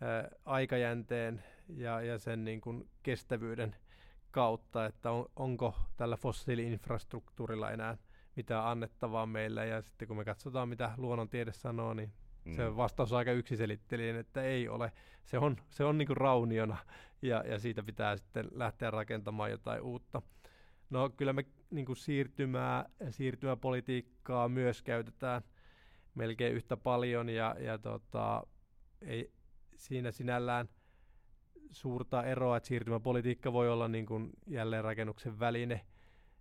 ää, 0.00 0.28
aikajänteen 0.44 1.44
ja, 1.68 2.00
ja 2.00 2.18
sen 2.18 2.44
niin 2.44 2.60
kuin 2.60 2.88
kestävyyden 3.02 3.76
kautta, 4.30 4.86
että 4.86 5.10
on, 5.10 5.26
onko 5.36 5.74
tällä 5.96 6.16
fossiili-infrastruktuurilla 6.16 7.70
enää 7.70 7.96
mitään 8.36 8.64
annettavaa 8.64 9.26
meillä. 9.26 9.64
Ja 9.64 9.82
sitten 9.82 10.08
kun 10.08 10.16
me 10.16 10.24
katsotaan, 10.24 10.68
mitä 10.68 10.92
luonnontiede 10.96 11.52
sanoo, 11.52 11.94
niin 11.94 12.12
mm. 12.44 12.52
se 12.52 12.76
vastaus 12.76 13.12
on 13.12 13.18
aika 13.18 13.32
yksiselitteinen, 13.32 14.16
että 14.16 14.42
ei 14.42 14.68
ole. 14.68 14.92
Se 15.24 15.38
on, 15.38 15.56
se 15.70 15.84
on 15.84 15.98
niin 15.98 16.06
kuin 16.06 16.16
rauniona 16.16 16.76
ja, 17.22 17.44
ja 17.46 17.58
siitä 17.58 17.82
pitää 17.82 18.16
sitten 18.16 18.48
lähteä 18.52 18.90
rakentamaan 18.90 19.50
jotain 19.50 19.82
uutta. 19.82 20.22
No 20.90 21.10
kyllä 21.10 21.32
me 21.32 21.44
niin 21.70 21.86
kuin 21.86 21.96
siirtymää, 21.96 22.88
siirtymäpolitiikkaa 23.10 24.48
myös 24.48 24.82
käytetään 24.82 25.42
melkein 26.14 26.54
yhtä 26.54 26.76
paljon 26.76 27.28
ja, 27.28 27.56
ja 27.58 27.78
tota, 27.78 28.46
ei 29.00 29.32
siinä 29.78 30.10
sinällään 30.10 30.68
suurta 31.70 32.24
eroa, 32.24 32.56
että 32.56 32.66
siirtymäpolitiikka 32.66 33.52
voi 33.52 33.70
olla 33.70 33.88
niin 33.88 34.06
kuin 34.06 34.30
jälleenrakennuksen 34.46 35.38
väline, 35.40 35.86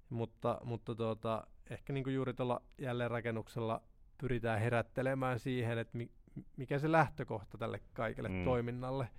mutta, 0.09 0.61
mutta 0.63 0.95
tuota, 0.95 1.47
ehkä 1.69 1.93
niin 1.93 2.03
kuin 2.03 2.13
juuri 2.13 2.33
tuolla 2.33 2.61
jälleenrakennuksella 2.77 3.81
pyritään 4.17 4.59
herättelemään 4.59 5.39
siihen, 5.39 5.77
että 5.77 5.97
mi, 5.97 6.11
mikä 6.57 6.79
se 6.79 6.91
lähtökohta 6.91 7.57
tälle 7.57 7.81
kaikelle 7.93 8.29
mm. 8.29 8.43
toiminnalle 8.43 9.09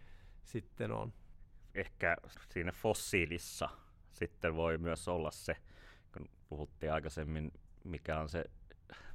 sitten 0.45 0.93
on. 0.93 1.12
Ehkä 1.75 2.16
siinä 2.49 2.73
fossiilissa 2.73 3.69
sitten 4.12 4.57
voi 4.57 4.79
myös 4.79 5.09
olla 5.09 5.31
se, 5.31 5.57
kun 6.12 6.29
puhuttiin 6.49 6.93
aikaisemmin, 6.93 7.53
mikä 7.85 8.21
on 8.21 8.29
se 8.29 8.45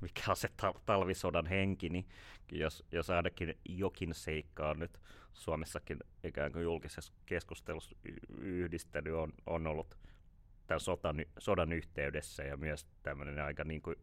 mikä 0.01 0.23
on 0.27 0.35
se 0.35 0.49
talvisodan 0.85 1.45
henki, 1.45 1.89
niin 1.89 2.05
jos, 2.51 2.85
jos 2.91 3.09
ainakin 3.09 3.57
jokin 3.65 4.13
seikka 4.13 4.69
on 4.69 4.79
nyt 4.79 4.99
Suomessakin 5.33 5.99
ikään 6.23 6.51
kuin 6.51 6.63
julkisessa 6.63 7.13
keskustelussa 7.25 7.95
yhdistänyt, 8.37 9.13
on, 9.13 9.33
on 9.45 9.67
ollut 9.67 9.97
tämän 10.67 10.79
sodan, 10.79 11.25
sodan 11.39 11.73
yhteydessä 11.73 12.43
ja 12.43 12.57
myös 12.57 12.87
tämmöinen 13.03 13.43
aika 13.43 13.63
niin 13.63 13.81
kuin 13.81 13.95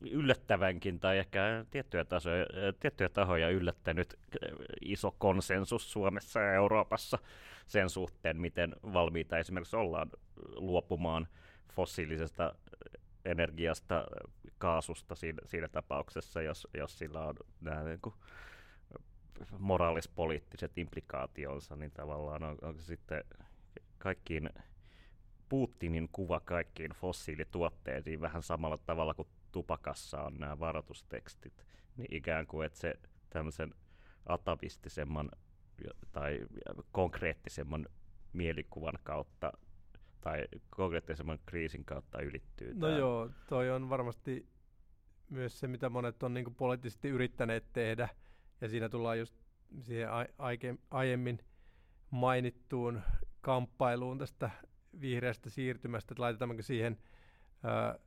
yllättävänkin 0.00 1.00
tai 1.00 1.18
ehkä 1.18 1.64
tiettyjä, 1.70 2.04
tasoja, 2.04 2.46
tiettyjä 2.80 3.08
tahoja 3.08 3.50
yllättänyt 3.50 4.18
iso 4.80 5.14
konsensus 5.18 5.92
Suomessa 5.92 6.40
ja 6.40 6.54
Euroopassa 6.54 7.18
sen 7.66 7.90
suhteen, 7.90 8.40
miten 8.40 8.76
valmiita 8.92 9.38
esimerkiksi 9.38 9.76
ollaan 9.76 10.10
luopumaan 10.56 11.28
fossiilisesta 11.72 12.54
energiasta, 13.26 14.06
kaasusta 14.58 15.14
siinä, 15.14 15.38
siinä 15.44 15.68
tapauksessa, 15.68 16.42
jos, 16.42 16.68
jos 16.74 16.98
sillä 16.98 17.26
on 17.26 17.34
nämä 17.60 17.82
niin 17.82 18.00
kuin, 18.00 18.14
moraalispoliittiset 19.58 20.78
implikaationsa, 20.78 21.76
niin 21.76 21.90
tavallaan 21.90 22.42
on, 22.42 22.58
onko 22.62 22.80
se 22.80 22.86
sitten 22.86 23.24
kaikkiin 23.98 24.50
Putinin 25.48 26.08
kuva 26.12 26.40
kaikkiin 26.40 26.90
fossiilituotteisiin 26.90 28.20
vähän 28.20 28.42
samalla 28.42 28.78
tavalla 28.78 29.14
kuin 29.14 29.28
tupakassa 29.52 30.22
on 30.22 30.38
nämä 30.38 30.58
varoitustekstit, 30.58 31.66
niin 31.96 32.14
ikään 32.14 32.46
kuin, 32.46 32.66
että 32.66 32.78
se 32.78 32.94
tämmöisen 33.30 33.74
atavistisemman 34.26 35.30
tai 36.12 36.46
konkreettisemman 36.92 37.86
mielikuvan 38.32 38.98
kautta 39.02 39.52
tai 40.26 40.44
konkreettisemman 40.70 41.38
kriisin 41.46 41.84
kautta 41.84 42.20
ylittyy. 42.20 42.74
No 42.74 42.86
tämä. 42.86 42.98
joo, 42.98 43.30
toi 43.48 43.70
on 43.70 43.88
varmasti 43.88 44.46
myös 45.30 45.60
se, 45.60 45.66
mitä 45.66 45.88
monet 45.88 46.22
on 46.22 46.34
niin 46.34 46.54
poliittisesti 46.54 47.08
yrittäneet 47.08 47.72
tehdä, 47.72 48.08
ja 48.60 48.68
siinä 48.68 48.88
tullaan 48.88 49.18
just 49.18 49.34
siihen 49.80 50.08
aiemmin 50.90 51.38
mainittuun 52.10 53.00
kamppailuun 53.40 54.18
tästä 54.18 54.50
vihreästä 55.00 55.50
siirtymästä, 55.50 56.12
että 56.12 56.22
laitetaanko 56.22 56.62
siihen 56.62 56.98
ää, 57.62 57.98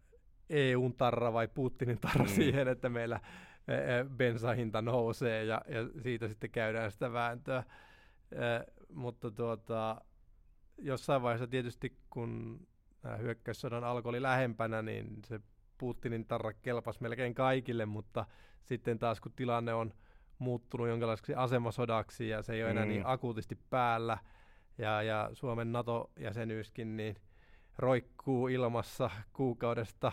EUn 0.49 0.93
tarra 0.93 1.33
vai 1.33 1.47
Putinin 1.47 1.99
tarra 1.99 2.25
mm. 2.25 2.29
siihen, 2.29 2.67
että 2.67 2.89
meillä 2.89 3.19
bensahinta 4.17 4.81
nousee 4.81 5.45
ja, 5.45 5.61
ja 5.67 6.01
siitä 6.01 6.27
sitten 6.27 6.51
käydään 6.51 6.91
sitä 6.91 7.13
vääntöä. 7.13 7.63
Ää, 8.35 8.63
mutta 8.93 9.31
tuota, 9.31 10.01
jossain 10.81 11.21
vaiheessa 11.21 11.47
tietysti, 11.47 11.97
kun 12.09 12.59
hyökkäyssodan 13.19 13.83
alkoi 13.83 14.09
oli 14.09 14.21
lähempänä, 14.21 14.81
niin 14.81 15.21
se 15.25 15.39
Putinin 15.77 16.25
tarra 16.25 16.53
kelpasi 16.53 17.01
melkein 17.01 17.35
kaikille, 17.35 17.85
mutta 17.85 18.25
sitten 18.63 18.99
taas 18.99 19.21
kun 19.21 19.31
tilanne 19.35 19.73
on 19.73 19.93
muuttunut 20.39 20.87
jonkinlaiseksi 20.87 21.33
asemasodaksi 21.35 22.29
ja 22.29 22.41
se 22.41 22.53
ei 22.53 22.63
ole 22.63 22.71
mm. 22.71 22.77
enää 22.77 22.85
niin 22.85 23.05
akuutisti 23.05 23.57
päällä. 23.69 24.17
Ja, 24.77 25.01
ja 25.01 25.29
Suomen 25.33 25.71
NATO-jäsenyyskin 25.71 26.97
niin 26.97 27.15
roikkuu 27.77 28.47
ilmassa 28.47 29.09
kuukaudesta 29.33 30.11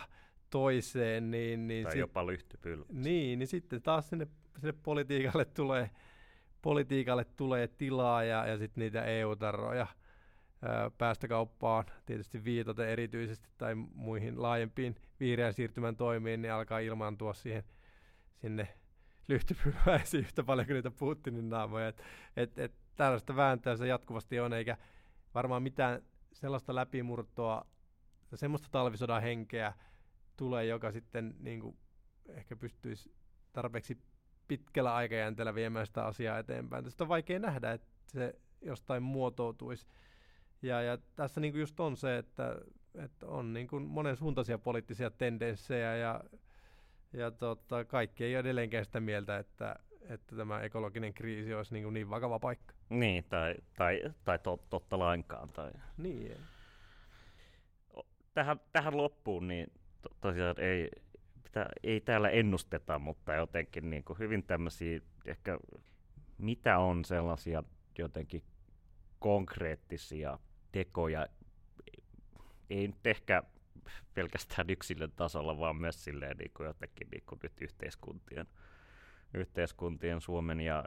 toiseen. 0.49 1.31
Niin, 1.31 1.67
niin 1.67 1.83
tai 1.83 1.91
sit, 1.91 1.99
jopa 1.99 2.27
lyhtypylvässä. 2.27 2.93
Niin, 2.93 3.39
niin 3.39 3.47
sitten 3.47 3.81
taas 3.81 4.09
sinne, 4.09 4.27
sinne 4.59 4.73
politiikalle 4.83 5.45
tulee 5.45 5.89
politiikalle 6.61 7.25
tulee 7.25 7.67
tilaa 7.67 8.23
ja, 8.23 8.47
ja 8.47 8.57
sitten 8.57 8.81
niitä 8.81 9.05
EU-tarroja 9.05 9.87
päästökauppaan 10.97 11.85
tietysti 12.05 12.43
viitaten 12.43 12.89
erityisesti 12.89 13.49
tai 13.57 13.75
muihin 13.75 14.41
laajempiin 14.41 14.95
vihreän 15.19 15.53
siirtymän 15.53 15.95
toimiin, 15.95 16.41
niin 16.41 16.51
alkaa 16.53 16.79
ilmaantua 16.79 17.33
siihen 17.33 17.63
sinne 18.35 18.67
lyhtypylväisiin 19.27 20.23
yhtä 20.23 20.43
paljon 20.43 20.67
kuin 20.67 20.75
niitä 20.75 20.91
Putinin 20.91 21.49
naamoja. 21.49 21.87
Et, 21.87 22.01
et, 22.37 22.59
et 22.59 22.73
tällaista 22.95 23.35
vääntöä 23.35 23.75
se 23.75 23.87
jatkuvasti 23.87 24.39
on, 24.39 24.53
eikä 24.53 24.77
varmaan 25.33 25.63
mitään 25.63 26.01
sellaista 26.33 26.75
läpimurtoa, 26.75 27.65
semmoista 28.35 28.67
talvisodan 28.71 29.21
henkeä 29.21 29.73
tulee, 30.37 30.65
joka 30.65 30.91
sitten 30.91 31.35
niin 31.39 31.59
kuin, 31.59 31.77
ehkä 32.29 32.55
pystyisi 32.55 33.13
tarpeeksi 33.53 33.97
pitkällä 34.47 34.95
aikajänteellä 34.95 35.55
viemään 35.55 35.87
sitä 35.87 36.05
asiaa 36.05 36.39
eteenpäin. 36.39 36.83
Tästä 36.83 37.03
on 37.03 37.07
vaikea 37.07 37.39
nähdä, 37.39 37.71
että 37.71 37.87
se 38.07 38.33
jostain 38.61 39.03
muotoutuisi. 39.03 39.87
Ja, 40.61 40.81
ja 40.81 40.97
tässä 41.15 41.41
niin 41.41 41.53
kuin 41.53 41.59
just 41.59 41.79
on 41.79 41.97
se, 41.97 42.17
että, 42.17 42.55
että 42.95 43.25
on 43.25 43.53
niin 43.53 43.67
kuin 43.67 43.83
monen 43.83 44.15
suuntaisia 44.15 44.57
poliittisia 44.57 45.11
tendenssejä 45.11 45.95
ja, 45.95 46.23
ja 47.13 47.31
tota, 47.31 47.85
kaikki 47.85 48.23
ei 48.23 48.35
ole 48.35 48.39
edelleenkään 48.39 48.85
sitä 48.85 48.99
mieltä, 48.99 49.37
että, 49.37 49.75
että 50.09 50.35
tämä 50.35 50.61
ekologinen 50.61 51.13
kriisi 51.13 51.53
olisi 51.53 51.73
niin, 51.73 51.83
kuin 51.83 51.93
niin 51.93 52.09
vakava 52.09 52.39
paikka. 52.39 52.73
Niin, 52.89 53.23
tai, 53.29 53.55
tai, 53.77 54.01
tai 54.25 54.39
to, 54.39 54.63
totta 54.69 54.99
lainkaan. 54.99 55.49
Tai... 55.49 55.71
Niin. 55.97 56.37
Tähän, 58.33 58.59
tähän 58.71 58.97
loppuun, 58.97 59.47
niin 59.47 59.71
to, 60.01 60.09
tosiaan 60.21 60.55
ei, 60.59 60.89
sitä 61.45 61.69
ei 61.83 62.01
täällä 62.01 62.29
ennusteta, 62.29 62.99
mutta 62.99 63.33
jotenkin 63.33 63.89
niin 63.89 64.03
kuin 64.03 64.19
hyvin 64.19 64.43
tämmöisiä 64.43 64.99
ehkä, 65.25 65.59
mitä 66.37 66.79
on 66.79 67.05
sellaisia 67.05 67.63
jotenkin 67.97 68.43
konkreettisia 69.19 70.39
tekoja, 70.77 71.27
ei 72.69 72.87
nyt 72.87 73.07
ehkä 73.07 73.43
pelkästään 74.13 74.69
yksilön 74.69 75.11
tasolla, 75.11 75.59
vaan 75.59 75.75
myös 75.75 76.03
silleen 76.03 76.37
niin 76.37 76.51
kuin 76.57 76.67
jotenkin 76.67 77.07
niin 77.11 77.23
kuin 77.25 77.39
nyt 77.43 77.61
yhteiskuntien, 77.61 78.47
yhteiskuntien 79.33 80.21
Suomen 80.21 80.59
ja 80.59 80.83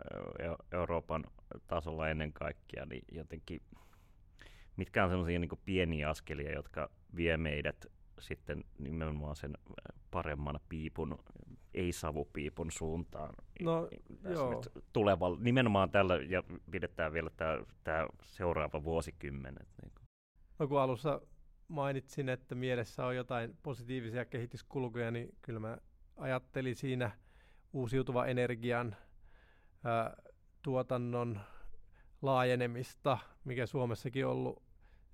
Euroopan 0.72 1.24
tasolla 1.66 2.08
ennen 2.08 2.32
kaikkea, 2.32 2.86
niin 2.86 3.04
jotenkin 3.12 3.62
mitkä 4.76 5.04
on 5.04 5.10
sellaisia 5.10 5.38
niin 5.38 5.50
pieniä 5.64 6.10
askelia, 6.10 6.52
jotka 6.52 6.90
vie 7.16 7.36
meidät 7.36 7.86
sitten 8.18 8.64
nimenomaan 8.78 9.36
sen 9.36 9.58
paremman 10.10 10.60
piipun, 10.68 11.18
ei-savupiipun 11.74 12.70
suuntaan. 12.72 13.34
No, 13.60 13.88
joo. 14.30 14.62
Tuleva, 14.92 15.36
nimenomaan 15.38 15.90
tällä, 15.90 16.16
ja 16.16 16.42
pidetään 16.70 17.12
vielä 17.12 17.30
tämä 17.84 18.06
seuraava 18.22 18.84
vuosikymmen. 18.84 19.54
Niin 19.54 19.92
No 20.58 20.68
kun 20.68 20.80
alussa 20.80 21.20
mainitsin, 21.68 22.28
että 22.28 22.54
mielessä 22.54 23.06
on 23.06 23.16
jotain 23.16 23.56
positiivisia 23.62 24.24
kehityskulkuja, 24.24 25.10
niin 25.10 25.34
kyllä 25.42 25.60
mä 25.60 25.78
ajattelin 26.16 26.74
siinä 26.74 27.10
uusiutuva 27.72 28.26
energian 28.26 28.96
ää, 29.84 30.16
tuotannon 30.62 31.40
laajenemista, 32.22 33.18
mikä 33.44 33.66
Suomessakin 33.66 34.26
on 34.26 34.32
ollut 34.32 34.62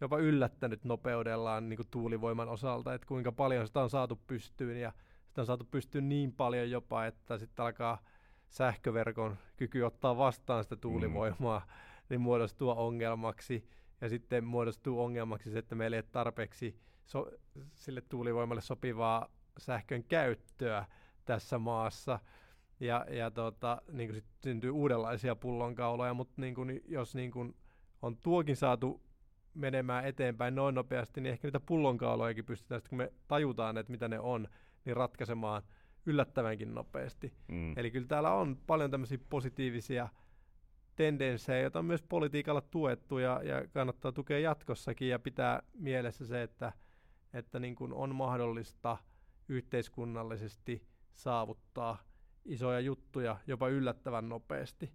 jopa 0.00 0.18
yllättänyt 0.18 0.84
nopeudellaan 0.84 1.68
niin 1.68 1.76
kuin 1.76 1.88
tuulivoiman 1.90 2.48
osalta, 2.48 2.94
että 2.94 3.06
kuinka 3.06 3.32
paljon 3.32 3.66
sitä 3.66 3.80
on 3.80 3.90
saatu 3.90 4.20
pystyyn 4.26 4.80
ja 4.80 4.92
sitä 5.36 5.42
on 5.42 5.46
saatu 5.46 5.64
pystyyn 5.64 6.08
niin 6.08 6.32
paljon 6.32 6.70
jopa, 6.70 7.06
että 7.06 7.38
sitten 7.38 7.64
alkaa 7.64 8.02
sähköverkon 8.48 9.36
kyky 9.56 9.82
ottaa 9.82 10.16
vastaan 10.16 10.64
sitä 10.64 10.76
tuulivoimaa, 10.76 11.58
mm. 11.58 11.72
niin 12.10 12.20
muodostuu 12.20 12.70
ongelmaksi. 12.70 13.68
Ja 14.00 14.08
sitten 14.08 14.44
muodostuu 14.44 15.00
ongelmaksi 15.00 15.50
se, 15.50 15.58
että 15.58 15.74
meillä 15.74 15.96
ei 15.96 15.98
ole 15.98 16.08
tarpeeksi 16.12 16.80
so- 17.04 17.30
sille 17.74 18.00
tuulivoimalle 18.00 18.62
sopivaa 18.62 19.28
sähkön 19.58 20.04
käyttöä 20.04 20.86
tässä 21.24 21.58
maassa. 21.58 22.18
Ja, 22.80 23.06
ja 23.10 23.30
tota, 23.30 23.82
niin 23.92 24.14
sit 24.14 24.26
syntyy 24.42 24.70
uudenlaisia 24.70 25.36
pullonkauloja, 25.36 26.14
mutta 26.14 26.40
niin 26.40 26.54
kun, 26.54 26.80
jos 26.84 27.14
niin 27.14 27.30
kun 27.30 27.54
on 28.02 28.16
tuokin 28.16 28.56
saatu 28.56 29.02
menemään 29.54 30.06
eteenpäin 30.06 30.54
noin 30.54 30.74
nopeasti, 30.74 31.20
niin 31.20 31.32
ehkä 31.32 31.48
niitä 31.48 31.60
pullonkaulojakin 31.60 32.44
pystytään 32.44 32.80
sitten, 32.80 32.90
kun 32.90 32.98
me 32.98 33.12
tajutaan, 33.28 33.78
että 33.78 33.92
mitä 33.92 34.08
ne 34.08 34.20
on, 34.20 34.48
niin 34.86 34.96
ratkaisemaan 34.96 35.62
yllättävänkin 36.06 36.74
nopeasti. 36.74 37.32
Mm. 37.48 37.78
Eli 37.78 37.90
kyllä 37.90 38.06
täällä 38.06 38.32
on 38.32 38.56
paljon 38.66 38.90
tämmöisiä 38.90 39.18
positiivisia 39.28 40.08
tendenssejä, 40.96 41.60
joita 41.60 41.78
on 41.78 41.84
myös 41.84 42.02
politiikalla 42.02 42.60
tuettu 42.60 43.18
ja, 43.18 43.40
ja 43.44 43.68
kannattaa 43.68 44.12
tukea 44.12 44.38
jatkossakin 44.38 45.08
ja 45.08 45.18
pitää 45.18 45.62
mielessä 45.72 46.26
se, 46.26 46.42
että, 46.42 46.72
että 47.32 47.58
niin 47.58 47.74
kuin 47.74 47.92
on 47.92 48.14
mahdollista 48.14 48.96
yhteiskunnallisesti 49.48 50.86
saavuttaa 51.14 51.98
isoja 52.44 52.80
juttuja 52.80 53.36
jopa 53.46 53.68
yllättävän 53.68 54.28
nopeasti. 54.28 54.92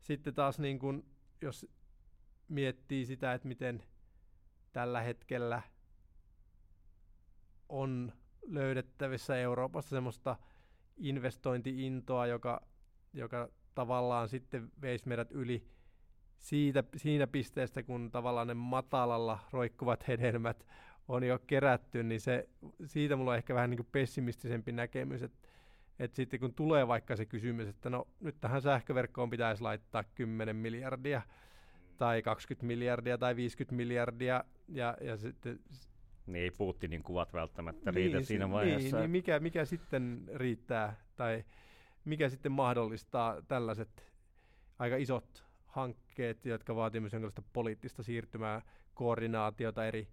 Sitten 0.00 0.34
taas 0.34 0.58
niin 0.58 0.78
kuin, 0.78 1.04
jos 1.42 1.66
miettii 2.48 3.06
sitä, 3.06 3.34
että 3.34 3.48
miten 3.48 3.82
tällä 4.72 5.00
hetkellä 5.00 5.62
on 7.68 8.12
löydettävissä 8.46 9.36
Euroopassa 9.36 9.96
semmoista 9.96 10.36
investointiintoa, 10.96 12.26
joka, 12.26 12.60
joka 13.12 13.48
tavallaan 13.74 14.28
sitten 14.28 14.70
veisi 14.82 15.08
meidät 15.08 15.32
yli 15.32 15.66
siitä, 16.38 16.84
siinä 16.96 17.26
pisteestä, 17.26 17.82
kun 17.82 18.10
tavallaan 18.10 18.46
ne 18.46 18.54
matalalla 18.54 19.38
roikkuvat 19.52 20.08
hedelmät 20.08 20.66
on 21.08 21.24
jo 21.24 21.38
kerätty, 21.46 22.02
niin 22.02 22.20
se, 22.20 22.48
siitä 22.84 23.16
mulla 23.16 23.30
on 23.30 23.36
ehkä 23.36 23.54
vähän 23.54 23.70
niin 23.70 23.78
kuin 23.78 23.88
pessimistisempi 23.92 24.72
näkemys, 24.72 25.22
että 25.22 25.48
että 25.98 26.16
sitten 26.16 26.40
kun 26.40 26.54
tulee 26.54 26.88
vaikka 26.88 27.16
se 27.16 27.26
kysymys, 27.26 27.68
että 27.68 27.90
no 27.90 28.08
nyt 28.20 28.40
tähän 28.40 28.62
sähköverkkoon 28.62 29.30
pitäisi 29.30 29.62
laittaa 29.62 30.04
10 30.04 30.56
miljardia, 30.56 31.22
tai 31.96 32.22
20 32.22 32.66
miljardia 32.66 33.18
tai 33.18 33.36
50 33.36 33.76
miljardia. 33.76 34.44
Ja, 34.68 34.96
ja 35.00 35.16
sitten, 35.16 35.60
niin 36.26 36.42
ei 36.42 36.50
Putinin 36.50 37.02
kuvat 37.02 37.32
välttämättä 37.32 37.92
niin, 37.92 37.94
riitä 37.94 38.26
siinä 38.26 38.50
vaiheessa. 38.50 38.96
Niin, 38.96 39.02
niin 39.02 39.10
mikä, 39.10 39.40
mikä 39.40 39.64
sitten 39.64 40.22
riittää 40.34 40.96
tai 41.16 41.44
mikä 42.04 42.28
sitten 42.28 42.52
mahdollistaa 42.52 43.42
tällaiset 43.42 44.12
aika 44.78 44.96
isot 44.96 45.44
hankkeet, 45.66 46.44
jotka 46.44 46.76
vaativat 46.76 47.02
myös 47.02 47.12
jonkinlaista 47.12 47.42
poliittista 47.52 48.02
siirtymää, 48.02 48.62
koordinaatiota 48.94 49.86
eri 49.86 50.08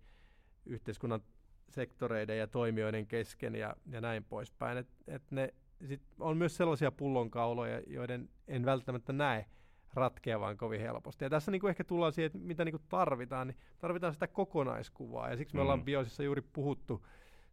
yhteiskunnan 0.66 1.22
sektoreiden 1.70 2.38
ja 2.38 2.48
toimijoiden 2.48 3.08
kesken 3.08 3.56
ja, 3.56 3.76
ja 3.92 4.02
näin 4.02 4.24
poispäin. 4.24 4.78
Et, 4.78 4.88
et 5.08 5.32
ne 5.32 5.54
sit 5.86 6.02
on 6.20 6.38
myös 6.38 6.58
sellaisia 6.58 6.92
pullonkauloja, 6.92 7.82
joiden 7.88 8.30
en 8.48 8.66
välttämättä 8.66 9.14
näe 9.14 9.46
ratkeavan 9.94 10.58
kovin 10.58 10.82
helposti. 10.82 11.26
Ja 11.26 11.30
tässä 11.30 11.52
niin 11.52 11.60
kuin 11.60 11.70
ehkä 11.70 11.84
tullaan 11.84 12.14
siihen, 12.14 12.26
että 12.26 12.38
mitä 12.38 12.66
niin 12.66 12.74
kuin 12.74 12.84
tarvitaan, 12.90 13.48
niin 13.48 13.58
tarvitaan 13.80 14.14
sitä 14.14 14.28
kokonaiskuvaa. 14.28 15.30
Ja 15.30 15.38
siksi 15.38 15.56
me 15.56 15.60
mm. 15.60 15.62
ollaan 15.62 15.84
Biosissa 15.84 16.24
juuri 16.24 16.42
puhuttu 16.42 17.08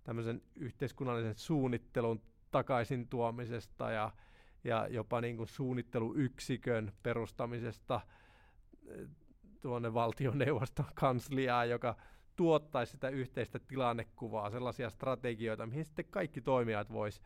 tämmöisen 0.05 0.43
yhteiskunnallisen 0.57 1.35
suunnittelun 1.35 2.23
takaisin 2.51 3.09
tuomisesta 3.09 3.91
ja, 3.91 4.11
ja 4.65 4.87
jopa 4.91 5.21
niin 5.21 5.37
kuin 5.37 5.49
suunnitteluyksikön 5.49 6.93
perustamisesta 7.03 8.01
eh, 8.87 9.09
tuonne 9.61 9.95
valtioneuvoston 9.95 10.87
kansliaan, 10.95 11.71
joka 11.71 11.97
tuottaisi 12.37 12.93
sitä 12.93 13.09
yhteistä 13.09 13.59
tilannekuvaa, 13.59 14.51
sellaisia 14.51 14.91
strategioita, 14.91 15.67
mihin 15.67 15.85
sitten 15.85 16.05
kaikki 16.11 16.41
toimijat 16.41 16.93
vois 16.93 17.23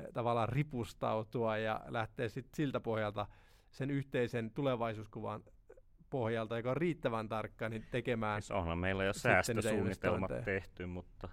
eh, 0.00 0.06
tavallaan 0.12 0.48
ripustautua 0.48 1.56
ja 1.56 1.80
lähteä 1.88 2.28
sitten 2.28 2.56
siltä 2.56 2.80
pohjalta– 2.80 3.26
sen 3.72 3.90
yhteisen 3.90 4.50
tulevaisuuskuvan 4.50 5.42
pohjalta, 6.10 6.56
joka 6.56 6.70
on 6.70 6.76
riittävän 6.76 7.28
tarkka, 7.28 7.68
niin 7.68 7.84
tekemään. 7.90 8.42
Siis 8.42 8.50
onhan 8.50 8.78
meillä 8.78 9.04
jo 9.04 9.12
säästösuunnitelmat 9.12 10.30
tehty, 10.44 10.86
mutta... 10.86 11.28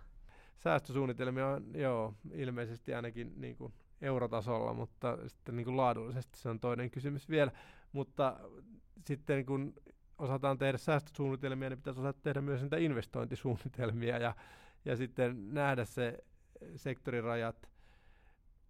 Säästösuunnitelmia 0.58 1.48
on, 1.48 1.66
joo, 1.74 2.14
ilmeisesti 2.32 2.94
ainakin 2.94 3.34
niin 3.38 3.56
kuin 3.56 3.74
eurotasolla, 4.02 4.74
mutta 4.74 5.18
sitten 5.28 5.56
niin 5.56 5.66
kuin 5.66 5.78
laadullisesti 5.78 6.40
se 6.40 6.50
on 6.50 6.60
toinen 6.60 6.92
kysymys 6.92 7.30
vielä. 7.30 7.52
Mutta 7.92 8.40
sitten 9.06 9.46
kun 9.46 9.74
osataan 10.18 10.58
tehdä 10.58 10.78
säästösuunnitelmia, 10.78 11.70
niin 11.70 11.78
pitäisi 11.78 12.00
osata 12.00 12.20
tehdä 12.22 12.42
myös 12.42 12.62
niitä 12.62 12.78
investointisuunnitelmia 12.78 14.18
ja, 14.18 14.36
ja 14.86 14.96
sitten 14.96 15.54
nähdä 15.54 15.86
se 15.86 16.18
sektorirajat 16.76 17.70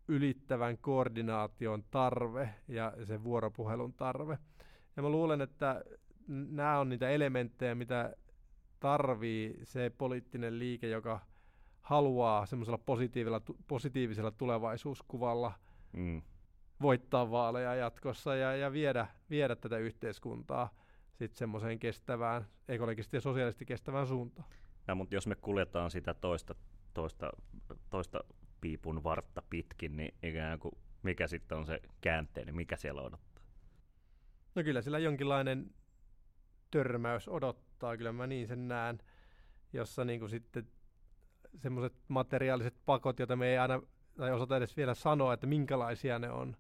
ylittävän 0.10 0.78
koordinaation 0.78 1.84
tarve 1.92 2.50
ja 2.68 2.94
sen 3.04 3.24
vuoropuhelun 3.24 3.94
tarve. 3.94 4.38
Ja 4.96 5.04
mä 5.04 5.10
luulen, 5.10 5.42
että 5.42 5.84
nämä 6.28 6.80
on 6.80 6.90
niitä 6.90 7.10
elementtejä, 7.10 7.76
mitä 7.76 8.16
tarvii 8.80 9.60
se 9.64 9.92
poliittinen 9.98 10.60
liike, 10.60 10.90
joka 10.90 11.20
haluaa 11.82 12.46
semmoisella 12.46 12.78
positiivisella, 12.78 13.42
positiivisella 13.68 14.32
tulevaisuuskuvalla 14.32 15.52
mm. 15.94 16.22
voittaa 16.82 17.32
vaaleja 17.32 17.76
jatkossa 17.76 18.36
ja, 18.36 18.56
ja 18.56 18.72
viedä, 18.72 19.08
viedä 19.30 19.56
tätä 19.56 19.78
yhteiskuntaa 19.78 20.70
sitten 21.14 21.38
semmoiseen 21.38 21.80
kestävään, 21.80 22.48
ekologisesti 22.68 23.18
ja 23.18 23.22
sosiaalisesti 23.22 23.66
kestävään 23.66 24.08
suuntaan. 24.08 24.50
No, 24.88 24.96
mutta 24.96 25.16
jos 25.16 25.28
me 25.28 25.36
kuljetaan 25.36 25.92
sitä 25.92 26.14
toista, 26.14 26.56
toista, 26.94 27.32
toista 27.90 28.20
piipun 28.62 29.04
vartta 29.04 29.42
pitkin, 29.50 29.98
niin 29.98 30.14
ikään 30.24 30.60
kuin 30.60 30.78
mikä 31.04 31.28
sitten 31.28 31.58
on 31.58 31.66
se 31.66 31.82
käänteinen, 32.02 32.56
mikä 32.56 32.76
siellä 32.76 33.02
odottaa? 33.02 33.44
No 34.56 34.64
kyllä 34.64 34.82
sillä 34.82 35.00
jonkinlainen 35.00 35.72
törmäys 36.72 37.28
odottaa, 37.28 37.98
kyllä 37.98 38.12
mä 38.12 38.28
niin 38.28 38.48
sen 38.48 38.68
näen, 38.68 39.00
jossa 39.74 40.06
niin 40.06 40.20
kuin 40.20 40.30
sitten 40.30 40.68
semmoiset 41.58 41.94
materiaaliset 42.08 42.76
pakot, 42.86 43.20
joita 43.20 43.36
me 43.36 43.48
ei 43.48 43.58
aina 43.58 43.82
tai 44.18 44.32
osata 44.32 44.58
edes 44.58 44.78
vielä 44.78 44.94
sanoa, 44.94 45.34
että 45.34 45.48
minkälaisia 45.48 46.20
ne 46.20 46.32
on, 46.32 46.58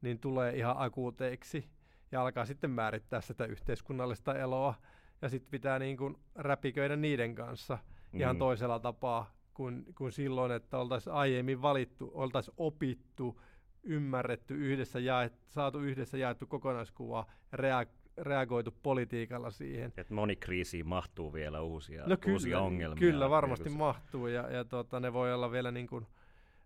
niin 0.00 0.18
tulee 0.18 0.56
ihan 0.56 0.74
akuuteiksi 0.78 1.70
ja 2.12 2.22
alkaa 2.22 2.46
sitten 2.46 2.70
määrittää 2.70 3.20
sitä 3.20 3.44
yhteiskunnallista 3.44 4.34
eloa. 4.34 4.74
Ja 5.22 5.28
sitten 5.28 5.50
pitää 5.50 5.78
niin 5.78 5.96
kuin 5.96 6.16
räpiköidä 6.34 6.96
niiden 6.96 7.34
kanssa 7.34 7.78
mm. 8.12 8.20
ihan 8.20 8.38
toisella 8.38 8.78
tapaa 8.78 9.39
kuin, 9.54 9.84
kuin 9.94 10.12
silloin, 10.12 10.52
että 10.52 10.78
oltaisiin 10.78 11.14
aiemmin 11.14 11.62
valittu, 11.62 12.10
oltaisiin 12.14 12.54
opittu, 12.56 13.40
ymmärretty, 13.82 14.54
yhdessä 14.54 14.98
jaet, 14.98 15.32
saatu 15.46 15.78
yhdessä 15.80 16.18
jaettu 16.18 16.46
kokonaiskuva 16.46 17.26
ja 17.52 17.58
reagoitu 17.58 18.00
reagoitu 18.16 18.74
politiikalla 18.82 19.50
siihen. 19.50 19.92
Et 19.96 20.10
moni 20.10 20.36
kriisiin 20.36 20.88
mahtuu 20.88 21.32
vielä 21.32 21.60
uusia, 21.60 22.06
no 22.06 22.16
kyllä, 22.16 22.34
uusia 22.34 22.60
ongelmia. 22.60 22.98
Kyllä, 22.98 23.30
varmasti 23.30 23.68
niin 23.68 23.78
mahtuu 23.78 24.26
ja, 24.26 24.50
ja 24.50 24.64
tota, 24.64 25.00
ne 25.00 25.12
voi 25.12 25.34
olla 25.34 25.50
vielä 25.50 25.70
niin 25.70 25.86
kuin 25.86 26.06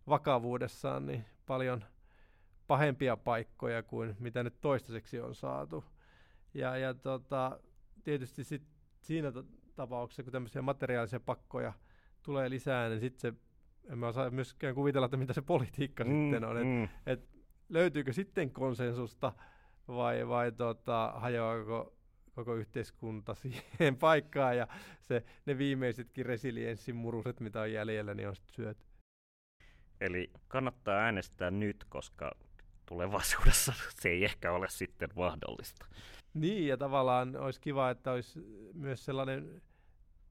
vakavuudessaan 0.09 1.07
niin 1.07 1.25
paljon 1.47 1.85
pahempia 2.67 3.17
paikkoja 3.17 3.83
kuin 3.83 4.17
mitä 4.19 4.43
nyt 4.43 4.61
toistaiseksi 4.61 5.21
on 5.21 5.35
saatu. 5.35 5.85
Ja, 6.55 6.77
ja 6.77 6.95
tota, 6.95 7.61
tietysti 8.05 8.45
sit 8.45 8.63
siinä 9.01 9.33
t- 9.33 9.75
tapauksessa, 9.77 10.23
kun 10.23 10.33
tämmöisiä 10.33 10.63
materiaalisia 10.63 11.21
pakkoja 11.21 11.73
tulee 12.25 12.51
lisää, 12.51 12.89
niin 12.89 13.01
sitten 13.01 13.21
se, 13.21 13.39
en 13.93 13.99
mä 13.99 14.09
osaa 14.09 14.31
myöskään 14.31 14.75
kuvitella, 14.75 15.05
että 15.05 15.17
mitä 15.17 15.33
se 15.33 15.43
politiikka 15.43 16.05
mm, 16.05 16.11
sitten 16.11 16.45
on. 16.45 16.57
Mm. 16.57 16.85
Et, 16.85 16.91
et 17.07 17.29
löytyykö 17.69 18.13
sitten 18.13 18.51
konsensusta 18.51 19.33
vai, 19.89 20.29
vai 20.29 20.53
tota, 20.53 21.13
hajoako 21.17 21.95
koko 22.35 22.55
yhteiskunta 22.55 23.35
siihen 23.43 23.97
paikkaan 23.97 24.57
ja 24.57 24.67
se, 25.01 25.25
ne 25.47 25.59
viimeisetkin 25.59 26.27
resilienssin 26.27 26.97
muruset, 26.97 27.41
mitä 27.41 27.61
on 27.61 27.73
jäljellä, 27.73 28.15
niin 28.15 28.29
on 28.29 28.37
sitten 28.37 28.55
syöty. 28.55 28.85
Eli 30.01 30.31
kannattaa 30.49 30.95
äänestää 30.95 31.51
nyt, 31.51 31.85
koska 31.89 32.33
tulevaisuudessa 32.87 33.73
se 34.01 34.09
ei 34.09 34.25
ehkä 34.25 34.53
ole 34.53 34.67
sitten 34.69 35.09
mahdollista. 35.17 35.87
Niin, 36.35 36.69
ja 36.69 36.77
tavallaan 36.77 37.37
olisi 37.37 37.61
kiva, 37.61 37.91
että 37.91 38.13
olisi 38.13 38.41
myös 38.75 39.05
sellainen 39.05 39.63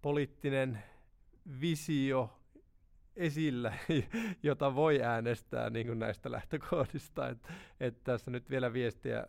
poliittinen 0.01 0.83
visio 1.61 2.39
esillä, 3.15 3.73
jota 4.43 4.75
voi 4.75 5.03
äänestää 5.03 5.69
niin 5.69 5.87
kuin 5.87 5.99
näistä 5.99 6.31
lähtökohdista. 6.31 7.29
Että 7.29 7.53
et 7.79 8.03
tässä 8.03 8.31
nyt 8.31 8.49
vielä 8.49 8.73
viestiä 8.73 9.27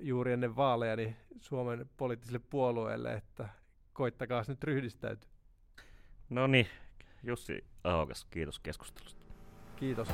juuri 0.00 0.32
ennen 0.32 0.56
vaaleja 0.56 0.96
niin 0.96 1.16
Suomen 1.40 1.90
poliittisille 1.96 2.40
puolueille, 2.50 3.12
että 3.12 3.48
koittakaa 3.92 4.44
nyt 4.48 4.64
ryhdistäytyä. 4.64 5.30
No 6.30 6.46
niin, 6.46 6.66
Jussi 7.22 7.64
Ahokas, 7.84 8.24
kiitos 8.24 8.58
keskustelusta. 8.58 9.24
Kiitos. 9.76 10.08